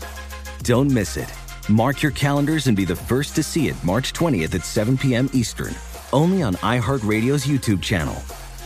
Don't 0.64 0.90
miss 0.90 1.16
it. 1.16 1.32
Mark 1.70 2.02
your 2.02 2.12
calendars 2.14 2.66
and 2.66 2.76
be 2.76 2.86
the 2.86 2.96
first 2.96 3.36
to 3.36 3.44
see 3.44 3.68
it 3.68 3.76
March 3.84 4.12
20th 4.14 4.56
at 4.56 4.66
7 4.66 4.98
p.m. 4.98 5.30
Eastern, 5.34 5.76
only 6.12 6.42
on 6.42 6.56
iHeartRadio's 6.56 7.46
YouTube 7.46 7.84
channel. 7.84 8.16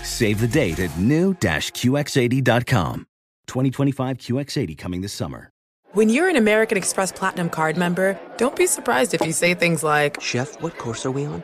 Save 0.03 0.39
the 0.39 0.47
date 0.47 0.79
at 0.79 0.97
new-QX80.com. 0.97 3.05
2025 3.47 4.17
QX80 4.19 4.77
coming 4.77 5.01
this 5.01 5.11
summer. 5.11 5.49
When 5.91 6.07
you're 6.07 6.29
an 6.29 6.37
American 6.37 6.77
Express 6.77 7.11
Platinum 7.11 7.49
card 7.49 7.75
member, 7.75 8.17
don't 8.37 8.55
be 8.55 8.67
surprised 8.67 9.13
if 9.13 9.19
you 9.25 9.33
say 9.33 9.53
things 9.53 9.83
like, 9.83 10.21
Chef, 10.21 10.61
what 10.61 10.77
course 10.77 11.05
are 11.05 11.11
we 11.11 11.25
on? 11.25 11.43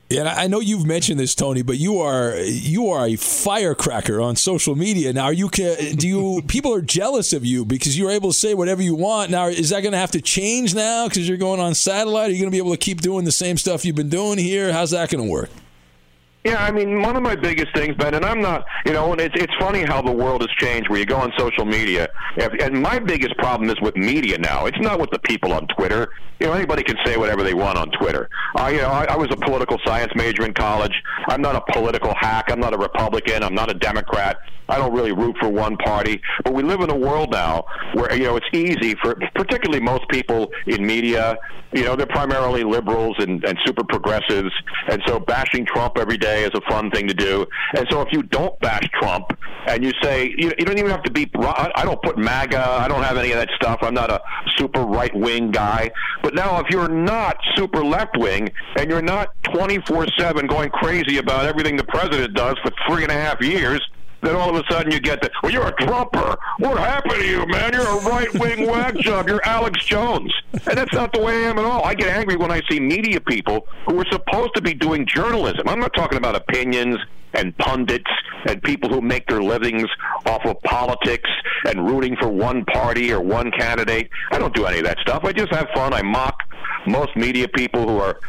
Yeah, 0.11 0.19
and 0.21 0.29
I 0.29 0.47
know 0.47 0.59
you've 0.59 0.85
mentioned 0.85 1.21
this, 1.21 1.33
Tony, 1.33 1.61
but 1.61 1.77
you 1.77 1.99
are 1.99 2.35
you 2.37 2.89
are 2.89 3.07
a 3.07 3.15
firecracker 3.15 4.19
on 4.19 4.35
social 4.35 4.75
media. 4.75 5.13
Now, 5.13 5.23
are 5.25 5.33
you 5.33 5.49
do 5.49 6.05
you 6.05 6.41
people 6.47 6.73
are 6.73 6.81
jealous 6.81 7.31
of 7.31 7.45
you 7.45 7.63
because 7.63 7.97
you're 7.97 8.11
able 8.11 8.31
to 8.31 8.37
say 8.37 8.53
whatever 8.53 8.81
you 8.81 8.93
want. 8.93 9.31
Now, 9.31 9.47
is 9.47 9.69
that 9.69 9.81
going 9.81 9.93
to 9.93 9.97
have 9.97 10.11
to 10.11 10.21
change 10.21 10.75
now 10.75 11.07
because 11.07 11.29
you're 11.29 11.37
going 11.37 11.61
on 11.61 11.75
satellite? 11.75 12.29
Are 12.29 12.33
you 12.33 12.39
going 12.39 12.51
to 12.51 12.55
be 12.55 12.57
able 12.57 12.71
to 12.71 12.77
keep 12.77 12.99
doing 12.99 13.23
the 13.23 13.31
same 13.31 13.57
stuff 13.57 13.85
you've 13.85 13.95
been 13.95 14.09
doing 14.09 14.37
here? 14.37 14.73
How's 14.73 14.91
that 14.91 15.09
going 15.09 15.23
to 15.23 15.31
work? 15.31 15.49
Yeah, 16.43 16.63
I 16.63 16.71
mean, 16.71 17.03
one 17.03 17.15
of 17.15 17.21
my 17.21 17.35
biggest 17.35 17.67
things, 17.75 17.95
Ben, 17.97 18.15
and 18.15 18.25
I'm 18.25 18.41
not, 18.41 18.65
you 18.85 18.93
know, 18.93 19.11
and 19.11 19.21
it's 19.21 19.35
it's 19.39 19.53
funny 19.59 19.83
how 19.83 20.01
the 20.01 20.11
world 20.11 20.41
has 20.41 20.49
changed. 20.57 20.89
Where 20.89 20.97
you 20.97 21.05
go 21.05 21.17
on 21.17 21.31
social 21.37 21.65
media, 21.65 22.09
and 22.59 22.81
my 22.81 22.97
biggest 22.97 23.37
problem 23.37 23.69
is 23.69 23.79
with 23.79 23.95
media 23.95 24.39
now. 24.39 24.65
It's 24.65 24.79
not 24.79 24.99
with 24.99 25.11
the 25.11 25.19
people 25.19 25.53
on 25.53 25.67
Twitter. 25.77 26.09
You 26.39 26.47
know, 26.47 26.53
anybody 26.53 26.81
can 26.81 26.97
say 27.05 27.15
whatever 27.15 27.43
they 27.43 27.53
want 27.53 27.77
on 27.77 27.91
Twitter. 27.91 28.27
I, 28.55 28.71
you 28.71 28.77
know, 28.77 28.87
I, 28.87 29.05
I 29.05 29.15
was 29.17 29.27
a 29.31 29.35
political 29.35 29.77
science 29.85 30.11
major 30.15 30.43
in 30.43 30.55
college. 30.55 30.93
I'm 31.27 31.43
not 31.43 31.55
a 31.55 31.61
political 31.71 32.15
hack. 32.19 32.51
I'm 32.51 32.59
not 32.59 32.73
a 32.73 32.77
Republican. 32.77 33.43
I'm 33.43 33.53
not 33.53 33.69
a 33.69 33.75
Democrat. 33.75 34.37
I 34.67 34.77
don't 34.77 34.93
really 34.93 35.11
root 35.11 35.35
for 35.39 35.49
one 35.49 35.75
party. 35.77 36.21
But 36.43 36.53
we 36.53 36.63
live 36.63 36.79
in 36.79 36.89
a 36.89 36.97
world 36.97 37.31
now 37.31 37.65
where 37.93 38.15
you 38.15 38.23
know 38.23 38.37
it's 38.37 38.47
easy 38.53 38.95
for, 38.95 39.15
particularly 39.35 39.83
most 39.83 40.07
people 40.09 40.49
in 40.65 40.87
media. 40.87 41.37
You 41.73 41.83
know, 41.83 41.95
they're 41.95 42.07
primarily 42.07 42.63
liberals 42.63 43.15
and, 43.19 43.43
and 43.45 43.57
super 43.65 43.83
progressives, 43.83 44.51
and 44.89 45.01
so 45.05 45.19
bashing 45.19 45.65
Trump 45.65 45.97
every 45.97 46.17
day 46.17 46.30
is 46.39 46.51
a 46.53 46.61
fun 46.69 46.91
thing 46.91 47.07
to 47.07 47.13
do. 47.13 47.45
And 47.75 47.87
so 47.89 48.01
if 48.01 48.11
you 48.11 48.23
don't 48.23 48.57
bash 48.59 48.87
Trump 48.99 49.37
and 49.67 49.83
you 49.83 49.91
say 50.01 50.33
you, 50.37 50.51
you 50.57 50.65
don't 50.65 50.77
even 50.77 50.91
have 50.91 51.03
to 51.03 51.11
be, 51.11 51.29
I 51.35 51.83
don't 51.83 52.01
put 52.01 52.17
MAGA, 52.17 52.59
I 52.59 52.87
don't 52.87 53.03
have 53.03 53.17
any 53.17 53.31
of 53.31 53.37
that 53.37 53.49
stuff. 53.55 53.79
I'm 53.81 53.93
not 53.93 54.09
a 54.09 54.21
super 54.57 54.81
right 54.81 55.13
wing 55.15 55.51
guy. 55.51 55.91
But 56.23 56.35
now 56.35 56.59
if 56.59 56.67
you're 56.69 56.89
not 56.89 57.37
super 57.55 57.83
left 57.83 58.17
wing 58.17 58.49
and 58.77 58.89
you're 58.89 59.01
not 59.01 59.33
24 59.53 60.07
seven 60.17 60.47
going 60.47 60.69
crazy 60.69 61.17
about 61.17 61.45
everything 61.45 61.77
the 61.77 61.83
president 61.83 62.33
does 62.33 62.57
for 62.63 62.71
three 62.87 63.03
and 63.03 63.11
a 63.11 63.15
half 63.15 63.41
years 63.41 63.81
then 64.21 64.35
all 64.35 64.55
of 64.55 64.55
a 64.55 64.71
sudden 64.71 64.91
you 64.91 64.99
get 64.99 65.21
the, 65.21 65.29
well, 65.43 65.51
you're 65.51 65.67
a 65.67 65.85
Trumper. 65.85 66.37
What 66.59 66.77
happened 66.77 67.15
to 67.15 67.27
you, 67.27 67.45
man? 67.47 67.73
You're 67.73 67.87
a 67.87 68.01
right 68.01 68.33
wing 68.35 68.67
whack 68.71 68.95
job. 68.97 69.27
You're 69.27 69.45
Alex 69.45 69.83
Jones. 69.85 70.33
And 70.53 70.77
that's 70.77 70.93
not 70.93 71.13
the 71.13 71.21
way 71.21 71.45
I 71.45 71.49
am 71.49 71.59
at 71.59 71.65
all. 71.65 71.83
I 71.83 71.93
get 71.93 72.07
angry 72.07 72.35
when 72.35 72.51
I 72.51 72.61
see 72.69 72.79
media 72.79 73.19
people 73.19 73.67
who 73.87 73.99
are 73.99 74.05
supposed 74.11 74.55
to 74.55 74.61
be 74.61 74.73
doing 74.73 75.05
journalism. 75.05 75.67
I'm 75.67 75.79
not 75.79 75.93
talking 75.93 76.17
about 76.17 76.35
opinions 76.35 76.97
and 77.33 77.57
pundits 77.57 78.11
and 78.45 78.61
people 78.63 78.89
who 78.89 79.01
make 79.01 79.25
their 79.27 79.41
livings 79.41 79.87
off 80.25 80.45
of 80.45 80.61
politics 80.63 81.29
and 81.65 81.87
rooting 81.87 82.15
for 82.17 82.27
one 82.27 82.65
party 82.65 83.13
or 83.13 83.21
one 83.21 83.51
candidate. 83.51 84.09
I 84.31 84.39
don't 84.39 84.53
do 84.53 84.65
any 84.65 84.79
of 84.79 84.85
that 84.85 84.99
stuff. 84.99 85.23
I 85.23 85.31
just 85.31 85.53
have 85.53 85.69
fun. 85.73 85.93
I 85.93 86.01
mock 86.01 86.37
most 86.87 87.15
media 87.15 87.47
people 87.47 87.87
who 87.87 87.97
are, 87.97 88.19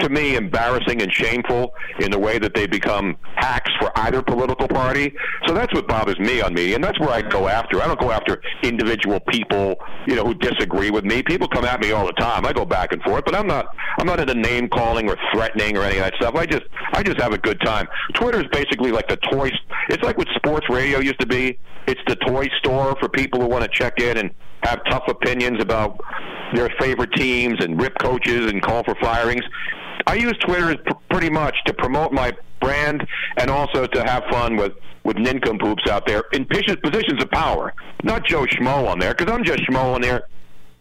to 0.00 0.08
me, 0.08 0.36
embarrassing 0.36 1.02
and 1.02 1.12
shameful 1.12 1.74
in 2.00 2.10
the 2.10 2.18
way 2.18 2.38
that 2.38 2.54
they 2.54 2.66
become 2.66 3.16
hacks 3.36 3.70
for 3.80 3.90
either 4.00 4.22
political 4.22 4.68
party. 4.68 5.14
So 5.46 5.54
that's 5.54 5.72
what 5.74 5.86
bothers 5.88 6.18
me 6.18 6.40
on 6.40 6.54
media, 6.54 6.74
and 6.74 6.84
that's 6.84 6.98
where 7.00 7.10
I 7.10 7.22
go 7.22 7.48
after. 7.48 7.80
I 7.80 7.86
don't 7.86 8.00
go 8.00 8.10
after 8.10 8.40
individual 8.62 9.20
people, 9.20 9.76
you 10.06 10.14
know, 10.14 10.24
who 10.24 10.34
disagree 10.34 10.90
with 10.90 11.04
me. 11.04 11.22
People 11.22 11.48
come 11.48 11.64
at 11.64 11.80
me 11.80 11.92
all 11.92 12.06
the 12.06 12.12
time. 12.12 12.44
I 12.44 12.52
go 12.52 12.64
back 12.64 12.92
and 12.92 13.02
forth, 13.02 13.24
but 13.24 13.34
I'm 13.34 13.46
not. 13.46 13.74
I'm 13.98 14.06
not 14.06 14.20
into 14.20 14.34
name 14.34 14.68
calling 14.68 15.10
or 15.10 15.16
threatening 15.32 15.76
or 15.76 15.82
any 15.82 15.98
of 15.98 16.04
that 16.04 16.14
stuff. 16.14 16.34
I 16.36 16.46
just, 16.46 16.64
I 16.92 17.02
just 17.02 17.20
have 17.20 17.32
a 17.32 17.38
good 17.38 17.60
time. 17.60 17.88
Twitter 18.14 18.40
is 18.40 18.46
basically 18.52 18.92
like 18.92 19.08
the 19.08 19.16
toy. 19.16 19.50
It's 19.88 20.02
like 20.02 20.16
what 20.18 20.28
sports 20.36 20.68
radio 20.68 21.00
used 21.00 21.20
to 21.20 21.26
be. 21.26 21.58
It's 21.88 22.00
the 22.06 22.16
toy 22.16 22.46
store 22.58 22.94
for 23.00 23.08
people 23.08 23.40
who 23.40 23.46
want 23.46 23.64
to 23.64 23.70
check 23.70 23.98
in 23.98 24.18
and 24.18 24.30
have 24.62 24.80
tough 24.90 25.04
opinions 25.08 25.62
about 25.62 25.98
their 26.54 26.68
favorite 26.78 27.12
teams 27.14 27.64
and 27.64 27.80
rip 27.80 27.98
coaches 27.98 28.50
and 28.50 28.60
call 28.60 28.84
for 28.84 28.94
firings. 29.00 29.42
I 30.06 30.16
use 30.16 30.34
Twitter 30.44 30.76
pretty 31.10 31.30
much 31.30 31.56
to 31.64 31.72
promote 31.72 32.12
my 32.12 32.36
brand 32.60 33.06
and 33.38 33.50
also 33.50 33.86
to 33.86 34.04
have 34.04 34.24
fun 34.30 34.56
with 34.56 34.72
with 35.04 35.16
nincompoops 35.16 35.88
out 35.88 36.06
there 36.06 36.24
in 36.34 36.44
positions 36.44 37.22
of 37.22 37.30
power. 37.30 37.72
Not 38.02 38.26
Joe 38.26 38.44
Schmo 38.44 38.86
on 38.86 38.98
there 38.98 39.14
because 39.14 39.32
I'm 39.32 39.42
just 39.42 39.60
Schmo 39.60 39.94
on 39.94 40.02
there, 40.02 40.24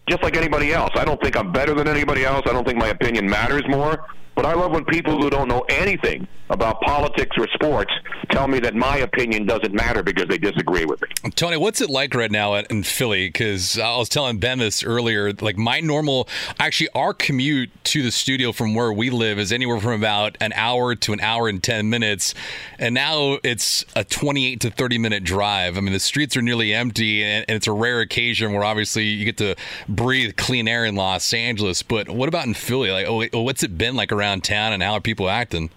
just 0.09 0.21
like 0.23 0.35
anybody 0.35 0.73
else. 0.73 0.91
I 0.95 1.05
don't 1.05 1.21
think 1.23 1.37
I'm 1.37 1.53
better 1.53 1.73
than 1.73 1.87
anybody 1.87 2.25
else. 2.25 2.41
I 2.45 2.51
don't 2.51 2.67
think 2.67 2.77
my 2.77 2.89
opinion 2.89 3.29
matters 3.29 3.63
more. 3.69 4.05
But 4.37 4.45
I 4.45 4.53
love 4.53 4.71
when 4.71 4.85
people 4.85 5.19
who 5.19 5.31
don't 5.31 5.47
know 5.47 5.65
anything 5.67 6.27
about 6.51 6.79
politics 6.81 7.35
or 7.39 7.47
sports 7.47 7.91
tell 8.29 8.47
me 8.47 8.59
that 8.59 8.75
my 8.75 8.97
opinion 8.97 9.47
doesn't 9.47 9.73
matter 9.73 10.03
because 10.03 10.27
they 10.27 10.37
disagree 10.37 10.85
with 10.85 11.01
me. 11.01 11.31
Tony, 11.31 11.57
what's 11.57 11.81
it 11.81 11.89
like 11.89 12.13
right 12.13 12.29
now 12.29 12.53
in 12.53 12.83
Philly? 12.83 13.27
Because 13.29 13.79
I 13.79 13.97
was 13.97 14.09
telling 14.09 14.37
Ben 14.37 14.59
this 14.59 14.83
earlier. 14.83 15.33
Like 15.33 15.57
my 15.57 15.79
normal, 15.79 16.29
actually, 16.59 16.89
our 16.93 17.15
commute 17.15 17.71
to 17.85 18.03
the 18.03 18.11
studio 18.11 18.51
from 18.51 18.75
where 18.75 18.93
we 18.93 19.09
live 19.09 19.39
is 19.39 19.51
anywhere 19.51 19.79
from 19.79 19.93
about 19.93 20.37
an 20.39 20.53
hour 20.53 20.93
to 20.93 21.13
an 21.13 21.19
hour 21.19 21.49
and 21.49 21.63
10 21.63 21.89
minutes. 21.89 22.35
And 22.77 22.93
now 22.93 23.39
it's 23.43 23.85
a 23.95 24.03
28 24.03 24.61
to 24.61 24.69
30 24.69 24.99
minute 24.99 25.23
drive. 25.23 25.77
I 25.77 25.81
mean, 25.81 25.93
the 25.93 25.99
streets 25.99 26.37
are 26.37 26.43
nearly 26.43 26.75
empty, 26.75 27.23
and, 27.23 27.43
it's 27.47 27.65
a 27.65 27.71
rare 27.71 28.01
occasion 28.01 28.53
where 28.53 28.63
obviously 28.63 29.05
you 29.05 29.25
get 29.25 29.37
to 29.37 29.55
breathe 29.89 30.35
clean 30.35 30.67
air 30.67 30.85
in 30.85 30.95
Los 30.95 31.33
Angeles. 31.33 31.81
But 31.81 32.07
what 32.07 32.29
about 32.29 32.45
in 32.45 32.53
Philly? 32.53 32.91
Like, 32.91 33.07
oh, 33.07 33.41
what's 33.41 33.63
it 33.63 33.79
been 33.79 33.95
like 33.95 34.11
around? 34.11 34.26
Around 34.27 34.43
town 34.43 34.73
and 34.73 34.83
how 34.83 34.93
are 34.93 35.01
people 35.01 35.29
acting? 35.29 35.69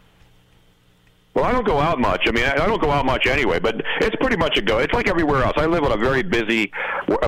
Well, 1.34 1.44
I 1.44 1.52
don't 1.52 1.64
go 1.64 1.78
out 1.78 2.00
much. 2.00 2.22
I 2.26 2.32
mean, 2.32 2.44
I 2.44 2.66
don't 2.66 2.82
go 2.82 2.90
out 2.90 3.06
much 3.06 3.26
anyway, 3.28 3.60
but 3.60 3.80
it's 4.00 4.16
pretty 4.16 4.36
much 4.36 4.58
a 4.58 4.62
go. 4.62 4.78
It's 4.78 4.92
like 4.92 5.08
everywhere 5.08 5.44
else. 5.44 5.54
I 5.56 5.66
live 5.66 5.84
in 5.84 5.92
a 5.92 5.96
very 5.96 6.24
busy. 6.24 6.72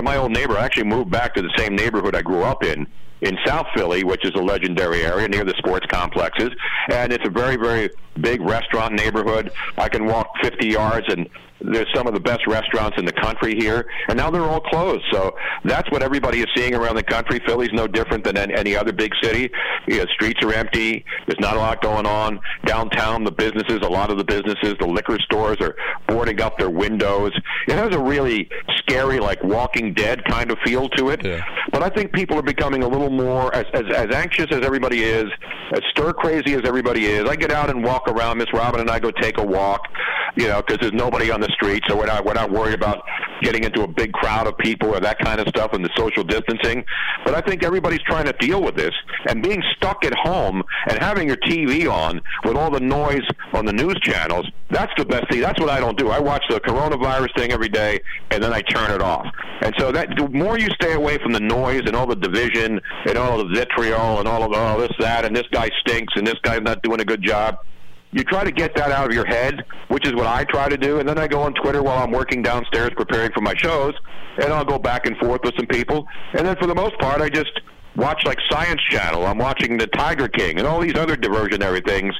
My 0.01 0.17
old 0.17 0.33
neighbor 0.33 0.57
actually 0.57 0.83
moved 0.83 1.09
back 1.09 1.33
to 1.35 1.41
the 1.41 1.51
same 1.57 1.75
neighborhood 1.75 2.13
I 2.13 2.21
grew 2.21 2.43
up 2.43 2.65
in, 2.65 2.85
in 3.23 3.37
South 3.45 3.67
Philly, 3.75 4.03
which 4.03 4.25
is 4.25 4.31
a 4.35 4.41
legendary 4.41 5.05
area 5.05 5.27
near 5.27 5.45
the 5.45 5.53
sports 5.57 5.85
complexes, 5.89 6.49
and 6.89 7.13
it's 7.13 7.25
a 7.25 7.31
very, 7.31 7.55
very 7.55 7.89
big 8.19 8.41
restaurant 8.41 8.93
neighborhood. 8.93 9.51
I 9.77 9.89
can 9.89 10.05
walk 10.05 10.27
50 10.43 10.67
yards 10.67 11.05
and 11.09 11.27
there's 11.63 11.87
some 11.95 12.07
of 12.07 12.13
the 12.13 12.19
best 12.19 12.45
restaurants 12.45 12.97
in 12.97 13.05
the 13.05 13.13
country 13.13 13.55
here, 13.57 13.87
and 14.09 14.17
now 14.17 14.29
they're 14.29 14.43
all 14.43 14.59
closed. 14.59 15.03
So 15.11 15.35
that's 15.63 15.89
what 15.91 16.03
everybody 16.03 16.41
is 16.41 16.47
seeing 16.55 16.75
around 16.75 16.95
the 16.95 17.03
country. 17.03 17.39
Philly's 17.45 17.71
no 17.71 17.87
different 17.87 18.23
than 18.23 18.37
any 18.37 18.75
other 18.75 18.91
big 18.91 19.11
city. 19.21 19.49
You 19.87 19.99
know, 19.99 20.05
streets 20.13 20.43
are 20.43 20.53
empty. 20.53 21.05
There's 21.25 21.39
not 21.39 21.55
a 21.55 21.59
lot 21.59 21.81
going 21.81 22.05
on 22.05 22.39
downtown. 22.65 23.23
The 23.23 23.31
businesses, 23.31 23.79
a 23.81 23.89
lot 23.89 24.11
of 24.11 24.17
the 24.17 24.25
businesses, 24.25 24.75
the 24.79 24.87
liquor 24.87 25.17
stores 25.19 25.57
are 25.61 25.75
boarding 26.07 26.41
up 26.41 26.57
their 26.57 26.69
windows. 26.69 27.31
It 27.67 27.75
has 27.75 27.95
a 27.95 27.99
really 27.99 28.49
scary, 28.79 29.19
like 29.19 29.41
Walking 29.43 29.93
Dead 29.93 30.25
kind 30.25 30.51
of 30.51 30.57
feel 30.65 30.89
to 30.89 31.09
it. 31.09 31.23
Yeah. 31.23 31.43
But 31.73 31.83
I 31.83 31.89
think 31.89 32.13
people 32.13 32.37
are 32.39 32.43
becoming 32.43 32.83
a 32.83 32.87
little 32.87 33.09
more 33.09 33.53
as, 33.53 33.65
as 33.73 33.83
as 33.93 34.15
anxious 34.15 34.47
as 34.51 34.61
everybody 34.63 35.03
is, 35.03 35.25
as 35.73 35.81
stir 35.89 36.13
crazy 36.13 36.53
as 36.53 36.61
everybody 36.65 37.07
is. 37.07 37.27
I 37.27 37.35
get 37.35 37.51
out 37.51 37.69
and 37.69 37.83
walk 37.83 38.07
around. 38.07 38.37
Miss 38.37 38.53
Robin 38.53 38.79
and 38.79 38.89
I 38.89 38.99
go 38.99 39.11
take 39.11 39.37
a 39.39 39.43
walk 39.43 39.81
you 40.35 40.47
know, 40.47 40.61
because 40.61 40.79
there's 40.79 40.93
nobody 40.93 41.31
on 41.31 41.41
the 41.41 41.49
street, 41.49 41.83
so 41.87 41.95
we're 41.95 42.05
not 42.05 42.25
we're 42.25 42.33
not 42.33 42.51
worried 42.51 42.73
about 42.73 43.03
getting 43.43 43.63
into 43.63 43.83
a 43.83 43.87
big 43.87 44.11
crowd 44.13 44.47
of 44.47 44.57
people 44.57 44.89
or 44.89 44.99
that 44.99 45.19
kind 45.19 45.39
of 45.39 45.47
stuff 45.47 45.73
and 45.73 45.83
the 45.83 45.89
social 45.95 46.23
distancing. 46.23 46.83
But 47.25 47.35
I 47.35 47.41
think 47.41 47.63
everybody's 47.63 48.01
trying 48.01 48.25
to 48.25 48.33
deal 48.33 48.61
with 48.61 48.75
this 48.75 48.93
and 49.27 49.43
being 49.43 49.61
stuck 49.75 50.03
at 50.05 50.13
home 50.13 50.63
and 50.87 50.97
having 50.99 51.27
your 51.27 51.37
TV 51.37 51.91
on 51.91 52.21
with 52.45 52.55
all 52.55 52.71
the 52.71 52.79
noise 52.79 53.25
on 53.53 53.65
the 53.65 53.73
news 53.73 53.99
channels. 54.01 54.49
That's 54.69 54.91
the 54.97 55.05
best 55.05 55.29
thing. 55.29 55.41
That's 55.41 55.59
what 55.59 55.69
I 55.69 55.79
don't 55.79 55.97
do. 55.97 56.09
I 56.09 56.19
watch 56.19 56.43
the 56.49 56.59
coronavirus 56.59 57.35
thing 57.37 57.51
every 57.51 57.69
day 57.69 57.99
and 58.31 58.41
then 58.41 58.53
I 58.53 58.61
turn 58.61 58.91
it 58.91 59.01
off. 59.01 59.27
And 59.61 59.73
so 59.77 59.91
that 59.91 60.09
the 60.17 60.27
more 60.29 60.57
you 60.57 60.69
stay 60.71 60.93
away 60.93 61.17
from 61.17 61.33
the 61.33 61.39
noise 61.39 61.81
and 61.85 61.95
all 61.95 62.07
the 62.07 62.15
division 62.15 62.79
and 63.05 63.17
all 63.17 63.37
the 63.37 63.53
vitriol 63.53 64.19
and 64.19 64.27
all 64.27 64.43
of 64.43 64.51
oh 64.53 64.81
this 64.81 64.91
that 64.99 65.25
and 65.25 65.35
this 65.35 65.47
guy 65.51 65.69
stinks 65.81 66.13
and 66.15 66.25
this 66.25 66.37
guy's 66.43 66.61
not 66.61 66.81
doing 66.81 66.99
a 66.99 67.05
good 67.05 67.21
job 67.21 67.59
you 68.13 68.23
try 68.23 68.43
to 68.43 68.51
get 68.51 68.75
that 68.75 68.91
out 68.91 69.07
of 69.07 69.13
your 69.13 69.25
head, 69.25 69.65
which 69.87 70.05
is 70.07 70.13
what 70.13 70.27
I 70.27 70.43
try 70.45 70.69
to 70.69 70.77
do. 70.77 70.99
And 70.99 71.09
then 71.09 71.17
I 71.17 71.27
go 71.27 71.41
on 71.41 71.53
Twitter 71.55 71.81
while 71.81 72.01
I'm 72.01 72.11
working 72.11 72.41
downstairs 72.41 72.91
preparing 72.95 73.31
for 73.33 73.41
my 73.41 73.55
shows, 73.55 73.93
and 74.37 74.53
I'll 74.53 74.65
go 74.65 74.79
back 74.79 75.05
and 75.05 75.17
forth 75.17 75.41
with 75.43 75.55
some 75.57 75.67
people. 75.67 76.07
And 76.33 76.47
then 76.47 76.55
for 76.57 76.67
the 76.67 76.75
most 76.75 76.97
part, 76.99 77.21
I 77.21 77.29
just 77.29 77.51
watch 77.95 78.23
like 78.25 78.39
Science 78.49 78.81
Channel. 78.89 79.25
I'm 79.25 79.37
watching 79.37 79.77
the 79.77 79.87
Tiger 79.87 80.27
King 80.27 80.59
and 80.59 80.67
all 80.67 80.79
these 80.79 80.95
other 80.95 81.15
diversionary 81.15 81.85
things 81.85 82.13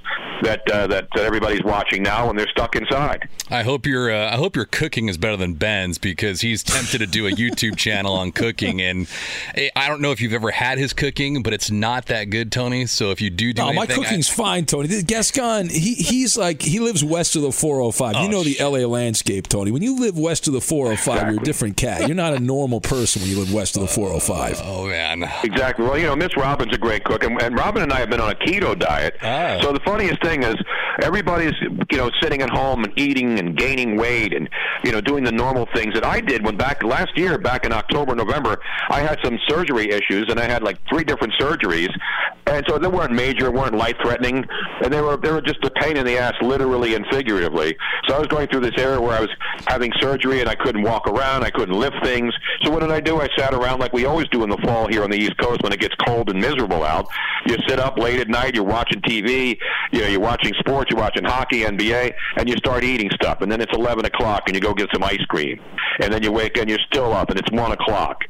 that 0.44 0.70
uh, 0.72 0.88
that 0.88 1.08
everybody's 1.18 1.64
watching 1.64 2.04
now 2.04 2.28
when 2.28 2.36
they're 2.36 2.48
stuck 2.50 2.76
inside. 2.76 3.28
I 3.50 3.64
hope 3.64 3.86
your 3.86 4.12
uh, 4.12 4.32
I 4.32 4.38
hope 4.38 4.56
your 4.56 4.66
cooking 4.66 5.10
is 5.10 5.18
better 5.18 5.38
than 5.38 5.54
Ben's 5.54 5.98
because 5.98 6.42
he's 6.42 6.64
tempted 6.64 7.00
to 7.00 7.08
do 7.08 7.28
a 7.28 7.32
YouTube 7.32 7.78
channel 7.78 8.14
on 8.14 8.32
cooking, 8.32 8.82
and 8.82 9.08
eh, 9.56 9.70
I 9.76 9.88
don't 9.88 10.02
know 10.02 10.12
if 10.12 10.22
you've 10.22 10.34
ever 10.34 10.52
had 10.52 10.78
his 10.78 10.94
cooking, 10.94 11.44
but 11.44 11.54
it's 11.54 11.72
not 11.72 12.08
that 12.08 12.26
good, 12.26 12.52
Tony. 12.52 12.86
So 12.86 13.12
if 13.12 13.22
you 13.22 13.30
do 13.30 13.54
do 13.54 13.62
no, 13.62 13.70
anything, 13.70 13.98
my 13.98 14.04
cooking's 14.04 14.30
I, 14.30 14.34
fine, 14.34 14.66
Tony. 14.66 15.04
Gascon, 15.04 15.70
he 15.70 15.96
he's 15.96 16.38
like 16.38 16.62
he 16.62 16.80
lives 16.80 17.04
west 17.04 17.36
of 17.36 17.42
the 17.42 17.52
405. 17.52 18.16
Oh, 18.16 18.24
you 18.24 18.30
know 18.30 18.44
the 18.44 18.54
shit. 18.54 18.62
LA 18.62 18.88
landscape, 18.88 19.48
Tony. 19.48 19.72
When 19.72 19.82
you 19.82 20.00
live 20.00 20.18
west 20.18 20.48
of 20.48 20.54
the 20.54 20.62
405, 20.62 20.98
exactly. 20.98 21.34
you're 21.34 21.42
a 21.42 21.46
different 21.46 21.78
cat. 21.78 22.08
You're 22.08 22.16
not 22.16 22.34
a 22.34 22.40
normal 22.40 22.82
person 22.82 23.22
when 23.22 23.32
you 23.32 23.40
live 23.40 23.54
west 23.54 23.76
of 23.76 23.82
the 23.82 23.88
405. 23.88 24.62
oh 24.64 24.88
man, 24.88 25.24
exactly. 25.44 25.63
Exactly. 25.64 25.86
Well, 25.86 25.98
you 25.98 26.08
know, 26.08 26.16
Miss 26.18 26.36
Robin's 26.36 26.74
a 26.74 26.78
great 26.78 27.06
cook, 27.06 27.24
and, 27.24 27.42
and 27.42 27.58
Robin 27.58 27.84
and 27.84 27.94
I 27.94 28.00
have 28.02 28.10
been 28.10 28.20
on 28.20 28.30
a 28.30 28.36
keto 28.36 28.78
diet. 28.78 29.16
Ah. 29.22 29.60
So 29.62 29.72
the 29.72 29.80
funniest 29.80 30.22
thing 30.22 30.44
is, 30.44 30.56
everybody's 31.02 31.54
you 31.62 31.98
know 31.98 32.10
sitting 32.22 32.42
at 32.42 32.50
home 32.50 32.84
and 32.84 32.94
eating 32.98 33.40
and 33.40 33.58
gaining 33.58 33.98
weight 33.98 34.34
and 34.34 34.50
you 34.84 34.92
know 34.92 35.02
doing 35.02 35.24
the 35.24 35.32
normal 35.32 35.68
things 35.74 35.94
that 35.94 36.06
I 36.06 36.20
did 36.20 36.44
when 36.46 36.58
back 36.58 36.84
last 36.84 37.18
year, 37.18 37.38
back 37.38 37.66
in 37.66 37.72
October, 37.72 38.16
November, 38.16 38.58
I 38.90 39.02
had 39.02 39.20
some 39.24 39.38
surgery 39.48 39.90
issues, 39.90 40.28
and 40.30 40.40
I 40.40 40.46
had 40.46 40.64
like 40.64 40.78
three 40.90 41.04
different 41.04 41.34
surgeries, 41.40 41.90
and 42.48 42.66
so 42.68 42.78
they 42.78 42.88
weren't 42.88 43.14
major, 43.14 43.52
weren't 43.52 43.76
life 43.76 43.96
threatening, 44.04 44.46
and 44.84 44.94
they 44.94 45.02
were 45.02 45.18
they 45.18 45.32
were 45.32 45.42
just 45.42 45.64
a 45.64 45.72
pain 45.72 45.98
in 45.98 46.06
the 46.06 46.18
ass, 46.18 46.34
literally 46.42 46.96
and 46.96 47.06
figuratively. 47.12 47.76
So 48.08 48.16
I 48.16 48.20
was 48.20 48.28
going 48.28 48.48
through 48.48 48.62
this 48.62 48.78
era 48.78 49.02
where 49.02 49.18
I 49.18 49.22
was 49.22 49.30
having 49.68 49.92
surgery 50.00 50.42
and 50.42 50.50
I 50.50 50.56
couldn't 50.56 50.84
walk 50.84 51.08
around, 51.08 51.44
I 51.44 51.50
couldn't 51.50 51.76
lift 51.78 51.96
things. 52.04 52.34
So 52.64 52.72
what 52.72 52.82
did 52.82 52.92
I 52.92 53.00
do? 53.00 53.22
I 53.22 53.28
sat 53.38 53.54
around 53.54 53.80
like 53.80 53.94
we 53.94 54.06
always 54.06 54.28
do 54.30 54.44
in 54.44 54.50
the 54.50 54.58
fall 54.58 54.88
here 54.88 55.04
on 55.04 55.10
the 55.10 55.18
East 55.18 55.38
Coast 55.38 55.62
when 55.64 55.72
it 55.72 55.80
gets 55.80 55.96
cold 56.06 56.30
and 56.30 56.40
miserable 56.40 56.84
out. 56.84 57.08
You 57.46 57.58
sit 57.68 57.80
up 57.80 57.98
late 57.98 58.20
at 58.20 58.30
night, 58.30 58.56
you're 58.56 58.64
watching 58.64 59.02
TV, 59.02 59.58
you 59.92 60.02
know, 60.02 60.08
you're 60.08 60.20
watching 60.20 60.54
sports, 60.60 60.83
you're 60.90 61.00
watching 61.00 61.24
hockey, 61.24 61.62
NBA, 61.62 62.14
and 62.38 62.50
you 62.50 62.56
start 62.58 62.84
eating 62.84 63.10
stuff. 63.12 63.42
And 63.42 63.52
then 63.52 63.62
it's 63.62 63.74
11 63.74 64.06
o'clock, 64.06 64.44
and 64.48 64.56
you 64.56 64.62
go 64.62 64.74
get 64.74 64.90
some 64.94 65.04
ice 65.04 65.24
cream, 65.28 65.60
and 66.00 66.14
then 66.14 66.24
you 66.24 66.32
wake 66.32 66.58
and 66.58 66.70
you're 66.70 66.80
still 66.88 67.14
up, 67.14 67.30
and 67.30 67.40
it's 67.40 67.52
one 67.52 67.72
o'clock 67.72 68.24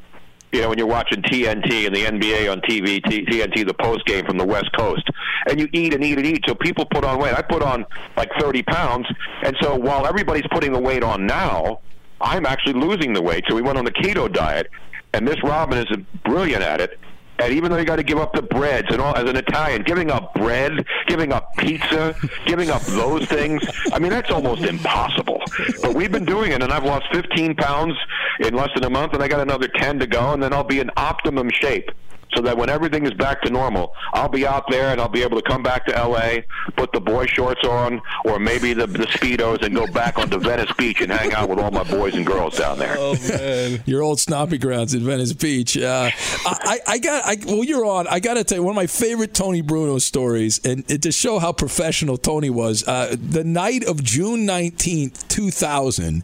you 0.53 0.61
know, 0.61 0.69
when 0.69 0.77
you're 0.77 0.87
watching 0.87 1.21
TNT 1.23 1.87
and 1.87 1.95
the 1.95 2.05
NBA 2.05 2.49
on 2.49 2.61
TV, 2.61 3.01
TNT, 3.01 3.65
the 3.65 3.73
post 3.73 4.05
game 4.05 4.23
from 4.23 4.37
the 4.37 4.45
West 4.45 4.71
Coast, 4.77 5.03
and 5.49 5.59
you 5.59 5.67
eat 5.73 5.95
and 5.95 6.03
eat 6.03 6.17
and 6.17 6.27
eat. 6.27 6.43
So 6.47 6.53
people 6.53 6.85
put 6.85 7.03
on 7.03 7.17
weight. 7.19 7.33
I 7.33 7.41
put 7.41 7.63
on 7.63 7.85
like 8.15 8.29
30 8.39 8.61
pounds, 8.63 9.07
and 9.43 9.57
so 9.59 9.75
while 9.75 10.05
everybody's 10.05 10.45
putting 10.51 10.71
the 10.71 10.79
weight 10.79 11.03
on 11.03 11.25
now, 11.25 11.81
I'm 12.21 12.45
actually 12.45 12.73
losing 12.73 13.13
the 13.13 13.21
weight. 13.21 13.45
So 13.49 13.55
we 13.55 13.63
went 13.63 13.79
on 13.79 13.85
the 13.85 13.91
keto 13.91 14.31
diet, 14.31 14.69
and 15.13 15.25
Miss 15.25 15.41
Robin 15.43 15.79
is 15.79 15.87
brilliant 16.23 16.61
at 16.61 16.79
it. 16.79 16.99
And 17.39 17.53
even 17.53 17.71
though 17.71 17.77
you 17.77 17.85
got 17.85 17.95
to 17.97 18.03
give 18.03 18.19
up 18.19 18.33
the 18.33 18.41
breads 18.41 18.87
and 18.91 19.01
all, 19.01 19.15
as 19.15 19.27
an 19.29 19.35
Italian, 19.35 19.83
giving 19.83 20.11
up 20.11 20.33
bread, 20.35 20.85
giving 21.07 21.33
up 21.33 21.55
pizza, 21.57 22.15
giving 22.45 22.69
up 22.69 22.81
those 22.83 23.25
things, 23.25 23.61
I 23.91 23.99
mean, 23.99 24.11
that's 24.11 24.31
almost 24.31 24.63
impossible. 24.63 25.41
But 25.81 25.95
we've 25.95 26.11
been 26.11 26.25
doing 26.25 26.51
it, 26.51 26.61
and 26.61 26.71
I've 26.71 26.85
lost 26.85 27.05
15 27.11 27.55
pounds 27.55 27.95
in 28.39 28.53
less 28.53 28.69
than 28.75 28.83
a 28.83 28.89
month, 28.89 29.13
and 29.13 29.23
I 29.23 29.27
got 29.27 29.39
another 29.39 29.67
10 29.67 29.99
to 29.99 30.07
go, 30.07 30.33
and 30.33 30.41
then 30.41 30.53
I'll 30.53 30.63
be 30.63 30.79
in 30.79 30.91
optimum 30.95 31.49
shape 31.49 31.89
so 32.35 32.41
that 32.41 32.57
when 32.57 32.69
everything 32.69 33.05
is 33.05 33.13
back 33.13 33.41
to 33.41 33.49
normal, 33.49 33.93
I'll 34.13 34.29
be 34.29 34.45
out 34.45 34.65
there 34.69 34.91
and 34.91 35.01
I'll 35.01 35.09
be 35.09 35.23
able 35.23 35.41
to 35.41 35.47
come 35.49 35.63
back 35.63 35.85
to 35.85 35.91
LA, 35.93 36.41
put 36.75 36.91
the 36.91 37.01
boy 37.01 37.25
shorts 37.25 37.63
on, 37.63 38.01
or 38.25 38.39
maybe 38.39 38.73
the, 38.73 38.87
the 38.87 39.05
speedos, 39.05 39.63
and 39.63 39.75
go 39.75 39.87
back 39.87 40.17
onto 40.17 40.39
Venice 40.39 40.71
Beach 40.77 41.01
and 41.01 41.11
hang 41.11 41.33
out 41.33 41.49
with 41.49 41.59
all 41.59 41.71
my 41.71 41.83
boys 41.83 42.15
and 42.15 42.25
girls 42.25 42.57
down 42.57 42.79
there. 42.79 42.95
Oh 42.97 43.15
man, 43.27 43.83
your 43.85 44.01
old 44.01 44.19
stomping 44.19 44.59
grounds 44.59 44.93
in 44.93 45.03
Venice 45.03 45.33
Beach. 45.33 45.77
Uh, 45.77 46.09
I, 46.45 46.79
I 46.87 46.97
got, 46.99 47.25
I, 47.25 47.37
well, 47.45 47.63
you're 47.63 47.85
on. 47.85 48.07
I 48.07 48.19
got 48.19 48.35
to 48.35 48.43
tell 48.43 48.57
you 48.57 48.63
one 48.63 48.71
of 48.71 48.75
my 48.75 48.87
favorite 48.87 49.33
Tony 49.33 49.61
Bruno 49.61 49.97
stories, 49.99 50.63
and 50.65 50.87
to 51.01 51.11
show 51.11 51.39
how 51.39 51.51
professional 51.51 52.17
Tony 52.17 52.49
was. 52.49 52.87
Uh, 52.87 53.15
the 53.19 53.43
night 53.43 53.83
of 53.83 54.03
June 54.03 54.45
nineteenth, 54.45 55.27
two 55.27 55.51
thousand, 55.51 56.23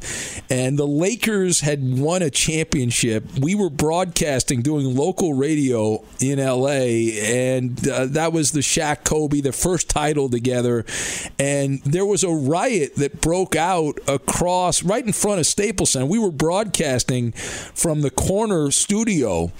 and 0.50 0.78
the 0.78 0.88
Lakers 0.88 1.62
had 1.62 2.00
won 2.00 2.22
a 2.22 2.30
championship. 2.30 3.26
We 3.40 3.56
were 3.56 3.70
broadcasting, 3.70 4.62
doing 4.62 4.96
local 4.96 5.34
radio 5.34 5.99
in 6.20 6.40
LA, 6.40 7.14
and 7.24 7.88
uh, 7.88 8.06
that 8.08 8.34
was 8.34 8.52
the 8.52 8.60
Shaq 8.60 9.04
Kobe, 9.04 9.42
the 9.42 9.52
first 9.52 9.90
title 9.90 10.30
together. 10.30 10.86
And 11.38 11.82
there 11.84 12.06
was 12.06 12.24
a 12.24 12.32
riot 12.32 12.96
that 12.96 13.22
broke 13.22 13.56
out 13.56 14.00
across 14.08 14.84
right 14.84 15.06
in 15.06 15.14
front 15.14 15.40
of 15.40 15.46
Staples 15.46 15.92
Center. 15.92 16.06
We 16.06 16.20
were 16.20 16.32
broadcasting 16.32 17.32
from 17.32 18.02
the 18.02 18.10
corner 18.10 18.72
studio 18.72 19.52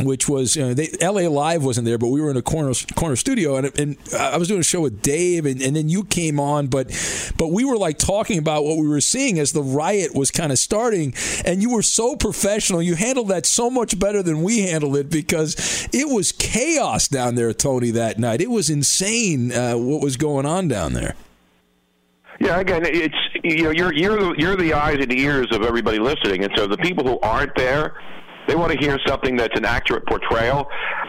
which 0.00 0.28
was 0.28 0.56
you 0.56 0.62
know, 0.62 0.74
they, 0.74 0.90
LA 1.00 1.28
Live 1.28 1.64
wasn't 1.64 1.84
there, 1.84 1.98
but 1.98 2.08
we 2.08 2.20
were 2.20 2.30
in 2.30 2.36
a 2.36 2.42
corner 2.42 2.72
corner 2.94 3.16
studio, 3.16 3.56
and, 3.56 3.78
and 3.78 3.96
I 4.18 4.36
was 4.36 4.48
doing 4.48 4.60
a 4.60 4.64
show 4.64 4.80
with 4.80 5.02
Dave, 5.02 5.46
and, 5.46 5.60
and 5.60 5.76
then 5.76 5.88
you 5.88 6.04
came 6.04 6.40
on, 6.40 6.68
but 6.68 6.88
but 7.36 7.48
we 7.48 7.64
were 7.64 7.76
like 7.76 7.98
talking 7.98 8.38
about 8.38 8.64
what 8.64 8.78
we 8.78 8.88
were 8.88 9.00
seeing 9.00 9.38
as 9.38 9.52
the 9.52 9.62
riot 9.62 10.14
was 10.14 10.30
kind 10.30 10.52
of 10.52 10.58
starting, 10.58 11.14
and 11.44 11.62
you 11.62 11.70
were 11.70 11.82
so 11.82 12.16
professional, 12.16 12.82
you 12.82 12.94
handled 12.94 13.28
that 13.28 13.46
so 13.46 13.70
much 13.70 13.98
better 13.98 14.22
than 14.22 14.42
we 14.42 14.62
handled 14.62 14.96
it 14.96 15.10
because 15.10 15.88
it 15.92 16.12
was 16.12 16.32
chaos 16.32 17.08
down 17.08 17.34
there, 17.34 17.52
Tony, 17.52 17.90
that 17.90 18.18
night. 18.18 18.40
It 18.40 18.50
was 18.50 18.70
insane 18.70 19.52
uh, 19.52 19.74
what 19.74 20.02
was 20.02 20.16
going 20.16 20.46
on 20.46 20.68
down 20.68 20.94
there. 20.94 21.14
Yeah, 22.40 22.58
again, 22.58 22.82
it's 22.84 23.14
you 23.44 23.64
know 23.64 23.70
you're 23.70 23.92
you're 23.92 24.36
you're 24.38 24.56
the 24.56 24.72
eyes 24.74 24.98
and 25.00 25.12
ears 25.12 25.46
of 25.52 25.62
everybody 25.62 25.98
listening, 25.98 26.44
and 26.44 26.52
so 26.56 26.66
the 26.66 26.78
people 26.78 27.04
who 27.04 27.20
aren't 27.20 27.54
there 27.54 27.94
they 28.48 28.54
want 28.54 28.72
to 28.72 28.78
hear 28.78 28.98
something 29.06 29.36
that's 29.36 29.56
an 29.56 29.64
accurate 29.64 30.06
portrayal. 30.06 30.66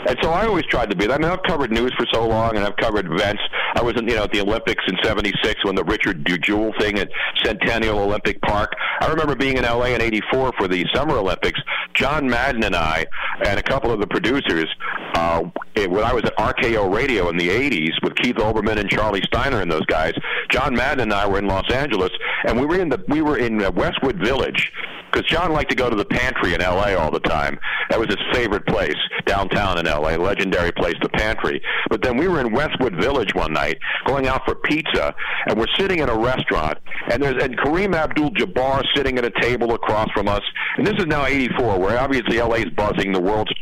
And 0.07 0.17
so 0.21 0.31
I 0.31 0.45
always 0.45 0.65
tried 0.65 0.89
to 0.89 0.95
be 0.95 1.07
that. 1.07 1.13
I 1.13 1.17
mean, 1.17 1.31
I've 1.31 1.43
covered 1.43 1.71
news 1.71 1.93
for 1.97 2.05
so 2.13 2.27
long, 2.27 2.55
and 2.55 2.65
I've 2.65 2.75
covered 2.75 3.05
events. 3.05 3.41
I 3.75 3.81
was, 3.81 3.93
in, 3.97 4.07
you 4.07 4.15
know, 4.15 4.23
at 4.23 4.31
the 4.31 4.41
Olympics 4.41 4.83
in 4.87 4.97
'76 5.03 5.63
when 5.63 5.75
the 5.75 5.83
Richard 5.83 6.27
Jewell 6.43 6.73
thing 6.79 6.99
at 6.99 7.09
Centennial 7.43 7.99
Olympic 7.99 8.41
Park. 8.41 8.73
I 8.99 9.07
remember 9.07 9.35
being 9.35 9.57
in 9.57 9.63
LA 9.63 9.87
in 9.87 10.01
'84 10.01 10.53
for 10.57 10.67
the 10.67 10.85
Summer 10.93 11.17
Olympics. 11.17 11.59
John 11.93 12.27
Madden 12.27 12.63
and 12.63 12.75
I, 12.75 13.05
and 13.45 13.59
a 13.59 13.63
couple 13.63 13.91
of 13.91 13.99
the 13.99 14.07
producers, 14.07 14.67
uh, 15.15 15.43
when 15.75 16.03
I 16.03 16.13
was 16.13 16.23
at 16.23 16.35
RKO 16.37 16.93
Radio 16.93 17.29
in 17.29 17.37
the 17.37 17.49
'80s 17.49 17.93
with 18.03 18.15
Keith 18.15 18.35
Olbermann 18.35 18.77
and 18.77 18.89
Charlie 18.89 19.23
Steiner 19.23 19.61
and 19.61 19.71
those 19.71 19.85
guys. 19.85 20.13
John 20.49 20.75
Madden 20.75 21.01
and 21.01 21.13
I 21.13 21.27
were 21.27 21.39
in 21.39 21.47
Los 21.47 21.71
Angeles, 21.71 22.11
and 22.45 22.59
we 22.59 22.65
were 22.65 22.79
in 22.79 22.89
the 22.89 23.03
we 23.07 23.21
were 23.21 23.37
in 23.37 23.57
Westwood 23.75 24.17
Village 24.17 24.71
because 25.13 25.29
John 25.29 25.51
liked 25.51 25.69
to 25.69 25.75
go 25.75 25.89
to 25.89 25.95
the 25.95 26.05
pantry 26.05 26.53
in 26.53 26.61
L.A. 26.61 26.95
all 26.95 27.11
the 27.11 27.19
time. 27.19 27.59
That 27.89 27.99
was 27.99 28.07
his 28.07 28.17
favorite 28.33 28.65
place 28.65 28.95
downtown 29.25 29.77
in 29.77 29.87
L.A. 29.87 30.17
Legendary 30.17 30.71
place, 30.71 30.95
the 31.01 31.09
pantry. 31.09 31.61
But 31.89 32.01
then 32.01 32.17
we 32.17 32.27
were 32.27 32.41
in 32.41 32.51
Westwood 32.51 32.95
Village 32.95 33.33
one 33.35 33.53
night, 33.53 33.77
going 34.05 34.27
out 34.27 34.41
for 34.45 34.55
pizza, 34.55 35.13
and 35.47 35.59
we're 35.59 35.67
sitting 35.77 35.99
in 35.99 36.09
a 36.09 36.17
restaurant, 36.17 36.79
and 37.11 37.21
there's 37.21 37.41
and 37.43 37.57
Kareem 37.57 37.95
Abdul-Jabbar 37.95 38.83
sitting 38.95 39.17
at 39.17 39.25
a 39.25 39.31
table 39.41 39.73
across 39.73 40.09
from 40.11 40.27
us, 40.27 40.41
and 40.77 40.87
this 40.87 40.95
is 40.97 41.05
now 41.05 41.25
'84, 41.25 41.79
where 41.79 41.99
obviously 41.99 42.39
L.A.'s 42.39 42.69
buzzing, 42.75 43.11
the 43.11 43.21
world's 43.21 43.53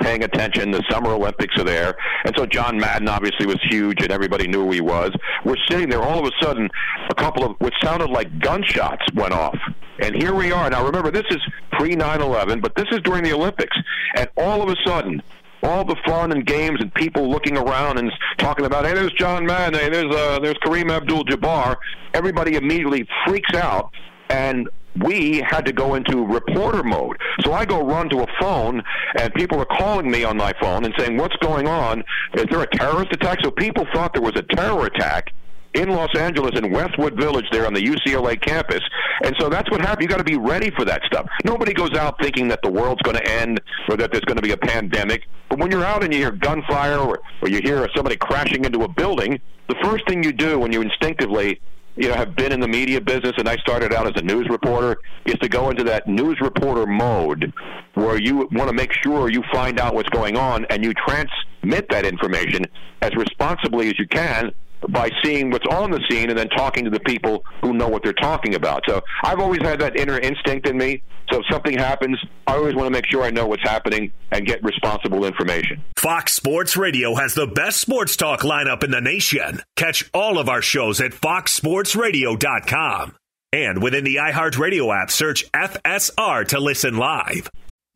paying 0.00 0.24
attention, 0.24 0.70
the 0.70 0.82
Summer 0.90 1.10
Olympics 1.10 1.56
are 1.58 1.64
there, 1.64 1.96
and 2.24 2.34
so 2.36 2.46
John 2.46 2.78
Madden 2.78 3.08
obviously 3.08 3.46
was 3.46 3.58
huge, 3.70 4.02
and 4.02 4.12
everybody 4.12 4.46
knew 4.46 4.64
who 4.64 4.72
he 4.72 4.80
was. 4.80 5.10
We're 5.44 5.56
sitting 5.68 5.88
there, 5.88 6.02
all 6.02 6.18
of 6.18 6.26
a 6.26 6.44
sudden, 6.44 6.68
a 7.08 7.14
couple 7.14 7.44
of 7.44 7.56
what 7.58 7.72
sounded 7.82 8.10
like 8.10 8.38
gunshots 8.40 9.04
went 9.14 9.32
off, 9.32 9.58
and 10.00 10.14
here 10.14 10.34
we 10.34 10.52
are. 10.52 10.70
Now 10.70 10.84
remember, 10.84 11.10
this 11.10 11.26
is 11.30 11.40
pre 11.72 11.94
9/11, 11.94 12.60
but 12.60 12.74
this 12.74 12.86
is 12.90 13.00
during 13.00 13.24
the 13.24 13.32
Olympics, 13.32 13.76
and 14.16 14.28
all 14.36 14.62
of 14.62 14.68
a 14.68 14.76
sudden, 14.84 15.22
all 15.62 15.84
the 15.84 15.96
fun 16.06 16.32
and 16.32 16.46
games 16.46 16.80
and 16.80 16.92
people 16.94 17.28
looking 17.28 17.56
around 17.56 17.98
and 17.98 18.12
talking 18.36 18.64
about, 18.64 18.84
hey, 18.84 18.94
there's 18.94 19.12
John 19.12 19.44
Madden, 19.44 19.78
hey, 19.78 19.88
there's 19.88 20.14
uh, 20.14 20.38
there's 20.40 20.58
Kareem 20.58 20.90
Abdul-Jabbar. 20.90 21.76
Everybody 22.14 22.56
immediately 22.56 23.06
freaks 23.26 23.54
out, 23.54 23.90
and 24.30 24.68
we 25.04 25.38
had 25.38 25.64
to 25.66 25.72
go 25.72 25.94
into 25.94 26.24
reporter 26.24 26.82
mode. 26.82 27.16
So 27.42 27.52
I 27.52 27.64
go 27.64 27.84
run 27.84 28.08
to 28.10 28.22
a 28.22 28.26
phone, 28.40 28.82
and 29.18 29.32
people 29.34 29.60
are 29.60 29.66
calling 29.66 30.10
me 30.10 30.24
on 30.24 30.36
my 30.36 30.52
phone 30.60 30.84
and 30.84 30.94
saying, 30.98 31.16
"What's 31.16 31.36
going 31.36 31.68
on? 31.68 32.04
Is 32.34 32.46
there 32.50 32.62
a 32.62 32.66
terrorist 32.66 33.12
attack?" 33.12 33.38
So 33.42 33.50
people 33.50 33.86
thought 33.92 34.12
there 34.12 34.22
was 34.22 34.36
a 34.36 34.42
terror 34.42 34.86
attack 34.86 35.32
in 35.78 35.90
Los 35.90 36.14
Angeles 36.16 36.58
in 36.58 36.72
Westwood 36.72 37.16
Village 37.18 37.46
there 37.52 37.66
on 37.66 37.72
the 37.72 37.80
UCLA 37.80 38.40
campus. 38.40 38.80
And 39.22 39.34
so 39.38 39.48
that's 39.48 39.70
what 39.70 39.80
happened. 39.80 40.02
You 40.02 40.08
got 40.08 40.18
to 40.18 40.24
be 40.24 40.36
ready 40.36 40.70
for 40.70 40.84
that 40.84 41.02
stuff. 41.06 41.26
Nobody 41.44 41.72
goes 41.72 41.94
out 41.94 42.16
thinking 42.20 42.48
that 42.48 42.60
the 42.62 42.70
world's 42.70 43.02
going 43.02 43.16
to 43.16 43.26
end 43.26 43.60
or 43.88 43.96
that 43.96 44.10
there's 44.10 44.24
going 44.24 44.36
to 44.36 44.42
be 44.42 44.50
a 44.50 44.56
pandemic. 44.56 45.22
But 45.48 45.58
when 45.60 45.70
you're 45.70 45.84
out 45.84 46.02
and 46.02 46.12
you 46.12 46.18
hear 46.18 46.32
gunfire 46.32 46.98
or, 46.98 47.20
or 47.42 47.48
you 47.48 47.60
hear 47.62 47.88
somebody 47.94 48.16
crashing 48.16 48.64
into 48.64 48.82
a 48.82 48.88
building, 48.88 49.40
the 49.68 49.76
first 49.82 50.06
thing 50.08 50.22
you 50.22 50.32
do 50.32 50.58
when 50.58 50.72
you 50.72 50.82
instinctively 50.82 51.60
you 51.96 52.08
know, 52.08 52.14
have 52.14 52.36
been 52.36 52.52
in 52.52 52.60
the 52.60 52.68
media 52.68 53.00
business, 53.00 53.32
and 53.38 53.48
I 53.48 53.56
started 53.56 53.92
out 53.92 54.06
as 54.06 54.12
a 54.16 54.22
news 54.22 54.46
reporter, 54.48 54.96
is 55.26 55.34
to 55.40 55.48
go 55.48 55.68
into 55.70 55.82
that 55.84 56.06
news 56.06 56.38
reporter 56.40 56.86
mode 56.86 57.52
where 57.94 58.20
you 58.20 58.48
want 58.52 58.68
to 58.68 58.72
make 58.72 58.92
sure 59.02 59.28
you 59.28 59.42
find 59.52 59.80
out 59.80 59.94
what's 59.94 60.08
going 60.10 60.36
on 60.36 60.64
and 60.66 60.84
you 60.84 60.92
transmit 60.94 61.88
that 61.90 62.06
information 62.06 62.64
as 63.02 63.10
responsibly 63.16 63.88
as 63.88 63.98
you 63.98 64.06
can 64.06 64.52
by 64.88 65.10
seeing 65.22 65.50
what's 65.50 65.66
on 65.66 65.90
the 65.90 66.00
scene 66.08 66.30
and 66.30 66.38
then 66.38 66.48
talking 66.48 66.84
to 66.84 66.90
the 66.90 67.00
people 67.00 67.44
who 67.62 67.72
know 67.72 67.88
what 67.88 68.02
they're 68.02 68.12
talking 68.12 68.54
about. 68.54 68.82
So 68.86 69.02
I've 69.24 69.40
always 69.40 69.60
had 69.62 69.80
that 69.80 69.96
inner 69.96 70.18
instinct 70.18 70.68
in 70.68 70.78
me. 70.78 71.02
So 71.30 71.40
if 71.40 71.46
something 71.50 71.76
happens, 71.76 72.18
I 72.46 72.54
always 72.54 72.74
want 72.74 72.86
to 72.86 72.90
make 72.90 73.06
sure 73.10 73.22
I 73.22 73.30
know 73.30 73.46
what's 73.46 73.62
happening 73.62 74.12
and 74.32 74.46
get 74.46 74.62
responsible 74.62 75.24
information. 75.24 75.82
Fox 75.96 76.32
Sports 76.32 76.76
Radio 76.76 77.14
has 77.16 77.34
the 77.34 77.46
best 77.46 77.80
sports 77.80 78.16
talk 78.16 78.40
lineup 78.40 78.82
in 78.82 78.90
the 78.90 79.00
nation. 79.00 79.62
Catch 79.76 80.08
all 80.14 80.38
of 80.38 80.48
our 80.48 80.62
shows 80.62 81.00
at 81.00 81.12
foxsportsradio.com. 81.12 83.14
And 83.52 83.82
within 83.82 84.04
the 84.04 84.16
iHeartRadio 84.16 85.02
app, 85.02 85.10
search 85.10 85.50
FSR 85.52 86.48
to 86.48 86.60
listen 86.60 86.98
live. 86.98 87.48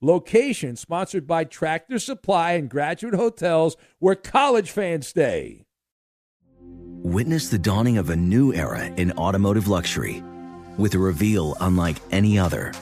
location 0.00 0.76
sponsored 0.76 1.26
by 1.26 1.44
Tractor 1.44 1.98
Supply 1.98 2.52
and 2.52 2.68
Graduate 2.68 3.14
Hotels 3.14 3.76
where 3.98 4.14
college 4.14 4.70
fans 4.70 5.08
stay. 5.08 5.64
Witness 6.60 7.48
the 7.48 7.58
dawning 7.58 7.98
of 7.98 8.10
a 8.10 8.16
new 8.16 8.52
era 8.52 8.86
in 8.96 9.12
automotive 9.12 9.68
luxury 9.68 10.22
with 10.76 10.94
a 10.94 10.98
reveal 10.98 11.56
unlike 11.60 11.96
any 12.10 12.38
other 12.38 12.72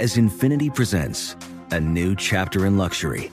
as 0.00 0.16
Infiniti 0.16 0.74
presents 0.74 1.36
a 1.72 1.80
new 1.80 2.16
chapter 2.16 2.66
in 2.66 2.78
luxury, 2.78 3.30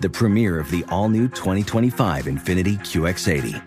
the 0.00 0.08
premiere 0.08 0.58
of 0.58 0.70
the 0.70 0.84
all 0.88 1.08
new 1.08 1.28
2025 1.28 2.24
Infiniti 2.24 2.78
QX80. 2.78 3.62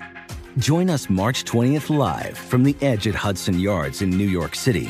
Join 0.57 0.89
us 0.89 1.09
March 1.09 1.43
20th 1.45 1.95
live 1.95 2.38
from 2.38 2.63
the 2.63 2.75
edge 2.82 3.07
at 3.07 3.15
Hudson 3.15 3.59
Yards 3.59 4.01
in 4.01 4.09
New 4.09 4.28
York 4.28 4.55
City, 4.55 4.89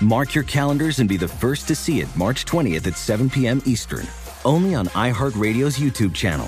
Mark 0.00 0.34
your 0.34 0.44
calendars 0.44 0.98
and 0.98 1.08
be 1.08 1.16
the 1.16 1.28
first 1.28 1.68
to 1.68 1.74
see 1.74 2.00
it 2.00 2.08
March 2.16 2.44
20th 2.46 2.86
at 2.86 2.96
7 2.96 3.28
p.m. 3.30 3.62
Eastern, 3.66 4.06
only 4.44 4.74
on 4.74 4.86
iHeartRadio's 4.88 5.78
YouTube 5.78 6.14
channel. 6.14 6.46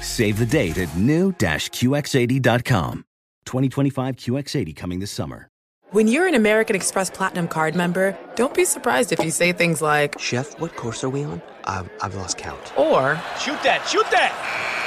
Save 0.00 0.38
the 0.38 0.46
date 0.46 0.78
at 0.78 0.94
new-QX80.com. 0.96 3.04
2025 3.44 4.16
QX80 4.16 4.76
coming 4.76 5.00
this 5.00 5.10
summer. 5.10 5.48
When 5.90 6.08
you're 6.08 6.26
an 6.26 6.34
American 6.34 6.74
Express 6.74 7.10
Platinum 7.10 7.48
card 7.48 7.74
member, 7.74 8.16
don't 8.34 8.54
be 8.54 8.64
surprised 8.64 9.12
if 9.12 9.22
you 9.22 9.30
say 9.30 9.52
things 9.52 9.82
like, 9.82 10.18
Chef, 10.18 10.58
what 10.58 10.74
course 10.74 11.04
are 11.04 11.10
we 11.10 11.22
on? 11.22 11.42
I've, 11.64 11.90
I've 12.00 12.14
lost 12.14 12.38
count. 12.38 12.72
or, 12.78 13.16
Shoot 13.38 13.62
that, 13.62 13.86
shoot 13.86 14.06
that! 14.10 14.81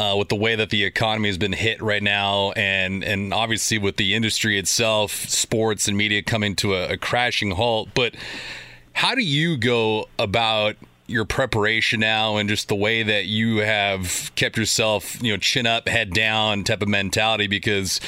uh, 0.00 0.16
with 0.16 0.30
the 0.30 0.36
way 0.36 0.56
that 0.56 0.70
the 0.70 0.84
economy 0.84 1.28
has 1.28 1.36
been 1.36 1.52
hit 1.52 1.82
right 1.82 2.02
now, 2.02 2.52
and 2.52 3.04
and 3.04 3.34
obviously 3.34 3.76
with 3.76 3.98
the 3.98 4.14
industry 4.14 4.58
itself, 4.58 5.10
sports 5.28 5.88
and 5.88 5.96
media 5.96 6.22
coming 6.22 6.56
to 6.56 6.74
a, 6.74 6.92
a 6.92 6.96
crashing 6.96 7.50
halt. 7.50 7.90
But 7.92 8.14
how 8.94 9.14
do 9.14 9.20
you 9.20 9.58
go 9.58 10.08
about 10.18 10.76
your 11.10 11.24
preparation 11.24 12.00
now 12.00 12.36
and 12.36 12.48
just 12.48 12.68
the 12.68 12.76
way 12.76 13.02
that 13.02 13.26
you 13.26 13.58
have 13.58 14.30
kept 14.36 14.56
yourself, 14.56 15.22
you 15.22 15.32
know, 15.32 15.36
chin 15.36 15.66
up, 15.66 15.88
head 15.88 16.12
down 16.12 16.64
type 16.64 16.82
of 16.82 16.88
mentality? 16.88 17.46
Because 17.46 18.00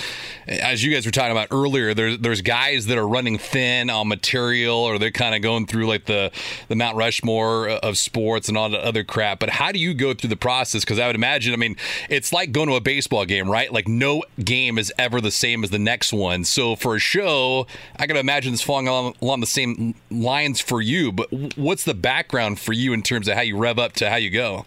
as 0.47 0.85
you 0.85 0.93
guys 0.93 1.05
were 1.05 1.13
talking 1.13 1.33
about 1.33 1.49
earlier, 1.51 1.95
there's 1.95 2.19
there's 2.19 2.43
guys 2.43 2.87
that 2.87 2.99
are 2.99 3.07
running 3.07 3.39
thin 3.39 3.91
on 3.91 4.09
material, 4.09 4.77
or 4.77 4.99
they're 4.99 5.11
kind 5.11 5.35
of 5.35 5.43
going 5.43 5.67
through 5.67 5.87
like 5.87 6.07
the 6.07 6.31
the 6.69 6.77
Mount 6.77 6.97
Rushmore 6.97 7.69
of 7.69 7.99
sports 7.99 8.49
and 8.49 8.57
all 8.57 8.71
the 8.71 8.85
other 8.85 9.05
crap. 9.05 9.41
But 9.41 9.51
how 9.51 9.73
do 9.73 9.79
you 9.79 9.95
go 9.95 10.15
through 10.15 10.31
the 10.31 10.37
process? 10.37 10.83
Because 10.83 10.99
I 10.99 11.07
would 11.07 11.17
imagine, 11.17 11.53
I 11.53 11.57
mean, 11.57 11.77
it's 12.09 12.33
like 12.33 12.53
going 12.53 12.69
to 12.69 12.77
a 12.77 12.81
baseball 12.81 13.25
game, 13.25 13.51
right? 13.51 13.73
Like 13.73 13.89
no 13.89 14.23
game 14.43 14.79
is 14.79 14.93
ever 14.99 15.21
the 15.21 15.31
same 15.31 15.65
as 15.65 15.71
the 15.71 15.79
next 15.79 16.13
one. 16.13 16.45
So 16.45 16.77
for 16.77 16.97
a 16.97 16.99
show, 16.99 17.67
I 17.99 18.07
can 18.07 18.17
imagine 18.17 18.53
it's 18.53 18.63
falling 18.63 18.89
along, 18.89 19.15
along 19.21 19.41
the 19.41 19.47
same 19.47 19.95
lines 20.11 20.61
for 20.61 20.81
you. 20.81 21.13
But 21.13 21.29
what's 21.57 21.85
the 21.85 21.95
background 21.95 22.59
for 22.61 22.73
you 22.73 22.92
in 22.93 23.03
terms 23.03 23.29
of 23.29 23.35
how 23.35 23.43
you 23.43 23.57
rev 23.57 23.79
up 23.79 23.93
to 23.95 24.11
how 24.11 24.17
you 24.17 24.31
go? 24.31 24.67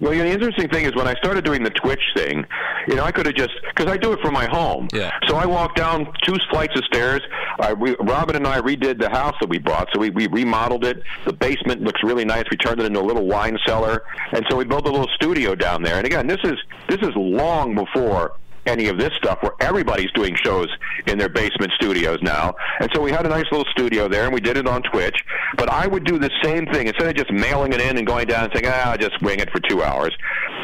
Well, 0.00 0.12
you 0.12 0.18
know, 0.18 0.28
the 0.28 0.34
interesting 0.34 0.68
thing 0.68 0.84
is 0.84 0.94
when 0.94 1.06
I 1.06 1.14
started 1.14 1.44
doing 1.44 1.62
the 1.62 1.70
Twitch 1.70 2.02
thing, 2.14 2.44
you 2.88 2.96
know, 2.96 3.04
I 3.04 3.12
could 3.12 3.26
have 3.26 3.36
just 3.36 3.52
because 3.68 3.86
I 3.86 3.96
do 3.96 4.12
it 4.12 4.20
from 4.20 4.34
my 4.34 4.44
home. 4.46 4.88
Yeah. 4.92 5.12
So 5.28 5.36
I 5.36 5.46
walked 5.46 5.76
down 5.76 6.12
two 6.24 6.36
flights 6.50 6.76
of 6.76 6.84
stairs. 6.84 7.22
I, 7.60 7.72
we, 7.72 7.94
Robin 8.00 8.34
and 8.36 8.46
I 8.46 8.60
redid 8.60 8.98
the 8.98 9.08
house 9.08 9.34
that 9.40 9.48
we 9.48 9.58
bought, 9.58 9.88
so 9.94 10.00
we, 10.00 10.10
we 10.10 10.26
remodeled 10.26 10.84
it. 10.84 11.02
The 11.24 11.32
basement 11.32 11.82
looks 11.82 12.02
really 12.02 12.24
nice. 12.24 12.44
We 12.50 12.56
turned 12.56 12.80
it 12.80 12.86
into 12.86 13.00
a 13.00 13.02
little 13.02 13.26
wine 13.26 13.56
cellar, 13.64 14.02
and 14.32 14.44
so 14.50 14.56
we 14.56 14.64
built 14.64 14.86
a 14.86 14.90
little 14.90 15.08
studio 15.14 15.54
down 15.54 15.82
there. 15.82 15.96
And 15.96 16.06
again, 16.06 16.26
this 16.26 16.40
is 16.42 16.58
this 16.88 17.00
is 17.00 17.14
long 17.14 17.74
before 17.74 18.34
any 18.66 18.88
of 18.88 18.98
this 18.98 19.12
stuff 19.14 19.42
where 19.42 19.52
everybody's 19.60 20.10
doing 20.12 20.34
shows 20.42 20.68
in 21.06 21.18
their 21.18 21.28
basement 21.28 21.72
studios 21.72 22.18
now. 22.22 22.54
And 22.80 22.90
so 22.94 23.00
we 23.00 23.10
had 23.10 23.26
a 23.26 23.28
nice 23.28 23.44
little 23.50 23.66
studio 23.70 24.08
there 24.08 24.24
and 24.24 24.34
we 24.34 24.40
did 24.40 24.56
it 24.56 24.66
on 24.66 24.82
Twitch. 24.82 25.16
But 25.56 25.70
I 25.70 25.86
would 25.86 26.04
do 26.04 26.18
the 26.18 26.30
same 26.42 26.66
thing 26.66 26.86
instead 26.86 27.08
of 27.08 27.14
just 27.14 27.30
mailing 27.32 27.72
it 27.72 27.80
in 27.80 27.98
and 27.98 28.06
going 28.06 28.26
down 28.26 28.44
and 28.44 28.52
saying, 28.54 28.66
ah, 28.66 28.92
I'll 28.92 28.98
just 28.98 29.20
wing 29.22 29.40
it 29.40 29.50
for 29.50 29.60
two 29.60 29.82
hours. 29.82 30.14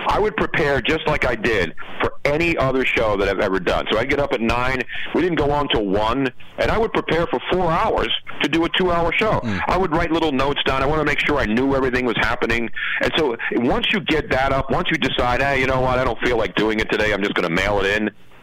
I 0.08 0.18
would 0.18 0.36
prepare 0.36 0.80
just 0.80 1.06
like 1.06 1.24
I 1.24 1.34
did 1.34 1.74
for 2.00 2.14
any 2.24 2.56
other 2.56 2.84
show 2.84 3.16
that 3.16 3.28
I've 3.28 3.40
ever 3.40 3.60
done. 3.60 3.86
So 3.90 3.98
I'd 3.98 4.08
get 4.08 4.18
up 4.18 4.32
at 4.32 4.40
nine. 4.40 4.82
We 5.14 5.20
didn't 5.22 5.36
go 5.38 5.50
on 5.50 5.68
till 5.68 5.86
one, 5.86 6.28
and 6.58 6.70
I 6.70 6.78
would 6.78 6.92
prepare 6.92 7.26
for 7.26 7.38
four 7.52 7.70
hours 7.70 8.08
to 8.42 8.48
do 8.48 8.64
a 8.64 8.68
two-hour 8.70 9.12
show. 9.12 9.40
I 9.66 9.76
would 9.76 9.92
write 9.92 10.10
little 10.10 10.32
notes 10.32 10.62
down. 10.64 10.82
I 10.82 10.86
want 10.86 11.00
to 11.00 11.04
make 11.04 11.20
sure 11.20 11.38
I 11.38 11.46
knew 11.46 11.74
everything 11.74 12.06
was 12.06 12.16
happening. 12.20 12.70
And 13.02 13.12
so 13.16 13.36
once 13.52 13.92
you 13.92 14.00
get 14.00 14.30
that 14.30 14.52
up, 14.52 14.70
once 14.70 14.88
you 14.90 14.96
decide, 14.96 15.42
hey, 15.42 15.60
you 15.60 15.66
know 15.66 15.80
what, 15.80 15.98
I 15.98 16.04
don't 16.04 16.18
feel 16.20 16.38
like 16.38 16.54
doing 16.54 16.80
it 16.80 16.90
today. 16.90 17.12
I'm 17.12 17.22
just 17.22 17.34
going 17.34 17.48
to 17.48 17.54
mail 17.54 17.78
it 17.80 17.86
in. 17.86 17.89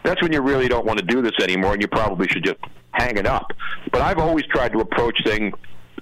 That's 0.03 0.21
when 0.21 0.31
you 0.31 0.41
really 0.41 0.67
don't 0.67 0.85
want 0.85 0.99
to 0.99 1.05
do 1.05 1.21
this 1.21 1.33
anymore, 1.41 1.73
and 1.73 1.81
you 1.81 1.87
probably 1.87 2.27
should 2.29 2.45
just 2.45 2.59
hang 2.91 3.17
it 3.17 3.25
up. 3.25 3.51
But 3.91 4.01
I've 4.01 4.19
always 4.19 4.45
tried 4.45 4.71
to 4.73 4.79
approach 4.79 5.17
things 5.25 5.53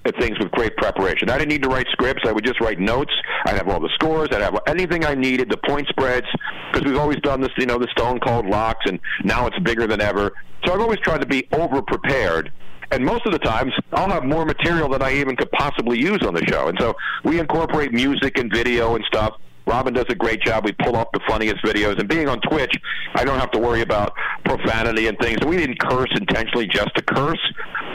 uh, 0.06 0.12
things 0.20 0.38
with 0.38 0.50
great 0.52 0.76
preparation. 0.76 1.30
I 1.30 1.38
didn't 1.38 1.48
need 1.48 1.62
to 1.62 1.68
write 1.68 1.86
scripts. 1.90 2.22
I 2.26 2.32
would 2.32 2.44
just 2.44 2.60
write 2.60 2.78
notes. 2.78 3.12
I'd 3.46 3.56
have 3.56 3.68
all 3.68 3.80
the 3.80 3.90
scores. 3.94 4.28
I'd 4.30 4.42
have 4.42 4.56
anything 4.66 5.04
I 5.04 5.14
needed, 5.14 5.50
the 5.50 5.56
point 5.56 5.88
spreads, 5.88 6.26
because 6.72 6.86
we've 6.86 6.98
always 6.98 7.18
done 7.20 7.40
this, 7.40 7.50
you 7.56 7.66
know, 7.66 7.78
the 7.78 7.88
Stone 7.90 8.20
Cold 8.20 8.46
Locks, 8.46 8.84
and 8.86 9.00
now 9.24 9.46
it's 9.46 9.58
bigger 9.60 9.86
than 9.86 10.00
ever. 10.00 10.32
So 10.64 10.72
I've 10.72 10.80
always 10.80 11.00
tried 11.00 11.22
to 11.22 11.26
be 11.26 11.48
over 11.52 11.82
prepared. 11.82 12.52
And 12.92 13.04
most 13.04 13.26
of 13.26 13.32
the 13.32 13.40
times, 13.40 13.72
I'll 13.92 14.10
have 14.10 14.24
more 14.24 14.44
material 14.44 14.88
than 14.88 15.02
I 15.02 15.12
even 15.14 15.34
could 15.34 15.50
possibly 15.50 15.98
use 15.98 16.22
on 16.24 16.34
the 16.34 16.46
show. 16.46 16.68
And 16.68 16.78
so 16.80 16.94
we 17.24 17.40
incorporate 17.40 17.92
music 17.92 18.38
and 18.38 18.52
video 18.52 18.94
and 18.94 19.04
stuff. 19.06 19.40
Robin 19.66 19.92
does 19.92 20.06
a 20.08 20.14
great 20.14 20.40
job. 20.42 20.64
We 20.64 20.72
pull 20.72 20.96
up 20.96 21.10
the 21.12 21.20
funniest 21.28 21.64
videos. 21.64 21.98
And 21.98 22.08
being 22.08 22.28
on 22.28 22.40
Twitch, 22.42 22.74
I 23.14 23.24
don't 23.24 23.38
have 23.38 23.50
to 23.52 23.58
worry 23.58 23.80
about 23.80 24.14
profanity 24.44 25.08
and 25.08 25.18
things. 25.18 25.38
We 25.44 25.56
didn't 25.56 25.80
curse 25.80 26.10
intentionally 26.16 26.66
just 26.66 26.94
to 26.96 27.02
curse. 27.02 27.40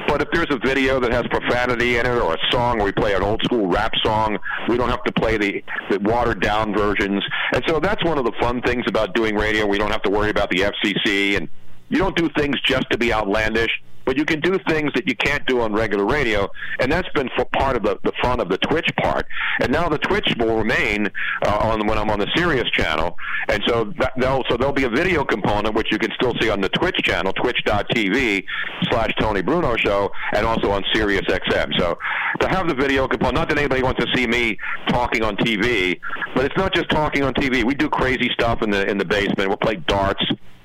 But 0.08 0.22
if 0.22 0.30
there's 0.32 0.52
a 0.52 0.60
video 0.66 1.00
that 1.00 1.12
has 1.14 1.26
profanity 1.28 1.98
in 1.98 2.06
it 2.06 2.10
or 2.10 2.34
a 2.34 2.38
song 2.52 2.78
where 2.78 2.86
we 2.86 2.92
play 2.92 3.14
an 3.14 3.24
old 3.24 3.42
school 3.44 3.68
rap 3.68 3.94
song, 4.04 4.38
we 4.68 4.76
don't 4.76 4.90
have 4.90 5.04
to 5.06 5.14
play 5.14 5.38
the, 5.38 5.64
the 5.90 6.00
watered 6.00 6.42
down 6.42 6.74
versions. 6.74 7.24
And 7.54 7.64
so 7.68 7.80
that's 7.80 8.04
one 8.04 8.18
of 8.18 8.26
the 8.26 8.34
fun 8.42 8.62
things 8.62 8.84
about 8.88 9.14
doing 9.16 9.36
radio. 9.36 9.66
We 9.66 9.78
don't 9.78 9.92
have 9.92 10.04
to 10.04 10.10
worry 10.10 10.30
about 10.30 10.50
the 10.50 10.72
FCC 10.72 11.38
and 11.38 11.48
you 11.90 11.98
don't 11.98 12.16
do 12.16 12.30
things 12.38 12.56
just 12.62 12.90
to 12.92 12.98
be 12.98 13.14
outlandish 13.14 13.72
but 14.06 14.18
you 14.18 14.26
can 14.26 14.40
do 14.40 14.58
things 14.68 14.92
that 14.96 15.08
you 15.08 15.16
can't 15.16 15.46
do 15.46 15.62
on 15.62 15.74
regular 15.74 16.06
radio, 16.06 16.50
and 16.80 16.92
that's 16.92 17.10
been 17.10 17.30
part 17.54 17.76
of 17.76 17.84
the, 17.84 18.00
the 18.04 18.12
fun 18.22 18.40
of 18.40 18.50
the 18.50 18.58
Twitch 18.60 18.90
part. 19.02 19.26
And 19.60 19.72
now 19.72 19.90
the 19.90 19.98
Twitch 19.98 20.34
will 20.40 20.58
remain 20.58 21.10
uh, 21.46 21.58
on 21.58 21.88
when 21.88 21.98
I'm 21.98 22.10
on 22.10 22.20
the 22.20 22.30
Sirius 22.36 22.70
channel, 22.72 23.16
and 23.50 23.62
so 23.68 23.94
that, 24.00 24.14
there'll 24.18 24.44
so 24.50 24.58
there'll 24.58 24.74
be 24.74 24.84
a 24.84 24.90
video 24.90 25.24
component 25.24 25.76
which 25.76 25.92
you 25.92 25.98
can 25.98 26.12
still 26.16 26.34
see 26.42 26.50
on 26.50 26.62
the 26.62 26.70
Twitch 26.70 26.98
channel, 27.04 27.34
twitch.tv 27.34 28.44
slash 28.90 29.12
Tony 29.20 29.42
Bruno 29.42 29.76
Show, 29.78 30.12
and 30.34 30.46
also 30.46 30.72
on 30.72 30.84
Sirius 30.94 31.26
XM. 31.28 31.78
So 31.78 31.98
to 32.40 32.48
have 32.48 32.68
the 32.68 32.76
video 32.76 33.08
component, 33.08 33.36
not 33.36 33.50
that 33.50 33.58
anybody 33.58 33.84
wants 33.84 34.04
to 34.04 34.08
see 34.16 34.28
me 34.28 34.58
talking 34.88 35.24
on 35.24 35.36
TV, 35.38 36.00
but 36.36 36.46
it's 36.46 36.58
not 36.58 36.74
just 36.74 36.90
talking 36.90 37.24
on 37.24 37.34
TV. 37.34 37.64
We 37.64 37.76
do 37.76 37.90
crazy 37.90 38.30
stuff 38.34 38.62
in 38.62 38.70
the 38.70 38.90
in 38.90 38.98
the 38.98 39.06
basement. 39.06 39.50
We'll 39.50 39.58
play 39.58 39.76
darts. 39.76 40.24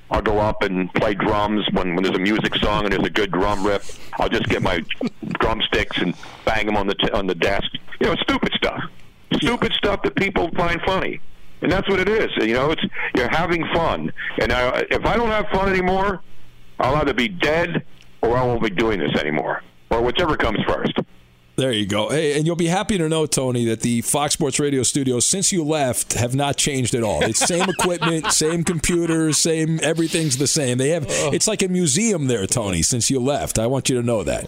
I'll 0.09 0.21
go 0.21 0.39
up 0.39 0.63
and 0.63 0.93
play 0.93 1.13
drums 1.13 1.65
when, 1.71 1.95
when 1.95 2.03
there's 2.03 2.15
a 2.15 2.19
music 2.19 2.55
song 2.55 2.85
and 2.85 2.93
there's 2.93 3.05
a 3.05 3.09
good 3.09 3.31
drum 3.31 3.65
riff. 3.65 3.99
I'll 4.19 4.29
just 4.29 4.47
get 4.47 4.61
my 4.61 4.83
drumsticks 5.39 5.97
and 5.97 6.15
bang 6.45 6.65
them 6.65 6.77
on 6.77 6.87
the 6.87 6.95
t- 6.95 7.11
on 7.11 7.27
the 7.27 7.35
desk. 7.35 7.67
You 7.99 8.07
know, 8.07 8.15
stupid 8.15 8.53
stuff, 8.53 8.81
stupid 9.33 9.73
stuff 9.73 10.01
that 10.03 10.15
people 10.15 10.49
find 10.55 10.79
funny, 10.81 11.19
and 11.61 11.71
that's 11.71 11.89
what 11.89 11.99
it 11.99 12.07
is. 12.07 12.29
You 12.37 12.53
know, 12.53 12.71
it's 12.71 12.83
you're 13.15 13.29
having 13.29 13.65
fun. 13.73 14.13
And 14.39 14.53
I, 14.53 14.85
if 14.89 15.05
I 15.05 15.17
don't 15.17 15.29
have 15.29 15.47
fun 15.49 15.69
anymore, 15.69 16.21
I'll 16.79 16.95
either 16.95 17.13
be 17.13 17.27
dead 17.27 17.83
or 18.21 18.37
I 18.37 18.43
won't 18.43 18.63
be 18.63 18.69
doing 18.69 18.99
this 18.99 19.15
anymore, 19.15 19.61
or 19.91 20.01
whichever 20.01 20.37
comes 20.37 20.59
first. 20.65 20.97
There 21.57 21.71
you 21.71 21.87
go. 21.87 22.09
Hey, 22.09 22.37
and 22.37 22.45
you'll 22.45 22.55
be 22.55 22.67
happy 22.67 22.99
to 22.99 23.09
know, 23.09 23.25
Tony, 23.25 23.65
that 23.65 23.79
the 23.79 24.01
Fox 24.01 24.33
Sports 24.33 24.59
Radio 24.59 24.83
studios, 24.83 25.27
since 25.27 25.51
you 25.51 25.63
left, 25.63 26.13
have 26.13 26.35
not 26.35 26.55
changed 26.55 26.93
at 26.93 27.01
all. 27.01 27.23
It's 27.23 27.39
same 27.39 27.67
equipment, 27.79 28.31
same 28.31 28.63
computers, 28.63 29.39
same 29.39 29.79
everything's 29.81 30.37
the 30.37 30.45
same. 30.45 30.77
They 30.77 30.89
have 30.89 31.05
it's 31.07 31.47
like 31.47 31.63
a 31.63 31.67
museum 31.67 32.27
there, 32.27 32.45
Tony, 32.45 32.83
since 32.83 33.09
you 33.09 33.19
left. 33.19 33.57
I 33.57 33.65
want 33.65 33.89
you 33.89 33.99
to 33.99 34.05
know 34.05 34.21
that. 34.21 34.47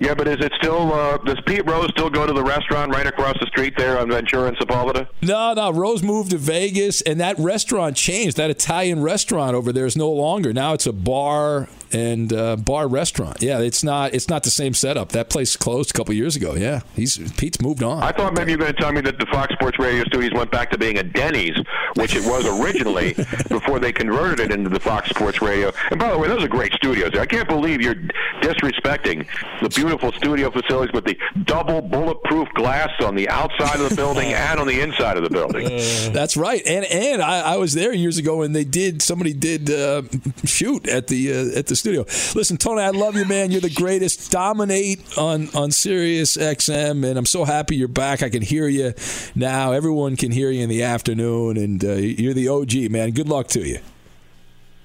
Yeah, 0.00 0.14
but 0.14 0.28
is 0.28 0.36
it 0.38 0.52
still? 0.56 0.92
Uh, 0.92 1.18
does 1.18 1.40
Pete 1.44 1.66
Rose 1.66 1.88
still 1.90 2.10
go 2.10 2.24
to 2.24 2.32
the 2.32 2.44
restaurant 2.44 2.94
right 2.94 3.06
across 3.06 3.36
the 3.40 3.46
street 3.46 3.74
there 3.76 3.98
on 3.98 4.08
Ventura 4.08 4.46
and 4.46 4.56
Sepulveda? 4.56 5.08
No, 5.22 5.54
no. 5.54 5.72
Rose 5.72 6.04
moved 6.04 6.30
to 6.30 6.38
Vegas, 6.38 7.00
and 7.00 7.20
that 7.20 7.36
restaurant 7.40 7.96
changed. 7.96 8.36
That 8.36 8.50
Italian 8.50 9.02
restaurant 9.02 9.56
over 9.56 9.72
there 9.72 9.86
is 9.86 9.96
no 9.96 10.08
longer. 10.08 10.52
Now 10.52 10.74
it's 10.74 10.86
a 10.86 10.92
bar 10.92 11.68
and 11.92 12.32
uh, 12.32 12.56
bar 12.56 12.88
restaurant. 12.88 13.38
Yeah, 13.40 13.60
it's 13.60 13.82
not. 13.82 14.14
It's 14.14 14.28
not 14.28 14.42
the 14.42 14.50
same 14.50 14.74
setup. 14.74 15.10
That 15.10 15.30
place 15.30 15.56
closed 15.56 15.90
a 15.90 15.94
couple 15.94 16.14
years 16.14 16.36
ago. 16.36 16.54
Yeah, 16.54 16.80
he's 16.94 17.18
Pete's 17.32 17.60
moved 17.60 17.82
on. 17.82 18.02
I 18.02 18.12
thought 18.12 18.34
maybe 18.34 18.52
you 18.52 18.58
were 18.58 18.64
going 18.64 18.74
to 18.74 18.80
tell 18.80 18.92
me 18.92 19.00
that 19.02 19.18
the 19.18 19.26
Fox 19.26 19.52
Sports 19.54 19.78
Radio 19.78 20.04
studios 20.04 20.32
went 20.32 20.50
back 20.50 20.70
to 20.70 20.78
being 20.78 20.98
a 20.98 21.02
Denny's, 21.02 21.56
which 21.94 22.14
it 22.14 22.24
was 22.24 22.46
originally 22.60 23.12
before 23.48 23.78
they 23.78 23.92
converted 23.92 24.40
it 24.40 24.52
into 24.52 24.70
the 24.70 24.80
Fox 24.80 25.10
Sports 25.10 25.42
Radio. 25.42 25.72
And 25.90 25.98
by 25.98 26.10
the 26.10 26.18
way, 26.18 26.28
those 26.28 26.42
are 26.42 26.48
great 26.48 26.72
studios. 26.74 27.10
I 27.18 27.26
can't 27.26 27.48
believe 27.48 27.80
you're 27.80 27.96
disrespecting 28.40 29.26
the 29.60 29.68
beautiful 29.68 30.12
studio 30.12 30.50
facilities 30.50 30.92
with 30.92 31.04
the 31.04 31.18
double 31.44 31.80
bulletproof 31.80 32.48
glass 32.54 32.90
on 33.02 33.14
the 33.14 33.28
outside 33.28 33.80
of 33.80 33.88
the 33.88 33.96
building 33.96 34.32
and 34.32 34.60
on 34.60 34.66
the 34.66 34.80
inside 34.80 35.16
of 35.16 35.24
the 35.24 35.30
building. 35.30 35.68
That's 36.12 36.36
right. 36.36 36.62
And 36.66 36.84
and 36.84 37.22
I, 37.22 37.54
I 37.54 37.56
was 37.56 37.74
there 37.74 37.92
years 37.92 38.18
ago, 38.18 38.42
and 38.42 38.54
they 38.54 38.64
did. 38.64 39.02
Somebody 39.02 39.32
did 39.32 39.70
uh, 39.70 40.02
shoot 40.44 40.86
at 40.88 41.08
the 41.08 41.32
uh, 41.32 41.58
at 41.58 41.66
the 41.66 41.76
studio. 41.78 42.02
Listen, 42.34 42.56
Tony, 42.56 42.82
I 42.82 42.90
love 42.90 43.16
you, 43.16 43.24
man. 43.24 43.50
You're 43.50 43.60
the 43.60 43.70
greatest. 43.70 44.30
Dominate 44.30 45.18
on 45.18 45.48
on 45.54 45.70
Sirius 45.70 46.36
XM, 46.36 47.08
and 47.08 47.18
I'm 47.18 47.26
so 47.26 47.44
happy 47.44 47.76
you're 47.76 47.88
back. 47.88 48.22
I 48.22 48.28
can 48.28 48.42
hear 48.42 48.68
you 48.68 48.94
now. 49.34 49.72
Everyone 49.72 50.16
can 50.16 50.30
hear 50.30 50.50
you 50.50 50.62
in 50.62 50.68
the 50.68 50.82
afternoon, 50.82 51.56
and 51.56 51.84
uh, 51.84 51.92
you're 51.92 52.34
the 52.34 52.48
OG, 52.48 52.90
man. 52.90 53.10
Good 53.12 53.28
luck 53.28 53.48
to 53.48 53.60
you. 53.60 53.78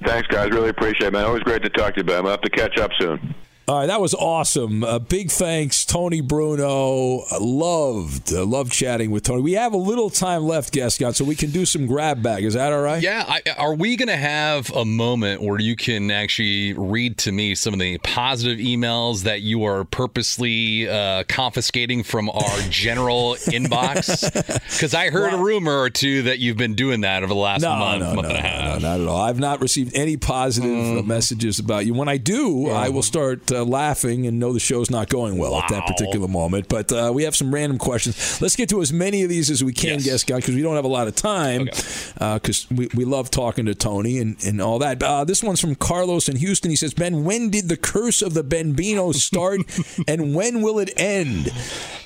Thanks, 0.06 0.28
guys. 0.28 0.52
Really 0.52 0.70
appreciate 0.70 1.08
it, 1.08 1.14
man. 1.14 1.26
Always 1.26 1.44
great 1.44 1.64
to 1.64 1.70
talk 1.70 1.94
to 1.96 2.02
you, 2.02 2.04
Ben. 2.04 2.24
To 2.24 2.30
have 2.30 2.42
to 2.42 2.50
catch 2.50 2.78
up 2.78 2.92
soon. 3.00 3.36
All 3.66 3.78
right, 3.80 3.86
that 3.86 4.02
was 4.02 4.14
awesome. 4.14 4.84
Uh, 4.84 5.00
big 5.00 5.32
thanks, 5.32 5.86
Tony 5.86 6.20
Bruno. 6.20 7.20
I 7.32 7.38
loved, 7.40 8.34
uh, 8.34 8.44
loved 8.46 8.74
chatting 8.74 9.10
with 9.10 9.24
Tony. 9.24 9.42
We 9.42 9.54
have 9.54 9.72
a 9.72 9.78
little 9.78 10.10
time 10.10 10.44
left, 10.44 10.74
Gascon, 10.74 11.14
so 11.14 11.24
we 11.24 11.36
can 11.36 11.50
do 11.50 11.66
some 11.66 11.88
grab 11.88 12.22
bag. 12.22 12.44
Is 12.44 12.56
that 12.56 12.74
all 12.74 12.82
right? 12.82 13.02
Yeah. 13.02 13.24
I, 13.26 13.42
are 13.58 13.74
we 13.74 13.96
going 13.96 14.10
to 14.10 14.18
have 14.18 14.70
a 14.72 14.84
moment 14.84 15.42
where 15.42 15.62
you 15.62 15.78
can 15.78 16.12
actually 16.12 16.74
read 16.74 17.18
to 17.20 17.32
me 17.32 17.56
some 17.56 17.74
of 17.74 17.80
the 17.80 18.00
positive 18.00 18.60
emails 18.60 19.24
that 19.24 19.44
you 19.44 19.64
are 19.64 19.86
purposely 19.86 20.90
uh, 20.90 21.24
confiscating 21.30 22.04
from 22.04 22.30
our 22.32 22.60
general 22.70 23.36
inbox? 23.46 24.30
Because 24.74 24.94
I 24.94 25.10
heard 25.10 25.32
well, 25.32 25.40
a 25.40 25.44
rumor 25.44 25.80
or 25.80 25.90
two 25.90 26.24
that 26.24 26.40
you've 26.40 26.58
been 26.58 26.76
doing 26.76 27.00
that 27.02 27.24
over 27.24 27.34
the 27.34 27.40
last 27.40 27.62
no, 27.62 27.74
month, 27.78 28.02
no, 28.02 28.14
month 28.16 28.28
no, 28.28 28.36
and 28.36 28.40
a 28.40 28.42
half. 28.42 28.82
No, 28.82 28.90
not 28.90 29.00
at 29.00 29.08
all. 29.08 29.22
I've 29.22 29.40
not 29.40 29.62
received 29.62 29.96
any 29.96 30.18
positive 30.18 30.70
mm. 30.70 31.06
messages 31.06 31.60
about 31.60 31.86
you. 31.86 31.94
When 31.94 32.10
I 32.10 32.18
do, 32.18 32.70
I 32.70 32.90
will 32.90 33.04
start 33.04 33.53
uh, 33.54 33.64
laughing 33.64 34.28
and 34.28 34.40
know 34.40 34.54
the 34.54 34.60
show's 34.60 34.90
not 34.90 35.10
going 35.10 35.38
well 35.38 35.54
wow. 35.54 35.62
at 35.62 35.70
that 35.70 35.88
particular 35.88 36.28
moment. 36.28 36.68
But 36.68 36.92
uh, 36.92 37.12
we 37.14 37.24
have 37.24 37.36
some 37.36 37.54
random 37.54 37.78
questions. 37.78 38.42
Let's 38.42 38.56
get 38.56 38.70
to 38.70 38.82
as 38.82 38.92
many 38.92 39.24
of 39.24 39.30
these 39.30 39.50
as 39.50 39.64
we 39.64 39.74
can, 39.74 40.00
yes. 40.00 40.06
guest 40.06 40.28
guy, 40.28 40.36
because 40.38 40.56
we 40.56 40.62
don't 40.62 40.76
have 40.76 40.86
a 40.86 40.90
lot 40.90 41.08
of 41.08 41.16
time. 41.16 41.66
Because 41.66 42.66
okay. 42.66 42.76
uh, 42.76 42.78
we, 42.78 42.88
we 42.94 43.06
love 43.06 43.30
talking 43.32 43.66
to 43.66 43.76
Tony 43.76 44.20
and, 44.20 44.44
and 44.44 44.62
all 44.62 44.80
that. 44.80 45.02
Uh, 45.02 45.24
this 45.24 45.44
one's 45.44 45.62
from 45.62 45.76
Carlos 45.76 46.30
in 46.30 46.38
Houston. 46.38 46.70
He 46.70 46.76
says, 46.78 46.94
Ben, 46.94 47.24
when 47.24 47.50
did 47.50 47.70
the 47.70 47.78
curse 47.78 48.22
of 48.22 48.34
the 48.34 48.44
Benbino 48.44 49.14
start 49.14 49.62
and 50.08 50.36
when 50.36 50.62
will 50.62 50.80
it 50.80 50.92
end? 50.98 51.52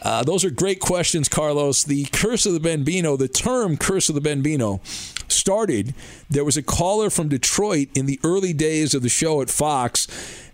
Uh, 0.02 0.24
those 0.24 0.46
are 0.46 0.50
great 0.50 0.80
questions, 0.80 1.28
Carlos. 1.28 1.84
The 1.84 2.06
curse 2.06 2.46
of 2.46 2.54
the 2.54 2.60
Benbino, 2.60 3.18
the 3.18 3.28
term 3.28 3.78
curse 3.78 4.10
of 4.10 4.16
the 4.16 4.22
Benbino, 4.22 4.80
started. 5.30 5.94
There 6.30 6.46
was 6.46 6.58
a 6.58 6.64
caller 6.64 7.10
from 7.10 7.30
Detroit 7.30 7.90
in 7.96 8.06
the 8.06 8.20
early 8.24 8.54
days 8.54 8.94
of 8.94 9.02
the 9.02 9.10
show 9.10 9.42
at 9.42 9.50
Fox 9.50 10.08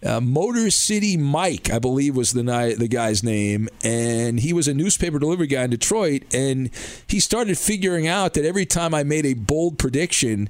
uh, 0.05 0.21
Motor 0.21 0.69
City 0.69 1.17
Mike, 1.17 1.69
I 1.69 1.79
believe, 1.79 2.15
was 2.15 2.33
the 2.33 2.43
the 2.77 2.87
guy's 2.87 3.23
name, 3.23 3.69
and 3.83 4.39
he 4.39 4.53
was 4.53 4.67
a 4.67 4.73
newspaper 4.73 5.19
delivery 5.19 5.47
guy 5.47 5.63
in 5.63 5.69
Detroit, 5.69 6.23
and 6.33 6.69
he 7.07 7.19
started 7.19 7.57
figuring 7.57 8.07
out 8.07 8.33
that 8.33 8.45
every 8.45 8.65
time 8.65 8.93
I 8.93 9.03
made 9.03 9.25
a 9.25 9.33
bold 9.33 9.79
prediction 9.79 10.49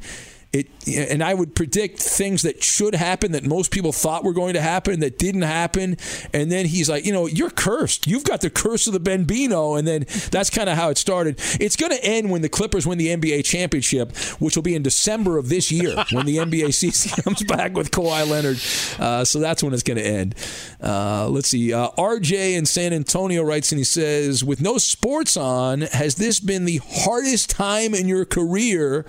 it 0.54 0.68
and 0.88 1.24
I 1.24 1.34
would 1.34 1.56
predict 1.56 1.99
things 1.99 2.43
that 2.43 2.64
should 2.64 2.93
happen 2.93 3.32
that 3.32 3.43
most 3.43 3.72
people 3.72 3.91
thought 3.91 4.24
were 4.24 4.34
going 4.34 4.54
to 4.54 4.62
happen 4.62 4.99
that 4.99 5.18
didn't 5.18 5.41
happen. 5.41 5.97
And 6.34 6.51
then 6.51 6.68
he's 6.68 6.89
like, 6.89 7.06
you 7.06 7.12
know, 7.12 7.26
you're 7.26 7.49
cursed. 7.49 8.06
You've 8.06 8.24
got 8.24 8.41
the 8.41 8.49
curse 8.49 8.86
of 8.86 8.93
the 8.93 8.99
Benbino. 8.99 9.78
And 9.78 9.88
then 9.88 10.06
that's 10.30 10.49
kind 10.49 10.70
of 10.70 10.78
how 10.78 10.89
it 10.89 10.97
started. 10.97 11.39
It's 11.60 11.76
going 11.76 11.91
to 11.91 12.04
end 12.04 12.30
when 12.30 12.41
the 12.41 12.49
Clippers 12.49 12.86
win 12.86 12.97
the 12.97 13.08
NBA 13.08 13.45
championship, 13.45 14.16
which 14.39 14.56
will 14.56 14.64
be 14.64 14.76
in 14.76 14.84
December 14.84 15.38
of 15.38 15.49
this 15.49 15.72
year 15.72 15.95
when 16.12 16.26
the 16.26 16.38
NBA 16.38 16.74
season 16.74 17.12
comes 17.24 17.43
back 17.43 17.74
with 17.74 17.91
Kawhi 17.91 18.30
Leonard. 18.30 18.60
Uh, 18.99 19.24
so 19.26 19.39
that's 19.39 19.64
when 19.64 19.74
it's 19.74 19.84
going 19.84 19.97
to 19.97 20.06
end. 20.06 20.36
Uh, 20.82 21.28
let's 21.30 21.47
see. 21.47 21.74
Uh, 21.74 21.89
RJ 21.97 22.56
in 22.56 22.66
San 22.66 22.93
Antonio 22.93 23.41
writes 23.43 23.72
and 23.72 23.80
he 23.80 23.86
says, 23.86 24.43
with 24.43 24.62
no 24.62 24.78
sports 24.78 25.36
on, 25.36 25.82
has 25.82 26.16
this 26.16 26.39
been 26.39 26.66
the 26.66 26.82
hardest 26.84 27.49
time 27.49 27.95
in 27.95 28.08
your 28.08 28.26
career? 28.26 29.06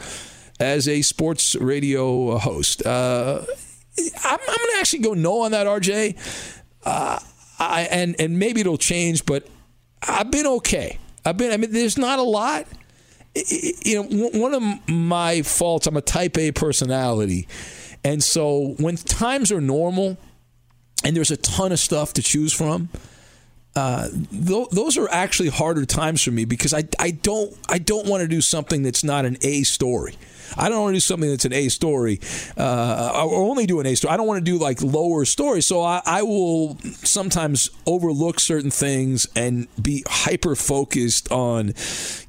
As 0.64 0.88
a 0.88 1.02
sports 1.02 1.54
radio 1.54 2.38
host. 2.38 2.84
Uh, 2.84 3.44
I'm, 3.98 4.38
I'm 4.40 4.56
going 4.56 4.70
to 4.72 4.76
actually 4.80 5.00
go 5.00 5.14
no 5.14 5.42
on 5.42 5.52
that, 5.52 5.66
RJ. 5.66 6.16
Uh, 6.84 7.20
I, 7.58 7.82
and 7.90 8.16
and 8.18 8.38
maybe 8.38 8.60
it'll 8.60 8.76
change, 8.78 9.24
but 9.24 9.46
I've 10.02 10.30
been 10.30 10.46
okay. 10.46 10.98
I've 11.24 11.36
been. 11.36 11.52
I 11.52 11.56
mean, 11.56 11.72
there's 11.72 11.96
not 11.98 12.18
a 12.18 12.22
lot. 12.22 12.66
You 13.34 14.02
know, 14.02 14.28
one 14.38 14.54
of 14.54 14.88
my 14.88 15.42
faults. 15.42 15.86
I'm 15.86 15.96
a 15.96 16.00
Type 16.02 16.36
A 16.38 16.52
personality, 16.52 17.46
and 18.02 18.22
so 18.22 18.74
when 18.78 18.96
times 18.96 19.52
are 19.52 19.60
normal, 19.60 20.18
and 21.04 21.16
there's 21.16 21.30
a 21.30 21.36
ton 21.36 21.72
of 21.72 21.78
stuff 21.78 22.12
to 22.14 22.22
choose 22.22 22.52
from. 22.52 22.88
Uh, 23.76 24.08
th- 24.30 24.68
those 24.70 24.96
are 24.96 25.08
actually 25.10 25.48
harder 25.48 25.84
times 25.84 26.22
for 26.22 26.30
me 26.30 26.44
because 26.44 26.72
I, 26.72 26.84
I 27.00 27.10
don't 27.10 27.52
I 27.68 27.78
don't 27.78 28.06
want 28.06 28.20
to 28.20 28.28
do 28.28 28.40
something 28.40 28.84
that's 28.84 29.02
not 29.02 29.24
an 29.24 29.36
A 29.42 29.64
story. 29.64 30.14
I 30.56 30.68
don't 30.68 30.82
want 30.82 30.92
to 30.92 30.96
do 30.96 31.00
something 31.00 31.28
that's 31.28 31.44
an 31.44 31.52
A 31.52 31.68
story, 31.68 32.20
uh, 32.56 33.26
or 33.26 33.42
only 33.42 33.66
do 33.66 33.80
an 33.80 33.86
A 33.86 33.94
story. 33.94 34.12
I 34.12 34.16
don't 34.16 34.26
want 34.26 34.44
to 34.44 34.50
do 34.50 34.58
like 34.58 34.82
lower 34.82 35.24
stories. 35.24 35.66
So 35.66 35.82
I, 35.82 36.02
I 36.04 36.22
will 36.22 36.78
sometimes 37.02 37.70
overlook 37.86 38.40
certain 38.40 38.70
things 38.70 39.26
and 39.34 39.68
be 39.80 40.04
hyper 40.06 40.54
focused 40.54 41.30
on 41.30 41.74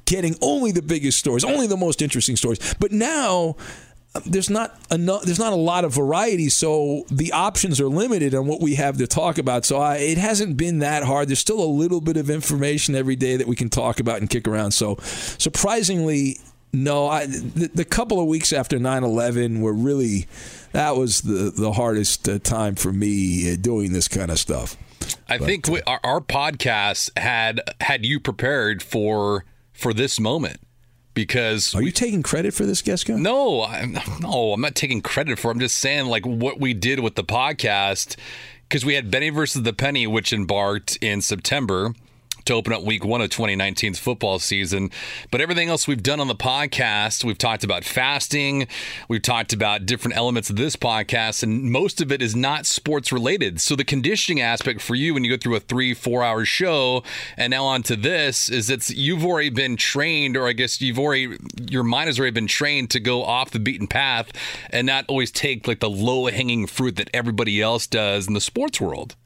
getting 0.04 0.36
only 0.40 0.72
the 0.72 0.82
biggest 0.82 1.18
stories, 1.18 1.44
only 1.44 1.66
the 1.66 1.76
most 1.76 2.02
interesting 2.02 2.36
stories. 2.36 2.74
But 2.78 2.92
now 2.92 3.56
there's 4.24 4.50
not 4.50 4.78
enough 4.90 5.22
there's 5.22 5.38
not 5.38 5.52
a 5.52 5.56
lot 5.56 5.84
of 5.84 5.92
variety 5.92 6.48
so 6.48 7.04
the 7.10 7.32
options 7.32 7.80
are 7.80 7.88
limited 7.88 8.34
on 8.34 8.46
what 8.46 8.60
we 8.60 8.76
have 8.76 8.96
to 8.96 9.06
talk 9.06 9.38
about 9.38 9.64
so 9.64 9.78
I, 9.78 9.96
it 9.96 10.18
hasn't 10.18 10.56
been 10.56 10.78
that 10.78 11.02
hard 11.02 11.28
there's 11.28 11.38
still 11.38 11.62
a 11.62 11.66
little 11.66 12.00
bit 12.00 12.16
of 12.16 12.30
information 12.30 12.94
every 12.94 13.16
day 13.16 13.36
that 13.36 13.46
we 13.46 13.56
can 13.56 13.68
talk 13.68 14.00
about 14.00 14.20
and 14.20 14.30
kick 14.30 14.48
around 14.48 14.72
so 14.72 14.96
surprisingly 15.02 16.38
no, 16.76 17.08
I, 17.08 17.24
the, 17.24 17.70
the, 17.72 17.84
couple 17.86 18.20
of 18.20 18.26
weeks 18.26 18.52
after 18.52 18.78
9/11 18.78 19.60
were 19.60 19.72
really 19.72 20.26
that 20.72 20.94
was 20.94 21.22
the 21.22 21.50
the 21.50 21.72
hardest 21.72 22.28
uh, 22.28 22.38
time 22.38 22.74
for 22.74 22.92
me 22.92 23.50
uh, 23.50 23.56
doing 23.58 23.94
this 23.94 24.08
kind 24.08 24.30
of 24.30 24.38
stuff. 24.38 24.76
I 25.26 25.38
but, 25.38 25.46
think 25.46 25.68
we, 25.68 25.80
our, 25.86 26.00
our 26.04 26.20
podcast 26.20 27.18
had 27.18 27.62
had 27.80 28.04
you 28.04 28.20
prepared 28.20 28.82
for 28.82 29.46
for 29.72 29.94
this 29.94 30.20
moment 30.20 30.60
because 31.14 31.74
are 31.74 31.82
you 31.82 31.92
taking 31.92 32.22
credit 32.22 32.52
for 32.52 32.66
this 32.66 32.82
guest 32.82 33.06
guy? 33.06 33.14
No, 33.14 33.64
I'm, 33.64 33.98
no, 34.20 34.52
I'm 34.52 34.60
not 34.60 34.74
taking 34.74 35.00
credit 35.00 35.38
for. 35.38 35.50
It. 35.50 35.54
I'm 35.54 35.60
just 35.60 35.78
saying 35.78 36.06
like 36.06 36.26
what 36.26 36.60
we 36.60 36.74
did 36.74 37.00
with 37.00 37.14
the 37.14 37.24
podcast 37.24 38.16
because 38.68 38.84
we 38.84 38.94
had 38.94 39.10
Benny 39.10 39.30
versus 39.30 39.62
the 39.62 39.72
Penny, 39.72 40.06
which 40.06 40.30
embarked 40.30 40.96
in 41.00 41.22
September 41.22 41.94
to 42.46 42.54
open 42.54 42.72
up 42.72 42.82
week 42.82 43.04
one 43.04 43.20
of 43.20 43.30
2019's 43.30 43.98
football 43.98 44.38
season. 44.38 44.90
But 45.30 45.40
everything 45.40 45.68
else 45.68 45.86
we've 45.86 46.02
done 46.02 46.20
on 46.20 46.28
the 46.28 46.34
podcast, 46.34 47.24
we've 47.24 47.38
talked 47.38 47.64
about 47.64 47.84
fasting, 47.84 48.68
we've 49.08 49.22
talked 49.22 49.52
about 49.52 49.86
different 49.86 50.16
elements 50.16 50.50
of 50.50 50.56
this 50.56 50.76
podcast, 50.76 51.42
and 51.42 51.64
most 51.64 52.00
of 52.00 52.10
it 52.10 52.22
is 52.22 52.34
not 52.34 52.66
sports 52.66 53.12
related. 53.12 53.60
So 53.60 53.76
the 53.76 53.84
conditioning 53.84 54.40
aspect 54.40 54.80
for 54.80 54.94
you 54.94 55.14
when 55.14 55.24
you 55.24 55.30
go 55.30 55.36
through 55.36 55.56
a 55.56 55.60
three, 55.60 55.94
four 55.94 56.22
hour 56.22 56.44
show 56.44 57.02
and 57.36 57.50
now 57.50 57.64
on 57.64 57.82
to 57.84 57.96
this 57.96 58.48
is 58.48 58.70
it's 58.70 58.90
you've 58.90 59.24
already 59.24 59.50
been 59.50 59.76
trained, 59.76 60.36
or 60.36 60.46
I 60.46 60.52
guess 60.52 60.80
you've 60.80 60.98
already, 60.98 61.36
your 61.68 61.82
mind 61.82 62.06
has 62.06 62.18
already 62.18 62.34
been 62.34 62.46
trained 62.46 62.90
to 62.90 63.00
go 63.00 63.24
off 63.24 63.50
the 63.50 63.60
beaten 63.60 63.86
path 63.86 64.30
and 64.70 64.86
not 64.86 65.04
always 65.08 65.30
take 65.30 65.66
like 65.66 65.80
the 65.80 65.90
low 65.90 66.26
hanging 66.26 66.66
fruit 66.66 66.96
that 66.96 67.10
everybody 67.12 67.60
else 67.60 67.86
does 67.86 68.28
in 68.28 68.34
the 68.34 68.40
sports 68.40 68.80
world. 68.80 69.16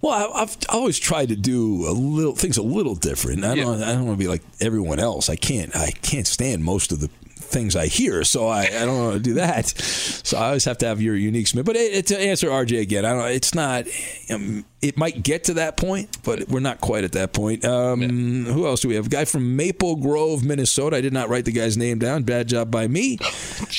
Well, 0.00 0.32
I, 0.34 0.40
have 0.40 0.56
always 0.68 0.98
tried 0.98 1.30
to 1.30 1.36
do 1.36 1.88
a 1.88 1.92
little 1.92 2.34
things 2.34 2.58
a 2.58 2.62
little 2.62 2.94
different. 2.94 3.44
I 3.44 3.54
don't. 3.54 3.82
I 3.82 3.92
don't 3.92 4.06
want 4.06 4.18
to 4.18 4.22
be 4.22 4.28
like 4.28 4.42
everyone 4.60 4.98
else. 4.98 5.30
I 5.30 5.36
can't. 5.36 5.74
I 5.74 5.90
can't 5.90 6.26
stand 6.26 6.62
most 6.62 6.92
of 6.92 7.00
the 7.00 7.08
things 7.44 7.76
I 7.76 7.86
hear, 7.86 8.24
so 8.24 8.48
I, 8.48 8.62
I 8.62 8.84
don't 8.84 8.98
want 8.98 9.14
to 9.14 9.20
do 9.20 9.34
that. 9.34 9.68
So 9.68 10.36
I 10.36 10.46
always 10.46 10.64
have 10.64 10.78
to 10.78 10.86
have 10.86 11.00
your 11.00 11.16
unique 11.16 11.46
spin. 11.46 11.62
But 11.64 11.76
it, 11.76 11.92
it, 11.92 12.06
to 12.08 12.18
answer 12.18 12.48
RJ 12.48 12.80
again, 12.80 13.04
I 13.04 13.12
don't. 13.12 13.30
It's 13.30 13.54
not. 13.54 13.86
Um, 14.30 14.64
it 14.82 14.98
might 14.98 15.22
get 15.22 15.44
to 15.44 15.54
that 15.54 15.76
point, 15.76 16.18
but 16.24 16.48
we're 16.48 16.60
not 16.60 16.80
quite 16.80 17.04
at 17.04 17.12
that 17.12 17.32
point. 17.32 17.64
Um, 17.64 18.02
yeah. 18.02 18.52
Who 18.52 18.66
else 18.66 18.80
do 18.80 18.88
we 18.88 18.96
have? 18.96 19.06
A 19.06 19.10
guy 19.10 19.24
from 19.24 19.56
Maple 19.56 19.96
Grove, 19.96 20.44
Minnesota. 20.44 20.96
I 20.96 21.00
did 21.00 21.12
not 21.12 21.28
write 21.28 21.44
the 21.46 21.52
guy's 21.52 21.76
name 21.76 21.98
down. 21.98 22.24
Bad 22.24 22.48
job 22.48 22.70
by 22.70 22.88
me. 22.88 23.18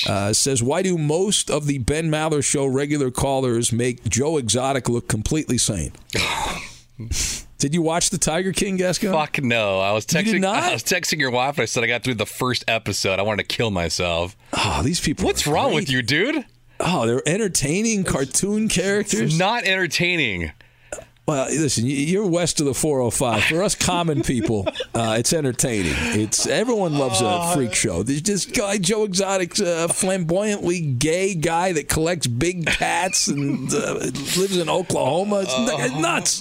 Uh, 0.08 0.32
says, 0.32 0.62
why 0.62 0.82
do 0.82 0.96
most 0.98 1.50
of 1.50 1.66
the 1.66 1.78
Ben 1.78 2.10
Maller 2.10 2.44
Show 2.44 2.66
regular 2.66 3.10
callers 3.10 3.72
make 3.72 4.04
Joe 4.08 4.36
Exotic 4.36 4.88
look 4.88 5.08
completely 5.08 5.58
sane? 5.58 5.92
Did 7.58 7.74
you 7.74 7.80
watch 7.80 8.10
the 8.10 8.18
Tiger 8.18 8.52
King, 8.52 8.76
Gascon? 8.76 9.12
Fuck 9.12 9.42
no. 9.42 9.80
I 9.80 9.92
was 9.92 10.04
did 10.04 10.26
texting. 10.26 10.40
not? 10.42 10.62
I 10.62 10.72
was 10.74 10.82
texting 10.82 11.18
your 11.18 11.30
wife. 11.30 11.58
I 11.58 11.64
said 11.64 11.84
I 11.84 11.86
got 11.86 12.04
through 12.04 12.14
the 12.14 12.26
first 12.26 12.64
episode. 12.68 13.18
I 13.18 13.22
wanted 13.22 13.48
to 13.48 13.56
kill 13.56 13.70
myself. 13.70 14.36
Oh, 14.52 14.82
these 14.82 15.00
people. 15.00 15.24
What's 15.24 15.46
wrong 15.46 15.68
great. 15.68 15.74
with 15.76 15.90
you, 15.90 16.02
dude? 16.02 16.44
Oh, 16.80 17.06
they're 17.06 17.26
entertaining 17.26 18.04
cartoon 18.04 18.68
characters. 18.68 19.20
It's 19.20 19.38
not 19.38 19.64
entertaining. 19.64 20.52
Well, 21.26 21.46
listen, 21.46 21.86
you're 21.86 22.24
west 22.24 22.60
of 22.60 22.66
the 22.66 22.74
405. 22.74 23.44
For 23.44 23.62
us 23.64 23.74
common 23.74 24.22
people, 24.22 24.66
uh, 24.94 25.16
it's 25.18 25.32
entertaining. 25.32 25.92
It's 25.96 26.46
everyone 26.46 26.98
loves 26.98 27.20
a 27.20 27.52
freak 27.52 27.74
show. 27.74 28.04
There's 28.04 28.22
this 28.22 28.46
guy 28.46 28.78
Joe 28.78 29.04
Exotic's 29.04 29.58
a 29.58 29.88
flamboyantly 29.88 30.80
gay 30.80 31.34
guy 31.34 31.72
that 31.72 31.88
collects 31.88 32.28
big 32.28 32.66
cats 32.66 33.26
and 33.26 33.72
uh, 33.74 33.94
lives 34.36 34.56
in 34.56 34.68
Oklahoma. 34.68 35.40
It's, 35.40 35.52
it's 35.52 35.94
nuts. 35.96 36.40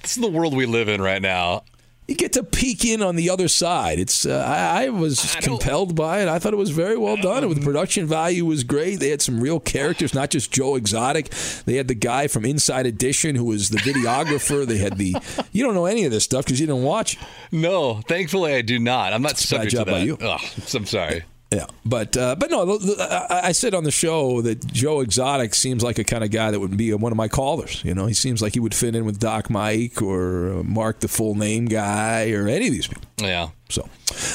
This 0.00 0.16
is 0.16 0.22
the 0.22 0.30
world 0.30 0.56
we 0.56 0.64
live 0.64 0.88
in 0.88 1.02
right 1.02 1.20
now. 1.20 1.64
You 2.08 2.14
get 2.14 2.34
to 2.34 2.44
peek 2.44 2.84
in 2.84 3.02
on 3.02 3.16
the 3.16 3.30
other 3.30 3.48
side. 3.48 3.98
It's 3.98 4.24
uh, 4.24 4.38
I, 4.46 4.84
I 4.84 4.88
was 4.90 5.34
I 5.36 5.40
compelled 5.40 5.96
by 5.96 6.20
it. 6.22 6.28
I 6.28 6.38
thought 6.38 6.52
it 6.52 6.56
was 6.56 6.70
very 6.70 6.96
well 6.96 7.16
done. 7.16 7.48
The 7.52 7.60
production 7.60 8.06
value 8.06 8.44
was 8.44 8.62
great. 8.62 9.00
They 9.00 9.08
had 9.08 9.20
some 9.20 9.40
real 9.40 9.58
characters, 9.58 10.14
not 10.14 10.30
just 10.30 10.52
Joe 10.52 10.76
Exotic. 10.76 11.30
They 11.64 11.74
had 11.74 11.88
the 11.88 11.96
guy 11.96 12.28
from 12.28 12.44
Inside 12.44 12.86
Edition 12.86 13.34
who 13.34 13.44
was 13.46 13.70
the 13.70 13.78
videographer. 13.78 14.64
they 14.64 14.78
had 14.78 14.98
the 14.98 15.16
you 15.50 15.64
don't 15.64 15.74
know 15.74 15.86
any 15.86 16.04
of 16.04 16.12
this 16.12 16.22
stuff 16.22 16.44
because 16.44 16.60
you 16.60 16.66
didn't 16.68 16.84
watch. 16.84 17.14
it. 17.14 17.22
No, 17.50 18.00
thankfully 18.06 18.54
I 18.54 18.62
do 18.62 18.78
not. 18.78 19.12
I'm 19.12 19.22
not 19.22 19.32
bad 19.32 19.38
subject 19.38 19.70
to 19.72 19.76
that. 19.78 19.86
by 19.86 19.98
you. 19.98 20.16
Ugh, 20.20 20.40
I'm 20.74 20.86
sorry. 20.86 21.24
Yeah, 21.56 21.66
but 21.86 22.16
uh, 22.18 22.34
but 22.36 22.50
no, 22.50 22.66
the- 22.76 22.86
the- 22.96 23.32
I 23.32 23.48
I 23.48 23.52
said 23.52 23.72
on 23.72 23.84
the 23.84 23.90
show 23.90 24.42
that 24.42 24.58
Joe 24.72 25.00
Exotic 25.00 25.54
seems 25.54 25.82
like 25.82 25.98
a 25.98 26.04
kind 26.04 26.22
of 26.22 26.30
guy 26.30 26.50
that 26.50 26.60
would 26.60 26.76
be 26.76 26.92
one 26.92 27.12
of 27.12 27.16
my 27.16 27.28
callers. 27.28 27.82
You 27.82 27.94
know, 27.94 28.04
he 28.06 28.12
seems 28.14 28.42
like 28.42 28.52
he 28.52 28.60
would 28.60 28.74
fit 28.74 28.94
in 28.94 29.06
with 29.06 29.18
Doc 29.18 29.48
Mike 29.48 30.02
or 30.02 30.52
uh, 30.58 30.62
Mark 30.62 31.00
the 31.00 31.08
Full 31.08 31.34
Name 31.34 31.64
guy 31.64 32.30
or 32.32 32.46
any 32.46 32.66
of 32.66 32.72
these 32.74 32.86
people. 32.88 33.04
Yeah. 33.22 33.48
So, 33.70 33.88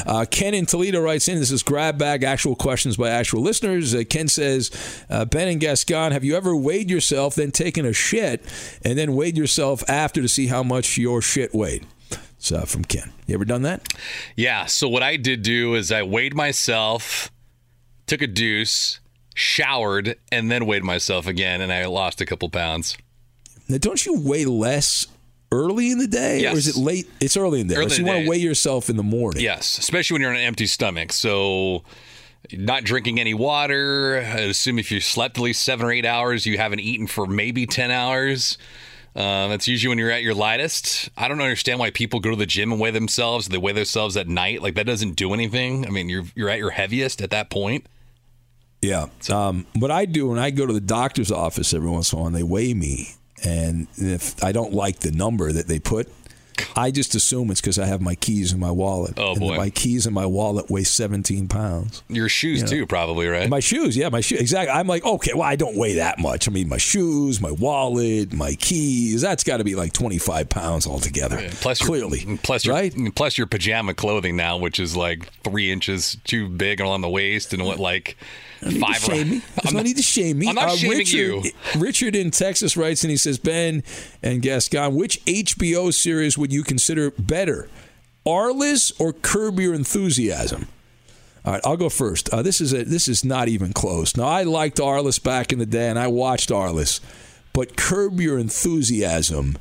uh, 0.07 0.25
Ken 0.31 0.53
in 0.55 0.65
Toledo 0.65 0.99
writes 0.99 1.27
in. 1.27 1.37
This 1.37 1.51
is 1.51 1.61
grab 1.63 1.97
bag 1.99 2.23
actual 2.23 2.55
questions 2.55 2.97
by 2.97 3.09
actual 3.09 3.41
listeners. 3.41 3.93
Uh, 3.93 4.03
Ken 4.09 4.27
says, 4.27 4.71
uh, 5.09 5.23
Ben 5.25 5.47
and 5.47 5.59
Gascon, 5.61 6.11
have 6.13 6.23
you 6.23 6.35
ever 6.35 6.55
weighed 6.55 6.89
yourself, 6.89 7.35
then 7.35 7.51
taken 7.51 7.85
a 7.85 7.93
shit, 7.93 8.43
and 8.83 8.97
then 8.97 9.15
weighed 9.15 9.37
yourself 9.37 9.83
after 9.87 10.21
to 10.21 10.27
see 10.27 10.47
how 10.47 10.63
much 10.63 10.97
your 10.97 11.21
shit 11.21 11.53
weighed? 11.53 11.85
It's 12.41 12.51
uh, 12.51 12.65
from 12.65 12.83
Ken. 12.83 13.13
You 13.27 13.35
ever 13.35 13.45
done 13.45 13.61
that? 13.61 13.93
Yeah. 14.35 14.65
So 14.65 14.89
what 14.89 15.03
I 15.03 15.15
did 15.15 15.43
do 15.43 15.75
is 15.75 15.91
I 15.91 16.01
weighed 16.01 16.33
myself, 16.33 17.31
took 18.07 18.23
a 18.23 18.25
deuce, 18.25 18.99
showered, 19.35 20.15
and 20.31 20.49
then 20.49 20.65
weighed 20.65 20.83
myself 20.83 21.27
again, 21.27 21.61
and 21.61 21.71
I 21.71 21.85
lost 21.85 22.19
a 22.19 22.25
couple 22.25 22.49
pounds. 22.49 22.97
Now, 23.69 23.77
don't 23.77 24.03
you 24.07 24.19
weigh 24.19 24.45
less 24.45 25.05
early 25.51 25.91
in 25.91 25.99
the 25.99 26.07
day, 26.07 26.47
or 26.47 26.57
is 26.57 26.67
it 26.67 26.77
late? 26.77 27.07
It's 27.19 27.37
early 27.37 27.61
in 27.61 27.67
the 27.67 27.75
day. 27.75 27.79
Early 27.79 27.89
so 27.91 27.97
you 27.97 28.05
want 28.07 28.23
to 28.23 28.29
weigh 28.29 28.37
yourself 28.37 28.89
in 28.89 28.97
the 28.97 29.03
morning. 29.03 29.43
Yes, 29.43 29.77
especially 29.77 30.15
when 30.15 30.21
you're 30.21 30.31
on 30.31 30.37
an 30.37 30.41
empty 30.41 30.65
stomach. 30.65 31.13
So, 31.13 31.83
not 32.51 32.83
drinking 32.83 33.19
any 33.19 33.35
water. 33.35 34.17
I 34.17 34.39
assume 34.39 34.79
if 34.79 34.91
you 34.91 34.99
slept 34.99 35.37
at 35.37 35.43
least 35.43 35.61
seven 35.61 35.85
or 35.85 35.91
eight 35.91 36.07
hours, 36.07 36.47
you 36.47 36.57
haven't 36.57 36.79
eaten 36.79 37.05
for 37.05 37.27
maybe 37.27 37.67
10 37.67 37.91
hours. 37.91 38.57
Um, 39.13 39.49
that's 39.49 39.67
usually 39.67 39.89
when 39.89 39.97
you're 39.97 40.11
at 40.11 40.23
your 40.23 40.33
lightest. 40.33 41.09
I 41.17 41.27
don't 41.27 41.41
understand 41.41 41.79
why 41.79 41.91
people 41.91 42.19
go 42.21 42.29
to 42.29 42.35
the 42.35 42.45
gym 42.45 42.71
and 42.71 42.79
weigh 42.79 42.91
themselves. 42.91 43.49
They 43.49 43.57
weigh 43.57 43.73
themselves 43.73 44.15
at 44.15 44.27
night. 44.27 44.61
Like, 44.61 44.75
that 44.75 44.85
doesn't 44.85 45.17
do 45.17 45.33
anything. 45.33 45.85
I 45.85 45.89
mean, 45.89 46.07
you're, 46.07 46.23
you're 46.33 46.49
at 46.49 46.59
your 46.59 46.71
heaviest 46.71 47.21
at 47.21 47.29
that 47.31 47.49
point. 47.49 47.85
Yeah. 48.81 49.07
Um, 49.29 49.67
what 49.75 49.91
I 49.91 50.05
do 50.05 50.29
when 50.29 50.39
I 50.39 50.49
go 50.49 50.65
to 50.65 50.73
the 50.73 50.81
doctor's 50.81 51.31
office 51.31 51.73
every 51.73 51.89
once 51.89 52.11
in 52.13 52.19
a 52.19 52.21
while, 52.21 52.31
they 52.31 52.41
weigh 52.41 52.73
me, 52.73 53.09
and 53.43 53.87
if 53.95 54.43
I 54.43 54.51
don't 54.51 54.73
like 54.73 54.99
the 54.99 55.11
number 55.11 55.51
that 55.51 55.67
they 55.67 55.79
put, 55.79 56.11
I 56.75 56.91
just 56.91 57.15
assume 57.15 57.51
it's 57.51 57.61
because 57.61 57.77
I 57.79 57.85
have 57.85 58.01
my 58.01 58.15
keys 58.15 58.53
in 58.53 58.59
my 58.59 58.71
wallet. 58.71 59.13
Oh, 59.17 59.31
and 59.31 59.39
boy. 59.39 59.57
My 59.57 59.69
keys 59.69 60.05
in 60.05 60.13
my 60.13 60.25
wallet 60.25 60.69
weigh 60.69 60.83
17 60.83 61.47
pounds. 61.47 62.03
Your 62.09 62.29
shoes, 62.29 62.63
too, 62.69 62.85
probably, 62.87 63.27
right? 63.27 63.49
My 63.49 63.59
shoes, 63.59 63.95
yeah, 63.97 64.09
my 64.09 64.21
shoes. 64.21 64.39
Exactly. 64.41 64.71
I'm 64.71 64.87
like, 64.87 65.03
okay, 65.05 65.33
well, 65.33 65.43
I 65.43 65.55
don't 65.55 65.75
weigh 65.77 65.95
that 65.95 66.19
much. 66.19 66.47
I 66.47 66.51
mean, 66.51 66.69
my 66.69 66.77
shoes, 66.77 67.39
my 67.41 67.51
wallet, 67.51 68.33
my 68.33 68.53
keys, 68.55 69.21
that's 69.21 69.43
got 69.43 69.57
to 69.57 69.63
be 69.63 69.75
like 69.75 69.93
25 69.93 70.49
pounds 70.49 70.87
altogether. 70.87 71.49
Plus, 71.61 71.79
your- 71.81 71.87
Clearly. 71.87 72.37
plus 72.43 72.65
your 72.65 72.75
right? 72.75 72.93
plus 73.15 73.37
your 73.37 73.47
pajama 73.47 73.93
clothing 73.93 74.35
now, 74.35 74.57
which 74.57 74.79
is 74.79 74.95
like 74.95 75.31
three 75.43 75.71
inches 75.71 76.17
too 76.23 76.47
big 76.49 76.79
along 76.79 77.01
the 77.01 77.09
waist, 77.09 77.53
and 77.53 77.65
what 77.65 77.79
like 77.79 78.17
five. 78.61 78.95
to 78.95 79.01
shame 79.11 79.29
me. 79.29 79.37
There's 79.39 79.49
I'm 79.65 79.73
no 79.73 79.79
not- 79.79 79.85
need 79.85 79.97
to 79.97 80.03
shame 80.03 80.37
me. 80.39 80.47
I'm 80.49 80.55
not 80.55 80.69
Uh, 80.69 80.75
shaming 80.77 80.97
Richard, 80.99 81.15
you. 81.45 81.51
Richard 81.77 82.15
in 82.15 82.31
Texas 82.31 82.77
writes 82.77 83.03
and 83.03 83.11
he 83.11 83.17
says, 83.17 83.37
Ben 83.39 83.83
and 84.21 84.41
Gascon, 84.41 84.95
which 84.95 85.23
HBO 85.25 85.91
series 85.93 86.37
would 86.37 86.53
you 86.53 86.63
consider 86.63 87.11
better, 87.11 87.67
Arliss 88.25 88.91
or 88.99 89.13
Curb 89.13 89.59
Your 89.59 89.73
Enthusiasm? 89.73 90.67
All 91.43 91.53
right, 91.53 91.61
I'll 91.65 91.77
go 91.77 91.89
first. 91.89 92.29
Uh, 92.29 92.43
this 92.43 92.61
is 92.61 92.71
a, 92.71 92.83
this 92.83 93.07
is 93.07 93.25
not 93.25 93.47
even 93.47 93.73
close. 93.73 94.15
Now, 94.15 94.25
I 94.25 94.43
liked 94.43 94.77
Arliss 94.77 95.21
back 95.21 95.51
in 95.51 95.57
the 95.57 95.65
day, 95.65 95.89
and 95.89 95.97
I 95.97 96.05
watched 96.07 96.49
Arliss, 96.51 96.99
but 97.51 97.75
Curb 97.75 98.19
Your 98.21 98.37
Enthusiasm 98.37 99.57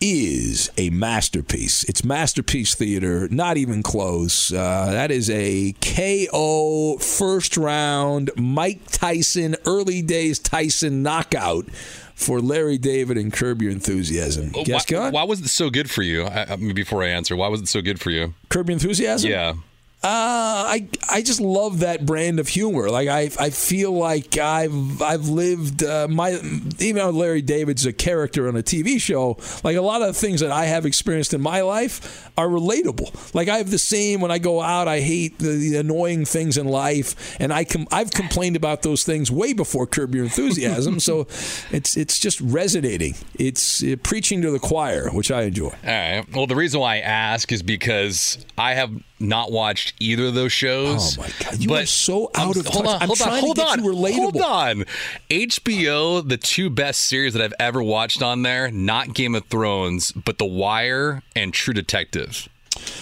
is 0.00 0.70
a 0.76 0.90
masterpiece. 0.90 1.84
It's 1.84 2.04
masterpiece 2.04 2.74
theater, 2.74 3.28
not 3.28 3.56
even 3.56 3.82
close. 3.82 4.52
Uh, 4.52 4.88
that 4.90 5.10
is 5.10 5.28
a 5.30 5.74
KO 5.80 6.96
first 6.98 7.56
round 7.56 8.30
Mike 8.36 8.86
Tyson 8.86 9.56
early 9.66 10.02
days 10.02 10.38
Tyson 10.38 11.02
knockout 11.02 11.70
for 12.14 12.40
Larry 12.40 12.78
David 12.78 13.16
and 13.16 13.32
Curb 13.32 13.62
Your 13.62 13.72
Enthusiasm. 13.72 14.52
Why, 14.52 14.64
Gascon? 14.64 15.12
why 15.12 15.24
was 15.24 15.40
it 15.40 15.48
so 15.48 15.70
good 15.70 15.90
for 15.90 16.02
you? 16.02 16.24
I, 16.24 16.52
I 16.52 16.56
mean, 16.56 16.74
before 16.74 17.02
I 17.02 17.08
answer, 17.08 17.34
why 17.36 17.48
was 17.48 17.60
it 17.62 17.68
so 17.68 17.80
good 17.80 18.00
for 18.00 18.10
you? 18.10 18.34
Curb 18.48 18.68
Your 18.68 18.74
Enthusiasm? 18.74 19.30
Yeah. 19.30 19.54
Uh, 20.02 20.64
I 20.66 20.88
I 21.10 21.20
just 21.20 21.42
love 21.42 21.80
that 21.80 22.06
brand 22.06 22.40
of 22.40 22.48
humor. 22.48 22.88
Like 22.88 23.08
I 23.08 23.30
I 23.38 23.50
feel 23.50 23.92
like 23.92 24.38
I've 24.38 25.02
I've 25.02 25.28
lived 25.28 25.84
uh, 25.84 26.08
my 26.08 26.30
even 26.78 26.94
though 26.94 27.10
Larry 27.10 27.42
David's 27.42 27.84
a 27.84 27.92
character 27.92 28.48
on 28.48 28.56
a 28.56 28.62
TV 28.62 28.98
show. 28.98 29.36
Like 29.62 29.76
a 29.76 29.82
lot 29.82 30.00
of 30.00 30.08
the 30.08 30.14
things 30.14 30.40
that 30.40 30.50
I 30.50 30.64
have 30.64 30.86
experienced 30.86 31.34
in 31.34 31.42
my 31.42 31.60
life 31.60 32.30
are 32.38 32.48
relatable. 32.48 33.34
Like 33.34 33.48
I 33.48 33.58
have 33.58 33.70
the 33.70 33.78
same 33.78 34.22
when 34.22 34.30
I 34.30 34.38
go 34.38 34.62
out. 34.62 34.88
I 34.88 35.00
hate 35.00 35.38
the, 35.38 35.48
the 35.48 35.76
annoying 35.76 36.24
things 36.24 36.56
in 36.56 36.66
life, 36.66 37.38
and 37.38 37.52
I 37.52 37.64
com- 37.64 37.88
I've 37.92 38.10
complained 38.10 38.56
about 38.56 38.80
those 38.80 39.04
things 39.04 39.30
way 39.30 39.52
before 39.52 39.86
Curb 39.86 40.14
Your 40.14 40.24
Enthusiasm. 40.24 40.98
so 41.00 41.20
it's 41.72 41.98
it's 41.98 42.18
just 42.18 42.40
resonating. 42.40 43.16
It's 43.34 43.82
uh, 43.84 43.96
preaching 44.02 44.40
to 44.40 44.50
the 44.50 44.60
choir, 44.60 45.10
which 45.10 45.30
I 45.30 45.42
enjoy. 45.42 45.66
All 45.66 45.72
right. 45.84 46.24
Well, 46.34 46.46
the 46.46 46.56
reason 46.56 46.80
why 46.80 46.96
I 46.96 47.00
ask 47.00 47.52
is 47.52 47.62
because 47.62 48.38
I 48.56 48.72
have 48.72 48.92
not 49.20 49.52
watched 49.52 49.94
either 50.00 50.26
of 50.26 50.34
those 50.34 50.52
shows. 50.52 51.18
Oh 51.18 51.22
my 51.22 51.30
God, 51.44 51.58
you 51.60 51.68
but 51.68 51.82
are 51.82 51.86
so 51.86 52.30
I'm- 52.34 52.48
out 52.48 52.56
of 52.56 52.66
hold 52.66 52.84
touch. 52.86 52.94
On, 52.94 53.02
I'm 53.02 53.06
hold 53.08 53.18
trying 53.18 53.30
on, 53.30 53.36
to 53.36 53.40
hold 53.40 53.56
get 53.56 53.68
on, 53.68 53.84
you 53.84 53.90
relatable. 53.92 54.16
Hold 54.16 54.36
on. 54.42 54.84
HBO, 55.28 56.26
the 56.28 56.36
two 56.36 56.70
best 56.70 57.02
series 57.04 57.32
that 57.34 57.42
I've 57.42 57.54
ever 57.58 57.82
watched 57.82 58.22
on 58.22 58.42
there, 58.42 58.70
not 58.70 59.14
Game 59.14 59.34
of 59.34 59.44
Thrones, 59.46 60.12
but 60.12 60.38
The 60.38 60.44
Wire 60.46 61.22
and 61.36 61.52
True 61.54 61.74
Detective. 61.74 62.48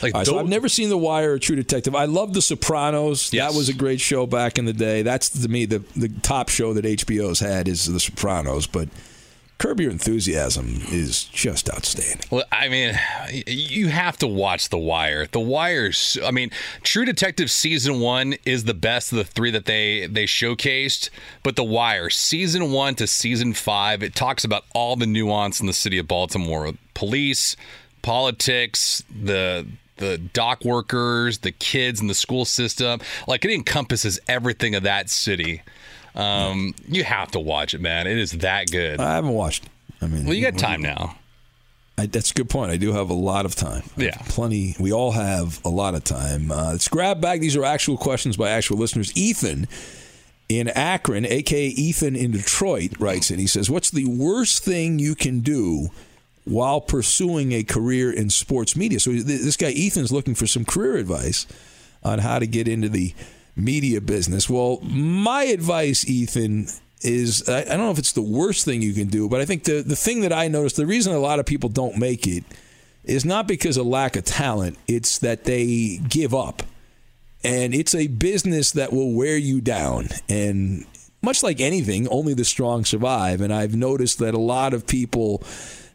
Like 0.02 0.14
right, 0.14 0.26
so 0.26 0.38
I've 0.38 0.48
never 0.48 0.68
seen 0.68 0.88
The 0.88 0.98
Wire 0.98 1.32
or 1.34 1.38
True 1.38 1.56
Detective. 1.56 1.94
I 1.94 2.06
love 2.06 2.34
The 2.34 2.42
Sopranos. 2.42 3.32
Yes. 3.32 3.52
That 3.52 3.56
was 3.56 3.68
a 3.68 3.74
great 3.74 4.00
show 4.00 4.26
back 4.26 4.58
in 4.58 4.64
the 4.64 4.72
day. 4.72 5.02
That's 5.02 5.28
to 5.30 5.48
me 5.48 5.66
the 5.66 5.80
the 5.94 6.08
top 6.22 6.48
show 6.48 6.72
that 6.74 6.84
HBO's 6.84 7.40
had 7.40 7.68
is 7.68 7.86
The 7.86 8.00
Sopranos. 8.00 8.66
But 8.66 8.88
Curb 9.58 9.80
Your 9.80 9.90
Enthusiasm 9.90 10.82
is 10.88 11.24
just 11.24 11.68
outstanding. 11.68 12.24
Well, 12.30 12.44
I 12.52 12.68
mean, 12.68 12.96
you 13.46 13.88
have 13.88 14.16
to 14.18 14.28
watch 14.28 14.68
The 14.68 14.78
Wire. 14.78 15.26
The 15.26 15.40
Wire's, 15.40 16.16
I 16.24 16.30
mean, 16.30 16.50
True 16.84 17.04
Detective 17.04 17.50
season 17.50 17.98
one 17.98 18.36
is 18.44 18.64
the 18.64 18.74
best 18.74 19.10
of 19.10 19.18
the 19.18 19.24
three 19.24 19.50
that 19.50 19.64
they 19.64 20.06
they 20.06 20.26
showcased. 20.26 21.10
But 21.42 21.56
The 21.56 21.64
Wire, 21.64 22.08
season 22.08 22.70
one 22.70 22.94
to 22.96 23.08
season 23.08 23.52
five, 23.52 24.04
it 24.04 24.14
talks 24.14 24.44
about 24.44 24.64
all 24.74 24.94
the 24.94 25.06
nuance 25.06 25.60
in 25.60 25.66
the 25.66 25.72
city 25.72 25.98
of 25.98 26.06
Baltimore, 26.06 26.72
police, 26.94 27.56
politics, 28.00 29.02
the 29.10 29.66
the 29.96 30.18
dock 30.18 30.64
workers, 30.64 31.38
the 31.38 31.50
kids 31.50 32.00
and 32.00 32.08
the 32.08 32.14
school 32.14 32.44
system. 32.44 33.00
Like 33.26 33.44
it 33.44 33.50
encompasses 33.50 34.20
everything 34.28 34.76
of 34.76 34.84
that 34.84 35.10
city. 35.10 35.62
Um, 36.14 36.74
you 36.88 37.04
have 37.04 37.30
to 37.32 37.40
watch 37.40 37.74
it, 37.74 37.80
man. 37.80 38.06
It 38.06 38.18
is 38.18 38.32
that 38.32 38.70
good. 38.70 39.00
I 39.00 39.14
haven't 39.16 39.30
watched. 39.34 39.64
it. 39.64 39.70
I 40.02 40.06
mean, 40.06 40.24
Well, 40.24 40.34
you 40.34 40.42
got 40.42 40.58
time 40.58 40.82
now. 40.82 41.16
I, 41.96 42.06
that's 42.06 42.30
a 42.30 42.34
good 42.34 42.48
point. 42.48 42.70
I 42.70 42.76
do 42.76 42.92
have 42.92 43.10
a 43.10 43.14
lot 43.14 43.44
of 43.44 43.54
time. 43.56 43.82
Yeah. 43.96 44.16
plenty. 44.28 44.76
We 44.78 44.92
all 44.92 45.10
have 45.12 45.60
a 45.64 45.68
lot 45.68 45.94
of 45.94 46.04
time. 46.04 46.50
Uh, 46.52 46.74
it's 46.74 46.86
grab 46.88 47.20
bag. 47.20 47.40
These 47.40 47.56
are 47.56 47.64
actual 47.64 47.96
questions 47.96 48.36
by 48.36 48.50
actual 48.50 48.78
listeners. 48.78 49.16
Ethan 49.16 49.66
in 50.48 50.68
Akron, 50.68 51.26
aka 51.26 51.66
Ethan 51.66 52.14
in 52.14 52.30
Detroit, 52.30 52.92
writes 53.00 53.30
and 53.30 53.40
He 53.40 53.46
says, 53.48 53.68
"What's 53.68 53.90
the 53.90 54.04
worst 54.06 54.62
thing 54.64 54.98
you 55.00 55.14
can 55.16 55.40
do?" 55.40 55.88
While 56.44 56.80
pursuing 56.80 57.52
a 57.52 57.62
career 57.62 58.10
in 58.10 58.30
sports 58.30 58.74
media. 58.74 59.00
So, 59.00 59.10
th- 59.10 59.24
this 59.24 59.56
guy 59.58 59.70
Ethan's 59.76 60.10
looking 60.12 60.34
for 60.34 60.46
some 60.46 60.64
career 60.64 60.96
advice 60.96 61.46
on 62.02 62.20
how 62.20 62.38
to 62.38 62.46
get 62.46 62.66
into 62.68 62.88
the 62.88 63.12
media 63.58 64.00
business. 64.00 64.48
Well, 64.48 64.80
my 64.82 65.44
advice, 65.44 66.08
Ethan, 66.08 66.68
is 67.02 67.48
I, 67.48 67.60
I 67.60 67.64
don't 67.64 67.78
know 67.78 67.90
if 67.90 67.98
it's 67.98 68.12
the 68.12 68.22
worst 68.22 68.64
thing 68.64 68.82
you 68.82 68.92
can 68.92 69.08
do, 69.08 69.28
but 69.28 69.40
I 69.40 69.44
think 69.44 69.64
the 69.64 69.82
the 69.82 69.96
thing 69.96 70.22
that 70.22 70.32
I 70.32 70.48
noticed, 70.48 70.76
the 70.76 70.86
reason 70.86 71.14
a 71.14 71.18
lot 71.18 71.38
of 71.38 71.46
people 71.46 71.68
don't 71.68 71.98
make 71.98 72.26
it 72.26 72.44
is 73.04 73.24
not 73.24 73.46
because 73.46 73.76
of 73.76 73.86
lack 73.86 74.16
of 74.16 74.24
talent, 74.24 74.78
it's 74.86 75.18
that 75.18 75.44
they 75.44 75.98
give 76.08 76.34
up. 76.34 76.62
And 77.44 77.74
it's 77.74 77.94
a 77.94 78.08
business 78.08 78.72
that 78.72 78.92
will 78.92 79.12
wear 79.12 79.36
you 79.36 79.60
down. 79.60 80.08
And 80.28 80.84
much 81.22 81.42
like 81.42 81.60
anything, 81.60 82.08
only 82.08 82.34
the 82.34 82.44
strong 82.44 82.84
survive. 82.84 83.40
And 83.40 83.54
I've 83.54 83.74
noticed 83.74 84.18
that 84.18 84.34
a 84.34 84.38
lot 84.38 84.74
of 84.74 84.86
people, 84.86 85.42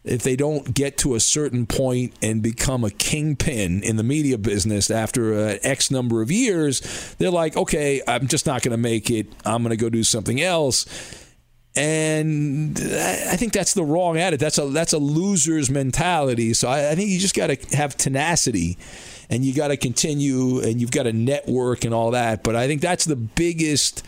if 0.03 0.21
they 0.21 0.35
don't 0.35 0.73
get 0.73 0.97
to 0.97 1.15
a 1.15 1.19
certain 1.19 1.65
point 1.65 2.13
and 2.21 2.41
become 2.41 2.83
a 2.83 2.89
kingpin 2.89 3.83
in 3.83 3.95
the 3.95 4.03
media 4.03 4.37
business 4.37 4.91
after 4.91 5.33
uh, 5.33 5.57
X 5.63 5.89
number 5.89 6.21
of 6.21 6.29
years, 6.29 7.15
they're 7.19 7.31
like, 7.31 7.55
okay, 7.55 8.01
I'm 8.07 8.27
just 8.27 8.45
not 8.45 8.61
going 8.63 8.71
to 8.71 8.77
make 8.77 9.09
it. 9.09 9.27
I'm 9.45 9.63
going 9.63 9.71
to 9.71 9.77
go 9.77 9.89
do 9.89 10.03
something 10.03 10.41
else. 10.41 10.85
And 11.75 12.77
I 12.77 13.35
think 13.35 13.51
that's 13.53 13.73
the 13.73 13.83
wrong 13.83 14.17
attitude. 14.17 14.41
That's 14.41 14.59
a 14.59 14.67
that's 14.67 14.93
a 14.93 14.99
loser's 14.99 15.71
mentality. 15.71 16.53
So 16.53 16.67
I, 16.67 16.91
I 16.91 16.95
think 16.95 17.09
you 17.09 17.17
just 17.17 17.35
got 17.35 17.47
to 17.47 17.75
have 17.75 17.97
tenacity, 17.97 18.77
and 19.27 19.43
you 19.43 19.55
got 19.55 19.69
to 19.69 19.77
continue, 19.77 20.59
and 20.59 20.79
you've 20.79 20.91
got 20.91 21.03
to 21.03 21.13
network 21.13 21.83
and 21.83 21.91
all 21.91 22.11
that. 22.11 22.43
But 22.43 22.55
I 22.55 22.67
think 22.67 22.81
that's 22.81 23.05
the 23.05 23.15
biggest 23.15 24.03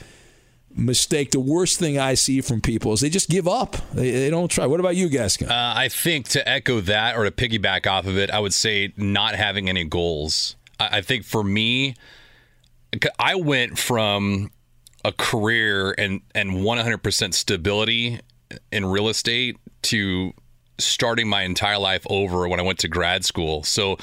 mistake. 0.75 1.31
The 1.31 1.39
worst 1.39 1.79
thing 1.79 1.97
I 1.97 2.13
see 2.13 2.41
from 2.41 2.61
people 2.61 2.93
is 2.93 3.01
they 3.01 3.09
just 3.09 3.29
give 3.29 3.47
up. 3.47 3.77
They, 3.93 4.11
they 4.11 4.29
don't 4.29 4.49
try. 4.49 4.65
What 4.65 4.79
about 4.79 4.95
you, 4.95 5.09
Gascon? 5.09 5.49
Uh, 5.49 5.73
I 5.75 5.89
think 5.89 6.27
to 6.29 6.47
echo 6.47 6.81
that 6.81 7.15
or 7.15 7.23
to 7.23 7.31
piggyback 7.31 7.87
off 7.87 8.05
of 8.05 8.17
it, 8.17 8.29
I 8.29 8.39
would 8.39 8.53
say 8.53 8.93
not 8.97 9.35
having 9.35 9.69
any 9.69 9.83
goals. 9.85 10.55
I, 10.79 10.97
I 10.97 11.01
think 11.01 11.25
for 11.25 11.43
me, 11.43 11.95
I 13.19 13.35
went 13.35 13.77
from 13.77 14.51
a 15.03 15.11
career 15.11 15.93
and 15.97 16.21
and 16.33 16.51
100% 16.51 17.33
stability 17.33 18.19
in 18.71 18.85
real 18.85 19.07
estate 19.07 19.57
to 19.83 20.33
starting 20.77 21.27
my 21.27 21.43
entire 21.43 21.77
life 21.77 22.05
over 22.09 22.47
when 22.47 22.59
I 22.59 22.63
went 22.63 22.79
to 22.79 22.87
grad 22.87 23.23
school. 23.23 23.63
So 23.63 23.97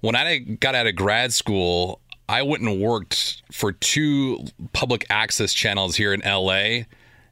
when 0.00 0.14
I 0.14 0.38
got 0.38 0.74
out 0.74 0.86
of 0.86 0.96
grad 0.96 1.32
school, 1.32 2.00
I 2.28 2.42
went 2.42 2.62
and 2.62 2.80
worked 2.80 3.42
for 3.52 3.72
two 3.72 4.44
public 4.72 5.06
access 5.10 5.52
channels 5.52 5.96
here 5.96 6.12
in 6.12 6.20
LA, 6.20 6.84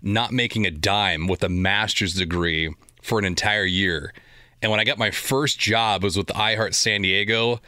not 0.03 0.33
making 0.33 0.67
a 0.67 0.71
dime 0.71 1.29
with 1.29 1.43
a 1.43 1.49
master's 1.49 2.15
degree 2.15 2.75
for 3.03 3.19
an 3.19 3.25
entire 3.25 3.65
year. 3.65 4.13
And 4.61 4.71
when 4.71 4.81
I 4.81 4.85
got 4.85 4.99
my 4.99 5.11
first 5.11 5.59
job, 5.59 6.05
was 6.05 6.17
with 6.17 6.29
iHeart 6.29 6.75
San 6.75 7.03
Diego. 7.03 7.61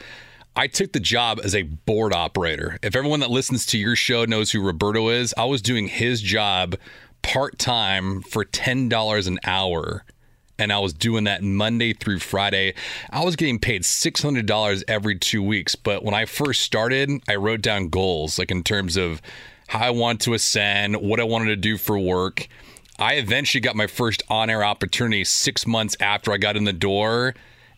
I 0.54 0.68
took 0.68 0.92
the 0.92 1.00
job 1.00 1.40
as 1.42 1.54
a 1.54 1.62
board 1.62 2.12
operator. 2.12 2.78
If 2.82 2.94
everyone 2.94 3.20
that 3.20 3.30
listens 3.30 3.66
to 3.66 3.78
your 3.78 3.96
show 3.96 4.24
knows 4.24 4.52
who 4.52 4.60
Roberto 4.60 5.08
is, 5.08 5.34
I 5.36 5.46
was 5.46 5.60
doing 5.60 5.88
his 5.88 6.20
job 6.20 6.76
part 7.22 7.58
time 7.58 8.22
for 8.22 8.44
$10 8.44 9.26
an 9.26 9.40
hour. 9.44 10.04
And 10.58 10.72
I 10.72 10.78
was 10.78 10.92
doing 10.92 11.24
that 11.24 11.42
Monday 11.42 11.92
through 11.92 12.20
Friday. 12.20 12.74
I 13.10 13.24
was 13.24 13.36
getting 13.36 13.58
paid 13.58 13.82
$600 13.82 14.84
every 14.86 15.18
two 15.18 15.42
weeks. 15.42 15.74
But 15.74 16.04
when 16.04 16.14
I 16.14 16.26
first 16.26 16.62
started, 16.62 17.10
I 17.28 17.36
wrote 17.36 17.60
down 17.60 17.88
goals, 17.88 18.38
like 18.38 18.50
in 18.50 18.62
terms 18.62 18.96
of 18.96 19.20
how 19.68 19.80
I 19.80 19.90
want 19.90 20.20
to 20.22 20.34
ascend, 20.34 20.96
what 20.96 21.20
I 21.20 21.24
wanted 21.24 21.46
to 21.46 21.56
do 21.56 21.76
for 21.76 21.98
work. 21.98 22.48
I 22.98 23.14
eventually 23.14 23.60
got 23.60 23.74
my 23.74 23.88
first 23.88 24.22
on 24.28 24.48
air 24.48 24.62
opportunity 24.62 25.24
six 25.24 25.66
months 25.66 25.96
after 25.98 26.32
I 26.32 26.36
got 26.36 26.56
in 26.56 26.64
the 26.64 26.72
door 26.72 27.34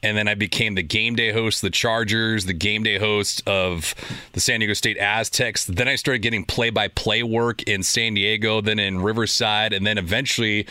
and 0.06 0.16
then 0.16 0.28
I 0.28 0.34
became 0.34 0.76
the 0.76 0.84
game 0.84 1.16
day 1.16 1.32
host 1.32 1.58
of 1.58 1.66
the 1.66 1.70
Chargers, 1.70 2.44
the 2.44 2.52
game 2.52 2.84
day 2.84 2.96
host 2.96 3.42
of 3.44 3.92
the 4.32 4.40
San 4.40 4.60
Diego 4.60 4.72
State 4.72 4.96
Aztecs. 4.98 5.64
Then 5.64 5.88
I 5.88 5.96
started 5.96 6.20
getting 6.20 6.44
play 6.44 6.70
by 6.70 6.86
play 6.86 7.24
work 7.24 7.64
in 7.64 7.82
San 7.82 8.14
Diego, 8.14 8.60
then 8.60 8.78
in 8.78 9.02
Riverside, 9.02 9.72
and 9.72 9.84
then 9.84 9.98
eventually 9.98 10.68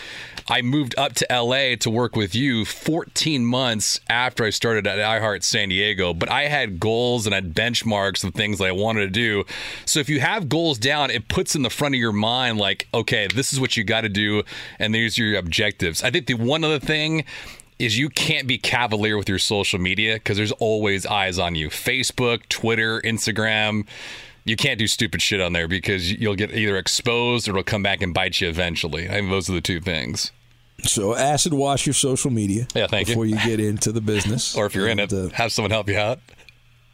I 0.47 0.61
moved 0.61 0.95
up 0.97 1.13
to 1.15 1.27
LA 1.29 1.75
to 1.75 1.89
work 1.89 2.15
with 2.15 2.33
you 2.33 2.63
14 2.63 3.45
months 3.45 3.99
after 4.09 4.45
I 4.45 4.51
started 4.51 4.87
at 4.87 4.99
iHeart 4.99 5.43
San 5.43 5.67
Diego. 5.67 6.13
But 6.13 6.29
I 6.29 6.43
had 6.43 6.79
goals 6.79 7.25
and 7.25 7.35
I 7.35 7.39
had 7.39 7.53
benchmarks 7.53 8.23
of 8.23 8.33
things 8.33 8.59
that 8.59 8.67
I 8.67 8.71
wanted 8.71 9.01
to 9.01 9.09
do. 9.09 9.43
So 9.85 9.99
if 9.99 10.07
you 10.07 10.21
have 10.21 10.47
goals 10.47 10.77
down, 10.77 11.11
it 11.11 11.27
puts 11.27 11.55
in 11.55 11.61
the 11.61 11.69
front 11.69 11.93
of 11.93 11.99
your 11.99 12.13
mind, 12.13 12.57
like, 12.57 12.87
okay, 12.93 13.27
this 13.27 13.51
is 13.51 13.59
what 13.59 13.75
you 13.75 13.83
got 13.83 14.01
to 14.01 14.09
do, 14.09 14.43
and 14.79 14.95
these 14.95 15.19
are 15.19 15.23
your 15.23 15.39
objectives. 15.39 16.03
I 16.03 16.09
think 16.09 16.27
the 16.27 16.35
one 16.35 16.63
other 16.63 16.79
thing 16.79 17.25
is 17.79 17.97
you 17.97 18.09
can't 18.09 18.47
be 18.47 18.57
cavalier 18.57 19.17
with 19.17 19.27
your 19.27 19.39
social 19.39 19.79
media 19.79 20.15
because 20.15 20.37
there's 20.37 20.51
always 20.53 21.05
eyes 21.05 21.37
on 21.39 21.55
you. 21.55 21.69
Facebook, 21.69 22.47
Twitter, 22.49 23.01
Instagram. 23.01 23.85
You 24.45 24.55
can't 24.55 24.77
do 24.77 24.87
stupid 24.87 25.21
shit 25.21 25.41
on 25.41 25.53
there 25.53 25.67
because 25.67 26.11
you'll 26.11 26.35
get 26.35 26.53
either 26.53 26.77
exposed 26.77 27.47
or 27.47 27.51
it'll 27.51 27.63
come 27.63 27.83
back 27.83 28.01
and 28.01 28.13
bite 28.13 28.39
you 28.39 28.47
eventually. 28.47 29.07
I 29.07 29.13
think 29.13 29.29
those 29.29 29.49
are 29.49 29.53
the 29.53 29.61
two 29.61 29.81
things. 29.81 30.31
So 30.83 31.15
acid 31.15 31.53
wash 31.53 31.85
your 31.85 31.93
social 31.93 32.31
media. 32.31 32.67
Yeah, 32.75 32.87
thank 32.87 33.07
before 33.07 33.25
you. 33.25 33.37
you 33.37 33.43
get 33.43 33.59
into 33.59 33.91
the 33.91 34.01
business, 34.01 34.55
or 34.57 34.65
if 34.65 34.75
you're 34.75 34.87
and, 34.87 34.99
in 34.99 35.05
it, 35.05 35.13
uh, 35.13 35.35
have 35.35 35.51
someone 35.51 35.71
help 35.71 35.89
you 35.89 35.97
out. 35.97 36.19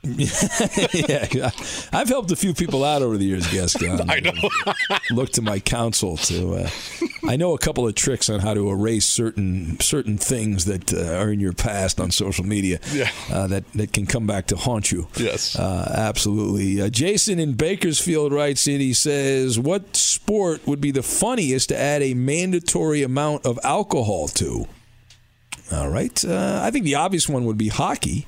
yeah, 0.94 1.52
I've 1.94 2.10
helped 2.10 2.32
a 2.32 2.36
few 2.36 2.56
people 2.56 2.84
out 2.84 3.04
over 3.04 3.18
the 3.18 3.26
years, 3.26 3.46
Gascon. 3.52 4.02
I 4.10 4.20
know. 4.20 4.32
Look 5.12 5.30
to 5.34 5.44
my 5.44 5.60
counsel 5.60 6.18
to. 6.18 6.56
Uh, 6.56 6.70
I 7.28 7.36
know 7.36 7.54
a 7.54 7.60
couple 7.60 7.88
of 7.88 7.94
tricks 7.94 8.28
on 8.28 8.40
how 8.40 8.56
to 8.56 8.68
erase 8.72 9.06
certain 9.06 9.80
certain 9.80 10.18
things 10.18 10.66
that 10.66 10.92
uh, 10.92 11.20
are 11.20 11.32
in 11.32 11.40
your 11.40 11.54
past 11.54 12.00
on 12.00 12.10
social 12.10 12.44
media. 12.44 12.80
Yeah. 12.92 13.12
Uh, 13.32 13.46
that 13.48 13.72
that 13.74 13.94
can 13.94 14.08
come 14.08 14.26
back 14.26 14.48
to 14.48 14.56
haunt 14.56 14.92
you. 14.92 15.08
Yes. 15.18 15.56
Uh, 15.56 15.94
absolutely. 15.96 16.82
Uh, 16.82 16.90
Jason 16.90 17.38
in 17.38 17.54
Bakersfield 17.54 18.34
writes 18.34 18.68
in. 18.68 18.80
He 18.80 18.94
says, 18.94 19.60
"What 19.60 19.96
sport 19.96 20.66
would 20.66 20.82
be 20.82 20.90
the 20.90 21.04
funniest 21.04 21.70
to 21.70 21.78
add 21.78 22.02
a 22.02 22.16
mandatory 22.16 23.04
amount 23.04 23.46
of 23.46 23.60
alcohol 23.64 24.30
to?" 24.30 24.66
All 25.72 25.90
right. 25.90 26.26
Uh, 26.26 26.60
I 26.64 26.72
think 26.72 26.86
the 26.86 26.96
obvious 26.96 27.30
one 27.30 27.46
would 27.46 27.58
be 27.58 27.68
hockey 27.68 28.26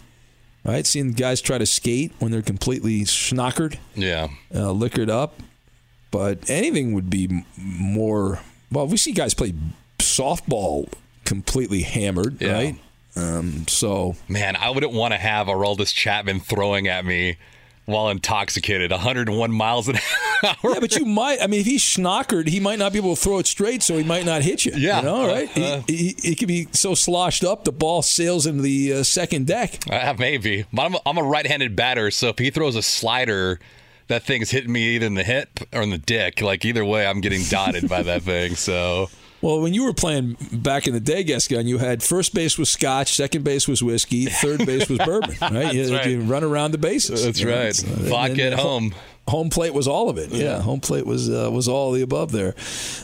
right? 0.63 0.85
Seeing 0.85 1.11
guys 1.11 1.41
try 1.41 1.57
to 1.57 1.65
skate 1.65 2.11
when 2.19 2.31
they're 2.31 2.41
completely 2.41 3.01
schnockered, 3.01 3.77
yeah, 3.95 4.29
uh, 4.53 4.71
liquored 4.71 5.09
up. 5.09 5.39
But 6.11 6.49
anything 6.49 6.93
would 6.93 7.09
be 7.09 7.43
more. 7.57 8.39
Well, 8.71 8.87
we 8.87 8.97
see 8.97 9.11
guys 9.11 9.33
play 9.33 9.53
softball 9.99 10.91
completely 11.25 11.81
hammered, 11.81 12.41
yeah. 12.41 12.53
right? 12.53 12.75
Um, 13.15 13.67
so, 13.67 14.15
man, 14.27 14.55
I 14.55 14.69
wouldn't 14.69 14.93
want 14.93 15.13
to 15.13 15.19
have 15.19 15.47
Aroldis 15.47 15.93
Chapman 15.93 16.39
throwing 16.39 16.87
at 16.87 17.05
me 17.05 17.37
while 17.85 18.09
intoxicated, 18.09 18.91
101 18.91 19.51
miles 19.51 19.89
an 19.89 19.97
hour. 20.43 20.73
Yeah, 20.73 20.79
but 20.79 20.95
you 20.95 21.05
might. 21.05 21.41
I 21.41 21.47
mean, 21.47 21.59
if 21.61 21.65
he's 21.65 21.81
schnockered, 21.81 22.47
he 22.47 22.59
might 22.59 22.79
not 22.79 22.93
be 22.93 22.99
able 22.99 23.15
to 23.15 23.21
throw 23.21 23.39
it 23.39 23.47
straight, 23.47 23.83
so 23.83 23.97
he 23.97 24.03
might 24.03 24.25
not 24.25 24.41
hit 24.41 24.65
you. 24.65 24.73
Yeah, 24.75 24.99
you 24.99 25.05
know, 25.05 25.27
right? 25.27 25.57
Uh, 25.57 25.81
he, 25.87 25.95
he, 25.95 26.15
he, 26.21 26.35
could 26.35 26.47
be 26.47 26.67
so 26.71 26.95
sloshed 26.95 27.43
up, 27.43 27.65
the 27.65 27.71
ball 27.71 28.01
sails 28.01 28.45
into 28.45 28.61
the 28.61 28.93
uh, 28.93 29.03
second 29.03 29.47
deck. 29.47 29.79
Uh, 29.89 30.13
maybe, 30.17 30.65
but 30.71 30.83
I'm 30.83 30.95
a, 30.95 30.99
I'm 31.05 31.17
a 31.17 31.23
right-handed 31.23 31.75
batter, 31.75 32.11
so 32.11 32.29
if 32.29 32.39
he 32.39 32.49
throws 32.49 32.75
a 32.75 32.83
slider. 32.83 33.59
That 34.09 34.23
thing's 34.23 34.51
hitting 34.51 34.71
me 34.71 34.95
either 34.95 35.05
in 35.05 35.13
the 35.13 35.23
hip 35.23 35.61
or 35.71 35.81
in 35.81 35.89
the 35.89 35.97
dick. 35.97 36.41
Like 36.41 36.65
either 36.65 36.83
way, 36.83 37.07
I'm 37.07 37.21
getting 37.21 37.41
dotted 37.43 37.87
by 37.87 38.03
that 38.03 38.23
thing. 38.23 38.55
So 38.55 39.09
well, 39.43 39.59
when 39.59 39.73
you 39.73 39.83
were 39.83 39.93
playing 39.93 40.37
back 40.53 40.87
in 40.87 40.93
the 40.93 41.01
day, 41.01 41.21
Gascon, 41.21 41.67
you 41.67 41.77
had 41.77 42.01
first 42.01 42.33
base 42.33 42.57
was 42.57 42.71
scotch, 42.71 43.13
second 43.13 43.43
base 43.43 43.67
was 43.67 43.83
whiskey, 43.83 44.27
third 44.27 44.65
base 44.65 44.87
was 44.87 44.97
bourbon, 45.05 45.35
right? 45.41 45.73
You, 45.73 45.93
right. 45.93 46.05
you 46.05 46.21
run 46.21 46.45
around 46.45 46.71
the 46.71 46.77
bases. 46.77 47.25
That's 47.25 47.43
right. 47.43 47.75
So, 47.75 47.87
Vodka 47.87 48.41
at 48.43 48.53
home. 48.53 48.95
Home 49.27 49.49
plate 49.49 49.73
was 49.73 49.87
all 49.87 50.09
of 50.09 50.17
it. 50.17 50.31
Yeah, 50.31 50.43
yeah 50.43 50.61
home 50.61 50.81
plate 50.81 51.05
was 51.05 51.29
uh, 51.29 51.49
was 51.51 51.67
all 51.69 51.93
the 51.93 52.01
above 52.01 52.33
there. 52.33 52.55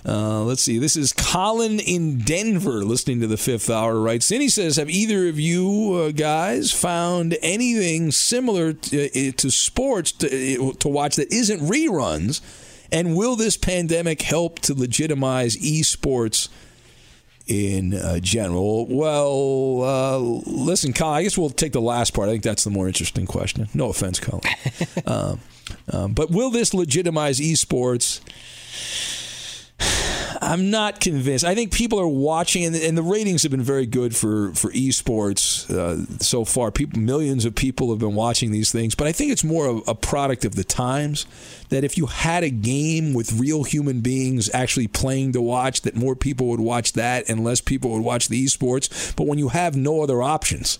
Uh, 0.05 0.43
let's 0.43 0.61
see. 0.61 0.77
This 0.77 0.97
is 0.97 1.13
Colin 1.13 1.79
in 1.79 2.19
Denver, 2.19 2.83
listening 2.83 3.21
to 3.21 3.27
the 3.27 3.37
Fifth 3.37 3.69
Hour. 3.69 3.99
Writes 3.99 4.29
in. 4.29 4.41
He 4.41 4.49
says, 4.49 4.75
"Have 4.75 4.89
either 4.89 5.29
of 5.29 5.39
you 5.39 5.93
uh, 5.93 6.11
guys 6.11 6.73
found 6.73 7.37
anything 7.41 8.11
similar 8.11 8.73
to, 8.73 9.29
uh, 9.29 9.31
to 9.37 9.49
sports 9.49 10.11
to, 10.13 10.73
to 10.73 10.87
watch 10.89 11.15
that 11.15 11.31
isn't 11.31 11.61
reruns?" 11.61 12.41
And 12.91 13.15
will 13.15 13.35
this 13.35 13.57
pandemic 13.57 14.21
help 14.21 14.59
to 14.59 14.73
legitimize 14.73 15.55
esports 15.57 16.49
in 17.47 17.93
uh, 17.93 18.19
general? 18.19 18.85
Well, 18.87 19.81
uh, 19.83 20.17
listen, 20.45 20.93
Colin, 20.93 21.15
I 21.15 21.23
guess 21.23 21.37
we'll 21.37 21.49
take 21.49 21.73
the 21.73 21.81
last 21.81 22.13
part. 22.13 22.29
I 22.29 22.31
think 22.31 22.43
that's 22.43 22.63
the 22.63 22.69
more 22.69 22.87
interesting 22.87 23.25
question. 23.25 23.67
No 23.73 23.89
offense, 23.89 24.19
Colin. 24.19 24.43
um, 25.05 25.39
um, 25.91 26.13
but 26.13 26.31
will 26.31 26.49
this 26.49 26.73
legitimize 26.73 27.39
esports? 27.39 28.21
I'm 30.49 30.71
not 30.71 30.99
convinced. 30.99 31.45
I 31.45 31.53
think 31.53 31.71
people 31.71 31.99
are 31.99 32.07
watching, 32.07 32.65
and, 32.65 32.75
and 32.75 32.97
the 32.97 33.03
ratings 33.03 33.43
have 33.43 33.51
been 33.51 33.61
very 33.61 33.85
good 33.85 34.15
for 34.15 34.51
for 34.55 34.71
esports 34.71 35.69
uh, 35.69 36.07
so 36.17 36.43
far. 36.43 36.71
People, 36.71 36.99
millions 36.99 37.45
of 37.45 37.53
people 37.53 37.91
have 37.91 37.99
been 37.99 38.15
watching 38.15 38.51
these 38.51 38.71
things, 38.71 38.95
but 38.95 39.05
I 39.05 39.11
think 39.11 39.31
it's 39.31 39.43
more 39.43 39.67
a, 39.67 39.91
a 39.91 39.93
product 39.93 40.45
of 40.45 40.55
the 40.55 40.63
times. 40.63 41.27
That 41.69 41.83
if 41.83 41.99
you 41.99 42.07
had 42.07 42.43
a 42.43 42.49
game 42.49 43.13
with 43.13 43.39
real 43.39 43.61
human 43.61 44.01
beings 44.01 44.49
actually 44.51 44.87
playing 44.87 45.33
to 45.33 45.41
watch, 45.41 45.81
that 45.81 45.95
more 45.95 46.15
people 46.15 46.47
would 46.47 46.59
watch 46.59 46.93
that, 46.93 47.29
and 47.29 47.43
less 47.43 47.61
people 47.61 47.91
would 47.91 48.03
watch 48.03 48.27
the 48.27 48.43
esports. 48.43 49.15
But 49.15 49.27
when 49.27 49.37
you 49.37 49.49
have 49.49 49.75
no 49.75 50.01
other 50.01 50.23
options. 50.23 50.79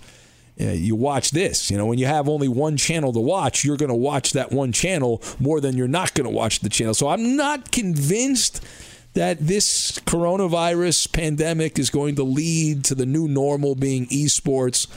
you 0.58 0.96
watch 0.96 1.30
this. 1.30 1.70
You 1.70 1.78
know, 1.78 1.86
when 1.86 2.00
you 2.00 2.08
have 2.08 2.28
only 2.28 2.48
one 2.48 2.76
channel 2.76 3.14
to 3.14 3.20
watch, 3.20 3.64
you're 3.64 3.78
going 3.78 3.90
to 3.90 3.96
watch 3.96 4.34
that 4.34 4.52
one 4.52 4.72
channel 4.72 5.22
more 5.40 5.62
than 5.62 5.78
you're 5.78 5.88
not 5.88 6.16
going 6.16 6.28
to 6.28 6.36
watch 6.36 6.60
the 6.60 6.70
channel. 6.70 6.96
So 6.96 7.08
I'm 7.08 7.38
not 7.38 7.72
convinced 7.72 8.62
that 9.20 9.38
this 9.38 10.00
coronavirus 10.06 11.12
pandemic 11.12 11.78
is 11.78 11.90
going 11.90 12.16
to 12.16 12.24
lead 12.24 12.86
to 12.86 12.96
the 12.96 13.06
new 13.06 13.28
normal 13.28 13.76
being 13.76 14.08
esports. 14.08 14.88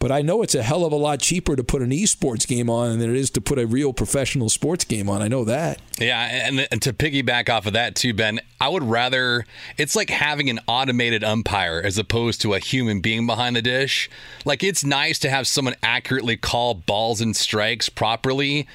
But 0.00 0.10
I 0.10 0.20
know 0.20 0.42
it's 0.42 0.56
a 0.56 0.64
hell 0.64 0.84
of 0.84 0.90
a 0.90 0.96
lot 0.96 1.20
cheaper 1.20 1.54
to 1.54 1.62
put 1.62 1.80
an 1.80 1.90
esports 1.90 2.44
game 2.44 2.68
on 2.68 2.98
than 2.98 3.08
it 3.08 3.16
is 3.16 3.30
to 3.30 3.40
put 3.40 3.60
a 3.60 3.66
real 3.68 3.92
professional 3.92 4.48
sports 4.48 4.84
game 4.84 5.08
on. 5.08 5.22
I 5.22 5.28
know 5.28 5.44
that. 5.44 5.80
Yeah, 6.00 6.18
and, 6.44 6.66
and, 6.72 6.82
to 6.82 6.92
piggyback 6.92 7.48
off 7.48 7.66
of 7.66 7.74
that 7.74 7.94
too, 7.94 8.12
Ben, 8.12 8.40
I 8.60 8.68
would 8.68 8.82
rather 8.82 9.46
it's 9.78 9.94
like 9.94 10.10
having 10.10 10.50
an 10.50 10.58
automated 10.66 11.22
umpire 11.22 11.80
as 11.84 11.98
opposed 11.98 12.40
to 12.40 12.54
a 12.54 12.58
human 12.58 13.00
being 13.00 13.28
behind 13.28 13.54
the 13.54 13.62
dish. 13.62 14.10
Like 14.44 14.64
it's 14.64 14.82
nice 14.82 15.20
to 15.20 15.30
have 15.30 15.46
someone 15.46 15.76
accurately 15.84 16.36
call 16.36 16.74
balls 16.74 17.20
and 17.20 17.36
strikes 17.36 17.88
properly, 17.88 18.66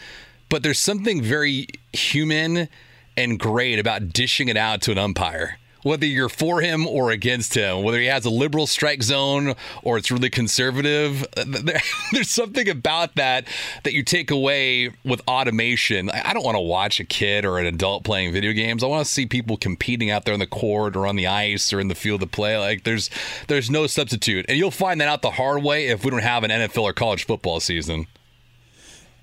but 0.48 0.64
there's 0.64 0.80
something 0.80 1.22
very 1.22 1.68
human 1.92 2.70
and 3.18 3.40
great 3.40 3.80
about 3.80 4.14
dishing 4.14 4.48
it 4.48 4.58
out 4.58 4.82
to 4.84 4.92
an 4.92 4.98
umpire 4.98 5.58
whether 5.88 6.06
you're 6.06 6.30
for 6.30 6.62
him 6.62 6.86
or 6.86 7.12
against 7.12 7.54
him, 7.54 7.84
whether 7.84 8.00
he 8.00 8.08
has 8.08 8.26
a 8.26 8.30
liberal 8.30 8.68
strike 8.68 9.02
zone 9.02 9.56
or 9.84 9.98
it's 9.98 10.12
really 10.12 10.30
conservative. 10.30 11.26
there's 12.12 12.30
something 12.30 12.68
about 12.70 13.16
that 13.16 13.48
that 13.84 13.94
you 13.94 14.04
take 14.04 14.30
away 14.30 14.92
with 15.04 15.22
automation. 15.28 16.10
I 16.10 16.34
don't 16.34 16.44
want 16.44 16.56
to 16.56 16.62
watch 16.62 17.00
a 17.00 17.06
kid 17.06 17.46
or 17.46 17.58
an 17.58 17.66
adult 17.66 18.04
playing 18.04 18.34
video 18.34 18.52
games. 18.52 18.84
I 18.84 18.88
want 18.88 19.06
to 19.06 19.12
see 19.12 19.26
people 19.26 19.58
competing 19.58 20.12
out 20.12 20.26
there 20.26 20.34
on 20.34 20.40
the 20.40 20.48
court 20.48 20.96
or 20.96 21.08
on 21.08 21.16
the 21.16 21.28
ice 21.28 21.72
or 21.72 21.80
in 21.80 21.88
the 21.88 21.96
field 21.96 22.22
of 22.22 22.32
play. 22.32 22.58
Like 22.58 22.84
there's 22.84 23.10
there's 23.48 23.70
no 23.70 23.88
substitute, 23.88 24.46
and 24.50 24.58
you'll 24.58 24.72
find 24.72 25.00
that 25.02 25.08
out 25.08 25.22
the 25.22 25.32
hard 25.32 25.64
way 25.64 25.88
if 25.88 26.04
we 26.04 26.12
don't 26.12 26.20
have 26.20 26.44
an 26.44 26.52
NFL 26.52 26.84
or 26.84 26.94
college 26.94 27.26
football 27.26 27.60
season. 27.60 28.08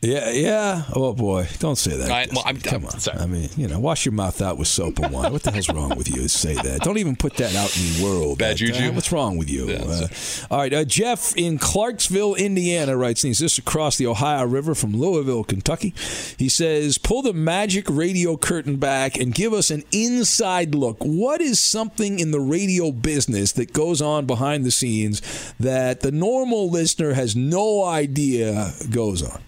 Yeah, 0.05 0.30
yeah. 0.30 0.82
Oh 0.94 1.14
boy, 1.14 1.48
don't 1.61 1.76
say 1.76 1.96
that. 1.96 2.11
I, 2.11 2.26
well, 2.32 2.42
I'm, 2.46 2.61
Come 2.61 2.82
I'm, 2.82 2.88
on. 2.88 3.00
Sorry. 3.00 3.18
I 3.18 3.26
mean, 3.26 3.48
you 3.57 3.66
know, 3.68 3.80
wash 3.80 4.05
your 4.05 4.12
mouth 4.12 4.42
out 4.42 4.59
with 4.59 4.68
soap 4.68 4.98
and 4.98 5.11
water. 5.12 5.30
What 5.32 5.42
the 5.42 5.50
hell's 5.50 5.70
wrong 5.70 5.96
with 5.96 6.09
you? 6.09 6.22
to 6.22 6.28
Say 6.28 6.55
that. 6.55 6.80
Don't 6.82 6.98
even 6.98 7.16
put 7.16 7.34
that 7.36 7.55
out 7.55 7.74
in 7.76 7.82
the 7.94 8.05
world. 8.05 8.38
Bad 8.38 8.59
juju? 8.59 8.90
uh, 8.90 8.92
what's 8.92 9.11
wrong 9.12 9.38
with 9.38 9.48
you? 9.50 9.66
Yeah, 9.68 9.82
Uh, 9.86 10.09
all 10.50 10.59
right, 10.59 10.72
uh, 10.74 10.84
Jeff 10.84 11.34
in 11.36 11.59
Clarksville, 11.59 12.34
Indiana, 12.34 12.96
writes. 12.96 13.22
He's 13.22 13.38
just 13.38 13.59
across 13.59 13.96
the 13.96 14.07
Ohio 14.07 14.44
River 14.46 14.74
from 14.74 14.92
Louisville, 14.94 15.42
Kentucky. 15.44 15.94
He 16.38 16.50
says, 16.50 16.98
"Pull 16.98 17.22
the 17.22 17.32
magic 17.32 17.86
radio 17.88 18.36
curtain 18.36 18.76
back 18.76 19.16
and 19.16 19.34
give 19.34 19.55
us 19.55 19.70
an 19.70 19.84
inside 19.90 20.74
look. 20.74 20.98
What 21.00 21.40
is 21.40 21.59
something 21.61 22.18
in 22.18 22.30
the 22.30 22.40
radio 22.40 22.92
business 22.92 23.52
that 23.52 23.72
goes 23.72 24.02
on 24.02 24.26
behind 24.26 24.64
the 24.64 24.70
scenes 24.70 25.22
that 25.59 26.00
the 26.00 26.12
normal 26.12 26.70
listener 26.70 27.14
has 27.14 27.34
no 27.34 27.84
idea 27.84 28.72
goes 28.90 29.22
on?" 29.22 29.40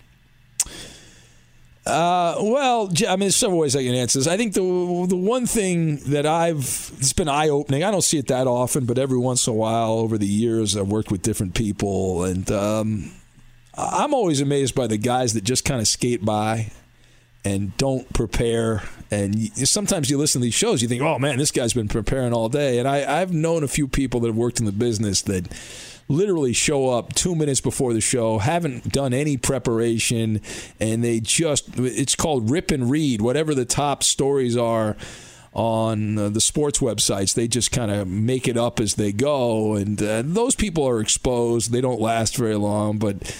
Uh, 1.86 2.34
well, 2.40 2.90
I 3.06 3.12
mean, 3.12 3.20
there's 3.20 3.36
several 3.36 3.60
ways 3.60 3.76
I 3.76 3.84
can 3.84 3.94
answer 3.94 4.18
this. 4.18 4.26
I 4.26 4.36
think 4.36 4.54
the 4.54 5.06
the 5.08 5.16
one 5.16 5.46
thing 5.46 5.98
that 6.10 6.26
I've 6.26 6.90
it's 6.98 7.12
been 7.12 7.28
eye 7.28 7.48
opening. 7.48 7.84
I 7.84 7.92
don't 7.92 8.02
see 8.02 8.18
it 8.18 8.26
that 8.26 8.48
often, 8.48 8.86
but 8.86 8.98
every 8.98 9.18
once 9.18 9.46
in 9.46 9.52
a 9.52 9.56
while 9.56 9.92
over 9.92 10.18
the 10.18 10.26
years, 10.26 10.76
I've 10.76 10.88
worked 10.88 11.12
with 11.12 11.22
different 11.22 11.54
people, 11.54 12.24
and 12.24 12.50
um, 12.50 13.12
I'm 13.76 14.12
always 14.14 14.40
amazed 14.40 14.74
by 14.74 14.88
the 14.88 14.96
guys 14.96 15.34
that 15.34 15.44
just 15.44 15.64
kind 15.64 15.80
of 15.80 15.86
skate 15.86 16.24
by 16.24 16.72
and 17.44 17.76
don't 17.76 18.12
prepare. 18.12 18.82
And 19.12 19.56
sometimes 19.68 20.10
you 20.10 20.18
listen 20.18 20.40
to 20.40 20.44
these 20.44 20.54
shows, 20.54 20.82
you 20.82 20.88
think, 20.88 21.02
"Oh 21.02 21.20
man, 21.20 21.38
this 21.38 21.52
guy's 21.52 21.72
been 21.72 21.86
preparing 21.86 22.32
all 22.32 22.48
day." 22.48 22.80
And 22.80 22.88
I, 22.88 23.20
I've 23.20 23.32
known 23.32 23.62
a 23.62 23.68
few 23.68 23.86
people 23.86 24.18
that 24.20 24.26
have 24.26 24.36
worked 24.36 24.58
in 24.58 24.66
the 24.66 24.72
business 24.72 25.22
that 25.22 25.46
literally 26.08 26.52
show 26.52 26.88
up 26.90 27.14
two 27.14 27.34
minutes 27.34 27.60
before 27.60 27.92
the 27.92 28.00
show, 28.00 28.38
haven't 28.38 28.92
done 28.92 29.12
any 29.12 29.36
preparation, 29.36 30.40
and 30.80 31.02
they 31.02 31.20
just, 31.20 31.78
it's 31.78 32.14
called 32.14 32.50
rip 32.50 32.70
and 32.70 32.90
read, 32.90 33.20
whatever 33.20 33.54
the 33.54 33.64
top 33.64 34.02
stories 34.02 34.56
are 34.56 34.96
on 35.52 36.18
uh, 36.18 36.28
the 36.28 36.40
sports 36.40 36.80
websites. 36.80 37.34
They 37.34 37.48
just 37.48 37.72
kind 37.72 37.90
of 37.90 38.06
make 38.06 38.46
it 38.46 38.58
up 38.58 38.78
as 38.78 38.94
they 38.96 39.10
go. 39.10 39.74
And 39.74 40.00
uh, 40.02 40.22
those 40.24 40.54
people 40.54 40.86
are 40.86 41.00
exposed. 41.00 41.72
They 41.72 41.80
don't 41.80 42.00
last 42.00 42.36
very 42.36 42.56
long, 42.56 42.98
but 42.98 43.34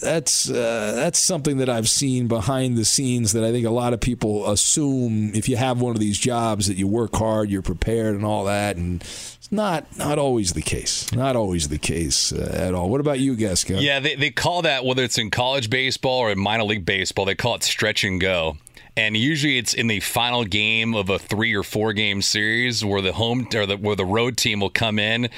that's 0.00 0.50
uh, 0.50 0.92
that's 0.94 1.18
something 1.18 1.56
that 1.56 1.68
I've 1.68 1.88
seen 1.88 2.28
behind 2.28 2.76
the 2.76 2.84
scenes 2.84 3.32
that 3.32 3.42
I 3.42 3.50
think 3.50 3.66
a 3.66 3.70
lot 3.70 3.94
of 3.94 4.00
people 4.00 4.48
assume 4.50 5.34
if 5.34 5.48
you 5.48 5.56
have 5.56 5.80
one 5.80 5.96
of 5.96 6.00
these 6.00 6.18
jobs 6.18 6.66
that 6.66 6.76
you 6.76 6.86
work 6.86 7.16
hard, 7.16 7.50
you're 7.50 7.62
prepared, 7.62 8.14
and 8.14 8.24
all 8.24 8.44
that, 8.44 8.76
and 8.76 9.02
not 9.50 9.96
not 9.96 10.18
always 10.18 10.52
the 10.52 10.62
case. 10.62 11.12
Not 11.12 11.36
always 11.36 11.68
the 11.68 11.78
case 11.78 12.32
uh, 12.32 12.50
at 12.54 12.74
all. 12.74 12.88
What 12.88 13.00
about 13.00 13.18
you, 13.20 13.36
Gasca? 13.36 13.80
Yeah, 13.80 14.00
they, 14.00 14.14
they 14.14 14.30
call 14.30 14.62
that 14.62 14.84
whether 14.84 15.02
it's 15.02 15.18
in 15.18 15.30
college 15.30 15.70
baseball 15.70 16.20
or 16.20 16.30
in 16.30 16.38
minor 16.38 16.64
league 16.64 16.86
baseball, 16.86 17.24
they 17.24 17.34
call 17.34 17.56
it 17.56 17.62
stretch 17.62 18.04
and 18.04 18.20
go. 18.20 18.56
And 18.96 19.16
usually 19.16 19.56
it's 19.58 19.72
in 19.72 19.86
the 19.86 20.00
final 20.00 20.44
game 20.44 20.94
of 20.94 21.08
a 21.10 21.18
three 21.18 21.54
or 21.54 21.62
four 21.62 21.92
game 21.92 22.22
series 22.22 22.84
where 22.84 23.00
the 23.00 23.12
home 23.12 23.46
or 23.54 23.66
the, 23.66 23.76
where 23.76 23.96
the 23.96 24.04
road 24.04 24.36
team 24.36 24.60
will 24.60 24.70
come 24.70 24.98
in 24.98 25.30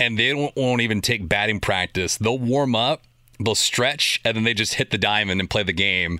and 0.00 0.18
they 0.18 0.34
won't 0.34 0.80
even 0.80 1.00
take 1.00 1.28
batting 1.28 1.60
practice. 1.60 2.16
They'll 2.16 2.38
warm 2.38 2.74
up, 2.74 3.02
they'll 3.38 3.54
stretch, 3.54 4.20
and 4.24 4.36
then 4.36 4.44
they 4.44 4.54
just 4.54 4.74
hit 4.74 4.90
the 4.90 4.98
diamond 4.98 5.40
and 5.40 5.48
play 5.48 5.62
the 5.62 5.72
game. 5.72 6.18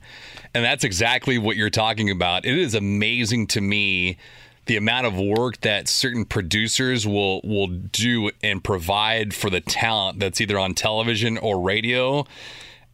And 0.54 0.64
that's 0.64 0.84
exactly 0.84 1.38
what 1.38 1.56
you're 1.56 1.70
talking 1.70 2.10
about. 2.10 2.44
It 2.44 2.56
is 2.56 2.74
amazing 2.74 3.48
to 3.48 3.60
me 3.60 4.18
the 4.66 4.76
amount 4.76 5.06
of 5.06 5.18
work 5.18 5.60
that 5.60 5.88
certain 5.88 6.24
producers 6.24 7.06
will 7.06 7.40
will 7.42 7.68
do 7.68 8.30
and 8.42 8.62
provide 8.62 9.34
for 9.34 9.50
the 9.50 9.60
talent 9.60 10.20
that's 10.20 10.40
either 10.40 10.58
on 10.58 10.74
television 10.74 11.38
or 11.38 11.60
radio. 11.60 12.26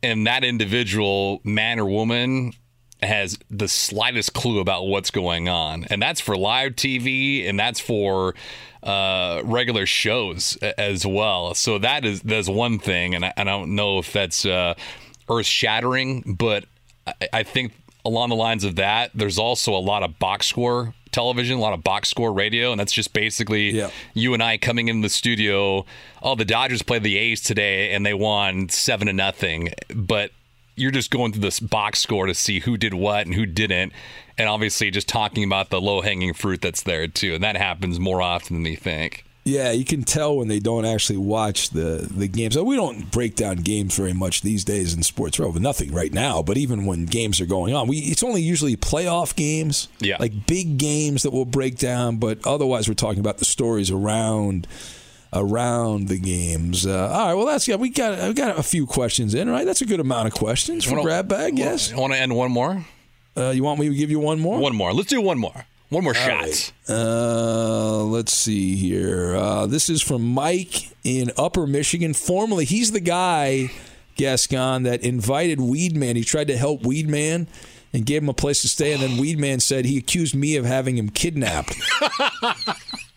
And 0.02 0.26
that 0.26 0.44
individual 0.44 1.40
man 1.44 1.78
or 1.78 1.84
woman 1.84 2.52
has 3.02 3.38
the 3.50 3.68
slightest 3.68 4.34
clue 4.34 4.60
about 4.60 4.86
what's 4.86 5.10
going 5.10 5.48
on. 5.48 5.84
And 5.84 6.02
that's 6.02 6.20
for 6.20 6.36
live 6.36 6.72
tv 6.72 7.48
and 7.48 7.58
that's 7.58 7.80
for 7.80 8.34
uh, 8.82 9.42
regular 9.44 9.86
shows 9.86 10.56
as 10.78 11.06
well. 11.06 11.54
So 11.54 11.78
that 11.78 12.04
is 12.04 12.22
that's 12.22 12.48
one 12.48 12.78
thing 12.78 13.14
and 13.14 13.24
i, 13.24 13.32
I 13.36 13.44
don't 13.44 13.74
know 13.74 13.98
if 13.98 14.12
that's 14.12 14.44
uh, 14.44 14.74
earth 15.28 15.46
shattering 15.46 16.36
but 16.38 16.64
I, 17.06 17.14
I 17.32 17.42
think 17.42 17.72
along 18.04 18.30
the 18.30 18.36
lines 18.36 18.64
of 18.64 18.76
that 18.76 19.10
there's 19.14 19.38
also 19.38 19.74
a 19.74 19.78
lot 19.78 20.02
of 20.02 20.18
box 20.18 20.46
score 20.46 20.94
television, 21.12 21.56
a 21.58 21.60
lot 21.60 21.72
of 21.72 21.82
box 21.84 22.08
score 22.08 22.32
radio, 22.32 22.70
and 22.70 22.78
that's 22.80 22.92
just 22.92 23.12
basically 23.12 23.70
Yeah. 23.70 23.90
you 24.14 24.34
and 24.34 24.42
I 24.42 24.58
coming 24.58 24.88
in 24.88 25.00
the 25.00 25.08
studio. 25.08 25.84
Oh, 26.22 26.34
the 26.34 26.44
Dodgers 26.44 26.82
played 26.82 27.02
the 27.02 27.16
A's 27.18 27.40
today, 27.40 27.92
and 27.92 28.04
they 28.06 28.14
won 28.14 28.68
seven 28.68 29.06
to 29.06 29.12
nothing. 29.12 29.72
But 29.94 30.30
you're 30.76 30.90
just 30.90 31.10
going 31.10 31.32
through 31.32 31.42
this 31.42 31.60
box 31.60 31.98
score 31.98 32.26
to 32.26 32.34
see 32.34 32.60
who 32.60 32.76
did 32.76 32.94
what 32.94 33.26
and 33.26 33.34
who 33.34 33.44
didn't, 33.44 33.92
and 34.38 34.48
obviously 34.48 34.90
just 34.90 35.08
talking 35.08 35.44
about 35.44 35.68
the 35.70 35.80
low 35.80 36.00
hanging 36.00 36.32
fruit 36.32 36.60
that's 36.62 36.82
there 36.82 37.06
too, 37.06 37.34
and 37.34 37.44
that 37.44 37.56
happens 37.56 37.98
more 38.00 38.22
often 38.22 38.56
than 38.62 38.70
you 38.70 38.76
think. 38.78 39.24
Yeah, 39.42 39.72
you 39.72 39.86
can 39.86 40.02
tell 40.04 40.36
when 40.36 40.48
they 40.48 40.60
don't 40.60 40.84
actually 40.84 41.16
watch 41.16 41.70
the 41.70 42.06
the 42.14 42.28
games. 42.28 42.58
We 42.58 42.76
don't 42.76 43.10
break 43.10 43.36
down 43.36 43.56
games 43.56 43.96
very 43.96 44.12
much 44.12 44.42
these 44.42 44.64
days 44.64 44.92
in 44.94 45.02
sports. 45.02 45.38
Well, 45.38 45.50
nothing 45.54 45.92
right 45.92 46.12
now, 46.12 46.42
but 46.42 46.58
even 46.58 46.84
when 46.84 47.06
games 47.06 47.40
are 47.40 47.46
going 47.46 47.74
on, 47.74 47.88
we 47.88 47.96
it's 47.98 48.22
only 48.22 48.42
usually 48.42 48.76
playoff 48.76 49.34
games, 49.34 49.88
Yeah. 49.98 50.18
like 50.20 50.46
big 50.46 50.76
games 50.76 51.22
that 51.22 51.32
we'll 51.32 51.46
break 51.46 51.78
down. 51.78 52.18
But 52.18 52.46
otherwise, 52.46 52.86
we're 52.86 52.94
talking 52.94 53.20
about 53.20 53.38
the 53.38 53.46
stories 53.46 53.90
around 53.90 54.66
around 55.32 56.08
the 56.08 56.18
games. 56.18 56.84
Uh, 56.86 57.08
all 57.08 57.26
right, 57.28 57.34
well 57.34 57.46
that's 57.46 57.66
yeah. 57.66 57.76
We 57.76 57.90
got 57.90 58.18
we 58.28 58.34
got 58.34 58.58
a 58.58 58.62
few 58.62 58.86
questions 58.86 59.32
in, 59.34 59.48
right? 59.48 59.64
That's 59.64 59.80
a 59.80 59.86
good 59.86 60.00
amount 60.00 60.26
of 60.28 60.34
questions 60.34 60.84
for 60.84 60.92
Wanna- 60.92 61.02
grab 61.04 61.28
bag. 61.28 61.58
Yes. 61.58 61.92
I 61.92 61.96
want 61.96 62.12
to 62.12 62.18
end 62.18 62.34
one 62.36 62.50
more. 62.52 62.84
Uh, 63.36 63.50
you 63.50 63.62
want 63.62 63.78
me 63.80 63.88
to 63.88 63.94
give 63.94 64.10
you 64.10 64.18
one 64.18 64.38
more? 64.40 64.58
One 64.58 64.74
more. 64.74 64.92
Let's 64.92 65.08
do 65.08 65.20
one 65.20 65.38
more. 65.38 65.64
One 65.90 66.04
more 66.04 66.14
shot. 66.14 66.28
right. 66.28 66.72
Uh, 66.88 68.04
let's 68.04 68.32
see 68.32 68.76
here. 68.76 69.34
Uh, 69.34 69.66
this 69.66 69.90
is 69.90 70.00
from 70.00 70.22
Mike 70.22 70.88
in 71.02 71.32
Upper 71.36 71.66
Michigan. 71.66 72.14
Formerly, 72.14 72.64
he's 72.64 72.92
the 72.92 73.00
guy, 73.00 73.70
Gascon, 74.16 74.84
that 74.84 75.02
invited 75.02 75.58
Weedman. 75.58 76.14
He 76.14 76.22
tried 76.22 76.46
to 76.46 76.56
help 76.56 76.82
Weedman 76.82 77.48
and 77.92 78.06
gave 78.06 78.22
him 78.22 78.28
a 78.28 78.34
place 78.34 78.62
to 78.62 78.68
stay, 78.68 78.92
and 78.92 79.02
then 79.02 79.10
Weedman 79.18 79.60
said 79.60 79.84
he 79.84 79.98
accused 79.98 80.34
me 80.34 80.54
of 80.56 80.64
having 80.64 80.96
him 80.96 81.08
kidnapped. 81.08 81.74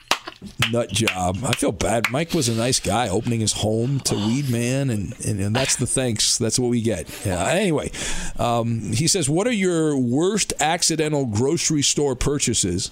Nut 0.71 0.89
job. 0.89 1.39
I 1.43 1.53
feel 1.53 1.71
bad. 1.71 2.09
Mike 2.11 2.33
was 2.33 2.49
a 2.49 2.53
nice 2.53 2.79
guy 2.79 3.09
opening 3.09 3.39
his 3.39 3.53
home 3.53 3.99
to 4.01 4.15
Weedman, 4.15 4.91
and, 4.91 5.13
and, 5.25 5.39
and 5.39 5.55
that's 5.55 5.75
the 5.75 5.87
thanks. 5.87 6.37
That's 6.37 6.59
what 6.59 6.69
we 6.69 6.81
get. 6.81 7.07
Yeah. 7.25 7.45
Anyway, 7.47 7.91
um, 8.37 8.93
he 8.93 9.07
says, 9.07 9.29
What 9.29 9.47
are 9.47 9.53
your 9.53 9.97
worst 9.97 10.53
accidental 10.59 11.25
grocery 11.25 11.81
store 11.81 12.15
purchases? 12.15 12.91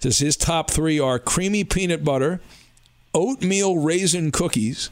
Says 0.00 0.18
his 0.18 0.36
top 0.36 0.70
three 0.70 1.00
are 1.00 1.18
creamy 1.18 1.64
peanut 1.64 2.04
butter, 2.04 2.40
oatmeal 3.14 3.78
raisin 3.78 4.30
cookies, 4.30 4.90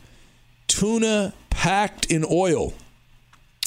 tuna 0.67 1.35
packed 1.51 2.07
in 2.07 2.25
oil. 2.31 2.73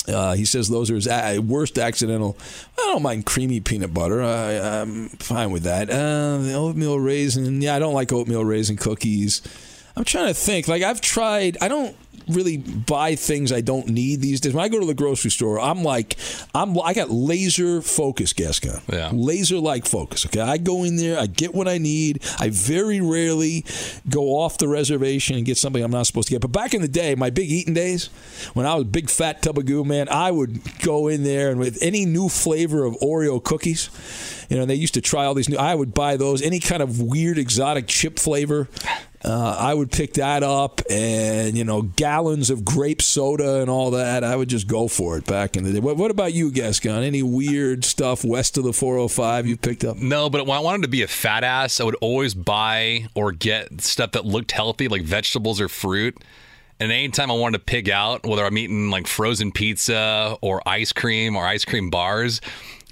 Uh, 0.08 0.34
he 0.34 0.45
says 0.45 0.70
those 0.70 0.89
are 0.89 0.95
his 0.95 1.39
worst 1.41 1.78
accidental. 1.78 2.38
I 2.78 2.82
don't 2.93 3.01
mind 3.01 3.26
creamy 3.26 3.60
peanut 3.60 3.93
butter. 3.93 4.24
I, 4.24 4.80
I'm 4.82 5.10
fine 5.10 5.51
with 5.51 5.64
that. 5.64 5.89
Uh, 5.89 6.38
the 6.38 6.53
oatmeal 6.53 6.99
raisin. 6.99 7.62
Yeah, 7.62 7.76
I 7.76 7.80
don't 7.80 7.93
like 7.93 8.14
oatmeal 8.14 8.45
raisin 8.45 8.78
cookies. 8.78 9.41
I'm 9.95 10.03
trying 10.03 10.28
to 10.28 10.34
think. 10.34 10.68
Like 10.68 10.84
I've 10.84 11.01
tried. 11.01 11.58
I 11.60 11.68
don't 11.68 11.95
really 12.30 12.57
buy 12.57 13.15
things 13.15 13.51
I 13.51 13.61
don't 13.61 13.88
need 13.88 14.21
these 14.21 14.41
days. 14.41 14.53
When 14.53 14.63
I 14.63 14.69
go 14.69 14.80
to 14.80 14.86
the 14.86 14.93
grocery 14.93 15.32
store, 15.32 15.59
I'm 15.59 15.84
like, 15.84 16.17
I'm 16.53 16.80
I 16.80 16.93
got 16.93 17.09
laser 17.09 17.82
focus, 17.82 18.34
Gascon. 18.34 18.82
Yeah. 18.91 19.11
Laser 19.13 19.59
like 19.59 19.86
focus. 19.86 20.25
Okay, 20.25 20.41
I 20.41 20.57
go 20.57 20.84
in 20.84 20.95
there, 20.97 21.19
I 21.19 21.28
get 21.28 21.53
what 21.53 21.67
I 21.67 21.78
need. 21.78 22.23
I 22.39 22.49
very 22.49 23.01
rarely 23.01 23.65
go 24.09 24.36
off 24.39 24.57
the 24.57 24.67
reservation 24.67 25.36
and 25.36 25.45
get 25.45 25.57
something 25.57 25.84
I'm 25.84 25.91
not 25.91 26.07
supposed 26.07 26.28
to 26.30 26.34
get. 26.34 26.41
But 26.41 26.51
back 26.51 26.73
in 26.73 26.82
the 26.82 26.88
day, 26.88 27.15
my 27.15 27.30
big 27.30 27.49
eating 27.49 27.73
days, 27.73 28.07
when 28.53 28.65
I 28.65 28.75
was 28.75 28.84
a 28.84 28.88
big 28.88 29.09
fat 29.09 29.41
tub 29.41 29.57
of 29.57 29.65
goo, 29.65 29.84
man, 29.84 30.07
I 30.09 30.32
would 30.32 30.59
go 30.80 31.07
in 31.07 31.23
there 31.23 31.49
and 31.49 31.59
with 31.59 31.78
any 31.82 32.05
new 32.05 32.30
flavor 32.30 32.86
of 32.86 32.95
Oreo 32.95 33.43
cookies. 33.43 33.89
You 34.49 34.57
know, 34.57 34.65
they 34.65 34.75
used 34.75 34.93
to 34.93 35.01
try 35.01 35.25
all 35.25 35.34
these 35.34 35.49
new. 35.49 35.57
I 35.57 35.75
would 35.75 35.93
buy 35.93 36.15
those. 36.15 36.41
Any 36.41 36.59
kind 36.59 36.82
of 36.82 37.01
weird 37.01 37.38
exotic 37.38 37.88
chip 37.88 38.17
flavor, 38.17 38.69
uh, 39.24 39.57
I 39.59 39.74
would 39.74 39.91
pick 39.91 40.13
that 40.13 40.43
up, 40.43 40.82
and 40.89 41.57
you 41.57 41.63
know, 41.63 41.82
gallons 41.82 42.49
of 42.49 42.63
grape 42.63 43.01
soda 43.01 43.61
and 43.61 43.70
all 43.70 43.91
that. 43.91 44.24
I 44.24 44.36
would 44.36 44.47
just 44.47 44.68
go 44.68 44.88
for 44.88 45.18
it 45.18 45.26
back 45.26 45.57
in 45.57 45.63
the 45.63 45.74
day. 45.74 45.80
What, 45.80 45.97
what 45.97 46.11
about 46.11 46.34
you, 46.34 46.51
Gascon? 46.51 47.03
Any 47.03 47.24
weird 47.24 47.84
stuff 47.84 48.24
west 48.24 48.57
of 48.57 48.63
the 48.63 48.74
405 48.74 49.47
you 49.47 49.57
picked 49.57 49.84
up? 49.84 49.97
No, 49.97 50.30
but 50.30 50.45
when 50.45 50.57
I 50.57 50.61
wanted 50.61 50.84
to 50.84 50.88
be 50.88 51.01
a 51.01 51.07
fat 51.07 51.43
ass, 51.43 51.80
I 51.80 51.84
would 51.84 51.95
always 51.95 52.36
buy 52.36 53.07
or 53.15 53.32
get 53.32 53.82
stuff 53.82 54.11
that 54.11 54.26
looked 54.26 54.51
healthy, 54.51 54.88
like 54.88 55.01
vegetables 55.01 55.59
or 55.59 55.68
fruit. 55.68 56.18
And 56.80 56.91
anytime 56.91 57.32
I 57.32 57.34
wanted 57.34 57.57
to 57.57 57.63
pig 57.63 57.89
out, 57.89 58.26
whether 58.26 58.45
I'm 58.45 58.57
eating 58.57 58.91
like 58.91 59.07
frozen 59.07 59.51
pizza 59.51 60.38
or 60.41 60.61
ice 60.68 60.93
cream 60.93 61.36
or 61.36 61.43
ice 61.45 61.65
cream 61.65 61.89
bars, 61.89 62.39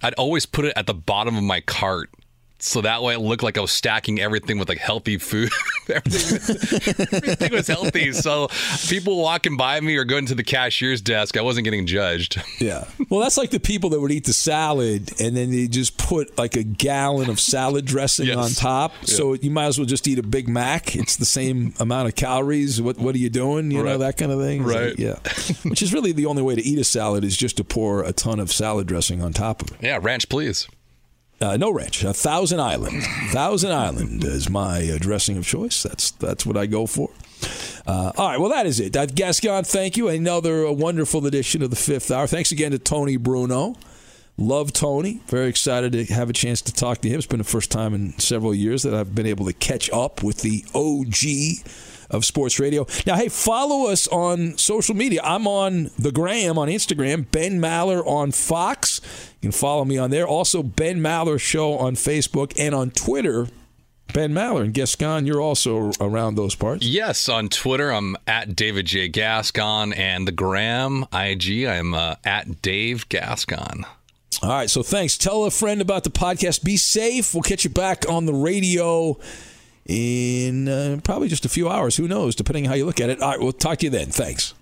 I'd 0.01 0.15
always 0.15 0.47
put 0.47 0.65
it 0.65 0.73
at 0.75 0.87
the 0.87 0.93
bottom 0.95 1.37
of 1.37 1.43
my 1.43 1.61
cart. 1.61 2.09
So 2.57 2.81
that 2.81 3.03
way 3.03 3.13
it 3.13 3.19
looked 3.19 3.43
like 3.43 3.57
I 3.57 3.61
was 3.61 3.71
stacking 3.71 4.19
everything 4.19 4.57
with 4.57 4.69
like 4.69 4.77
healthy 4.77 5.17
food. 5.17 5.51
everything, 5.89 7.07
everything 7.11 7.51
was 7.51 7.67
healthy. 7.67 8.11
So 8.13 8.47
people 8.87 9.17
walking 9.21 9.57
by 9.57 9.79
me 9.81 9.95
or 9.97 10.03
going 10.05 10.25
to 10.27 10.35
the 10.35 10.43
cashier's 10.43 11.01
desk, 11.01 11.37
I 11.37 11.41
wasn't 11.41 11.65
getting 11.65 11.85
judged. 11.85 12.41
Yeah. 12.57 12.85
Well, 13.09 13.19
that's 13.19 13.37
like 13.37 13.49
the 13.51 13.59
people 13.59 13.89
that 13.91 13.99
would 13.99 14.11
eat 14.13 14.23
the 14.23 14.33
salad 14.33 15.11
and 15.19 15.35
then 15.35 15.51
they 15.51 15.67
just 15.67 15.97
put 15.97 16.37
like 16.37 16.55
a 16.55 16.63
gallon 16.63 17.29
of 17.29 17.39
salad 17.39 17.85
dressing 17.85 18.27
Yes. 18.27 18.37
on 18.37 18.51
top. 18.51 18.93
So 19.05 19.33
you 19.33 19.51
might 19.51 19.65
as 19.65 19.77
well 19.77 19.85
just 19.85 20.07
eat 20.07 20.17
a 20.17 20.23
Big 20.23 20.47
Mac. 20.47 20.95
It's 20.95 21.17
the 21.17 21.25
same 21.25 21.73
amount 21.79 22.07
of 22.07 22.15
calories. 22.15 22.81
What 22.81 22.97
What 22.97 23.13
are 23.13 23.17
you 23.19 23.29
doing? 23.29 23.69
You 23.71 23.83
know 23.83 23.97
that 23.97 24.17
kind 24.17 24.31
of 24.31 24.39
thing. 24.39 24.61
It's 24.61 24.71
like, 24.71 24.79
Right. 24.81 24.99
yeah. 24.99 25.15
Which 25.69 25.81
is 25.81 25.93
really 25.93 26.13
the 26.13 26.25
only 26.27 26.41
way 26.41 26.55
to 26.55 26.61
eat 26.63 26.79
a 26.79 26.83
salad 26.85 27.23
is 27.25 27.35
just 27.35 27.57
to 27.57 27.63
pour 27.65 28.03
a 28.03 28.13
ton 28.13 28.39
of 28.39 28.51
salad 28.51 28.87
dressing 28.87 29.21
on 29.21 29.33
top 29.33 29.61
of 29.61 29.71
it. 29.71 29.77
Yeah, 29.81 29.99
ranch, 30.01 30.29
please. 30.29 30.67
Uh, 31.41 31.57
no 31.57 31.69
ranch, 31.69 32.03
a 32.03 32.13
Thousand 32.13 32.61
Island. 32.61 33.03
Thousand 33.31 33.71
Island 33.71 34.23
is 34.23 34.49
my 34.49 34.89
uh, 34.89 34.97
dressing 34.97 35.37
of 35.37 35.45
choice. 35.45 35.83
That's 35.83 36.11
that's 36.11 36.45
what 36.45 36.55
I 36.55 36.65
go 36.65 36.87
for. 36.87 37.09
Uh, 37.85 38.11
all 38.17 38.29
right, 38.29 38.39
well 38.39 38.49
that 38.49 38.65
is 38.65 38.79
it. 38.79 38.93
Gascon, 39.15 39.65
thank 39.65 39.97
you. 39.97 40.07
Another 40.07 40.71
wonderful 40.71 41.25
edition 41.25 41.61
of 41.61 41.69
the 41.69 41.75
Fifth 41.75 42.09
Hour. 42.09 42.25
Thanks 42.25 42.51
again 42.51 42.71
to 42.71 42.79
Tony 42.79 43.17
Bruno. 43.17 43.75
Love 44.37 44.73
Tony. 44.73 45.21
Very 45.27 45.47
excited 45.47 45.91
to 45.93 46.05
have 46.05 46.29
a 46.29 46.33
chance 46.33 46.61
to 46.63 46.73
talk 46.73 46.99
to 46.99 47.09
him. 47.09 47.17
It's 47.17 47.27
been 47.27 47.37
the 47.37 47.45
first 47.45 47.71
time 47.71 47.93
in 47.93 48.17
several 48.19 48.53
years 48.53 48.83
that 48.83 48.93
I've 48.93 49.15
been 49.15 49.27
able 49.27 49.45
to 49.45 49.53
catch 49.53 49.89
up 49.91 50.23
with 50.23 50.41
the 50.41 50.65
OG 50.73 51.65
of 52.09 52.25
sports 52.25 52.59
radio. 52.59 52.85
Now, 53.05 53.15
hey, 53.15 53.29
follow 53.29 53.89
us 53.89 54.07
on 54.07 54.57
social 54.57 54.95
media. 54.95 55.21
I'm 55.23 55.47
on 55.47 55.89
the 55.97 56.11
gram 56.11 56.57
on 56.57 56.67
Instagram, 56.67 57.29
Ben 57.31 57.59
Maller 57.59 58.05
on 58.05 58.31
Fox. 58.31 59.01
You 59.41 59.49
can 59.49 59.51
follow 59.51 59.85
me 59.85 59.97
on 59.97 60.11
there. 60.11 60.27
Also, 60.27 60.63
Ben 60.63 60.99
Maller 60.99 61.39
Show 61.39 61.77
on 61.77 61.95
Facebook 61.95 62.53
and 62.57 62.73
on 62.73 62.91
Twitter. 62.91 63.47
Ben 64.13 64.31
Maller 64.33 64.63
and 64.63 64.73
Gascon, 64.73 65.25
you're 65.25 65.41
also 65.41 65.91
around 65.99 66.35
those 66.35 66.55
parts. 66.55 66.85
Yes, 66.85 67.27
on 67.27 67.49
Twitter, 67.49 67.91
I'm 67.91 68.15
at 68.27 68.55
David 68.55 68.85
J. 68.85 69.09
Gascon, 69.09 69.91
and 69.93 70.27
the 70.27 70.31
Gram 70.31 71.05
IG, 71.11 71.65
I'm 71.65 71.93
uh, 71.93 72.15
at 72.23 72.61
Dave 72.61 73.09
Gascon. 73.09 73.85
All 74.41 74.49
right, 74.49 74.69
so 74.69 74.83
thanks. 74.83 75.17
Tell 75.17 75.45
a 75.45 75.51
friend 75.51 75.81
about 75.81 76.03
the 76.03 76.11
podcast. 76.11 76.63
Be 76.63 76.77
safe. 76.77 77.33
We'll 77.33 77.43
catch 77.43 77.63
you 77.63 77.69
back 77.69 78.07
on 78.07 78.25
the 78.25 78.33
radio 78.33 79.17
in 79.85 80.67
uh, 80.67 80.99
probably 81.03 81.27
just 81.27 81.45
a 81.45 81.49
few 81.49 81.69
hours. 81.69 81.97
Who 81.97 82.07
knows, 82.07 82.35
depending 82.35 82.65
on 82.65 82.69
how 82.69 82.75
you 82.75 82.85
look 82.85 82.99
at 82.99 83.09
it. 83.09 83.21
All 83.21 83.31
right, 83.31 83.39
we'll 83.39 83.51
talk 83.51 83.79
to 83.79 83.85
you 83.85 83.89
then. 83.89 84.07
Thanks. 84.07 84.53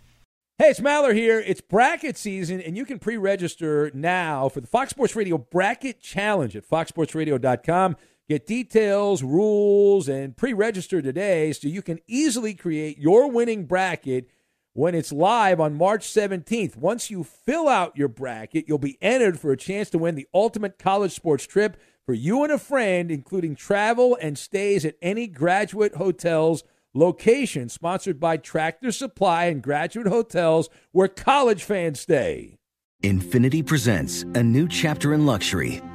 Hey, 0.59 0.69
it's 0.69 0.80
Maller 0.80 1.15
here. 1.15 1.39
It's 1.39 1.61
bracket 1.61 2.17
season, 2.17 2.61
and 2.61 2.78
you 2.78 2.86
can 2.86 2.99
pre 2.99 3.17
register 3.17 3.89
now 3.93 4.49
for 4.49 4.61
the 4.61 4.67
Fox 4.67 4.91
Sports 4.91 5.15
Radio 5.15 5.38
Bracket 5.38 6.01
Challenge 6.01 6.55
at 6.55 6.69
foxsportsradio.com. 6.69 7.97
Get 8.30 8.45
details, 8.45 9.24
rules, 9.24 10.07
and 10.07 10.38
pre 10.38 10.53
register 10.53 11.01
today 11.01 11.51
so 11.53 11.67
you 11.67 11.82
can 11.82 11.99
easily 12.07 12.53
create 12.53 12.97
your 12.97 13.30
winning 13.30 13.65
bracket 13.65 14.30
when 14.74 14.95
it's 14.95 15.11
live 15.11 15.59
on 15.59 15.76
March 15.76 16.07
17th. 16.07 16.76
Once 16.78 17.09
you 17.09 17.24
fill 17.24 17.67
out 17.67 17.97
your 17.97 18.07
bracket, 18.07 18.65
you'll 18.67 18.78
be 18.78 18.97
entered 19.01 19.39
for 19.39 19.51
a 19.51 19.57
chance 19.57 19.89
to 19.89 19.97
win 19.97 20.15
the 20.15 20.28
ultimate 20.34 20.80
college 20.80 21.13
sports 21.13 21.45
trip 21.45 21.78
for 22.06 22.14
you 22.14 22.43
and 22.43 22.51
a 22.51 22.58
friend, 22.58 23.10
including 23.12 23.56
travel 23.56 24.18
and 24.22 24.38
stays 24.38 24.86
at 24.86 24.95
any 25.01 25.28
graduate 25.28 25.95
hotels 25.95 26.64
location 26.93 27.70
sponsored 27.70 28.20
by 28.20 28.38
Tractor 28.38 28.91
Supply 28.91 29.45
and 29.45 29.64
Graduate 29.64 30.08
Hotels 30.08 30.70
where 30.91 31.08
college 31.08 31.64
fans 31.64 31.99
stay. 31.99 32.58
Infiniti 33.04 33.66
presents 33.66 34.24
a 34.36 34.43
new 34.43 34.68
chapter 34.68 35.14
in 35.14 35.26
luxury, 35.26 35.82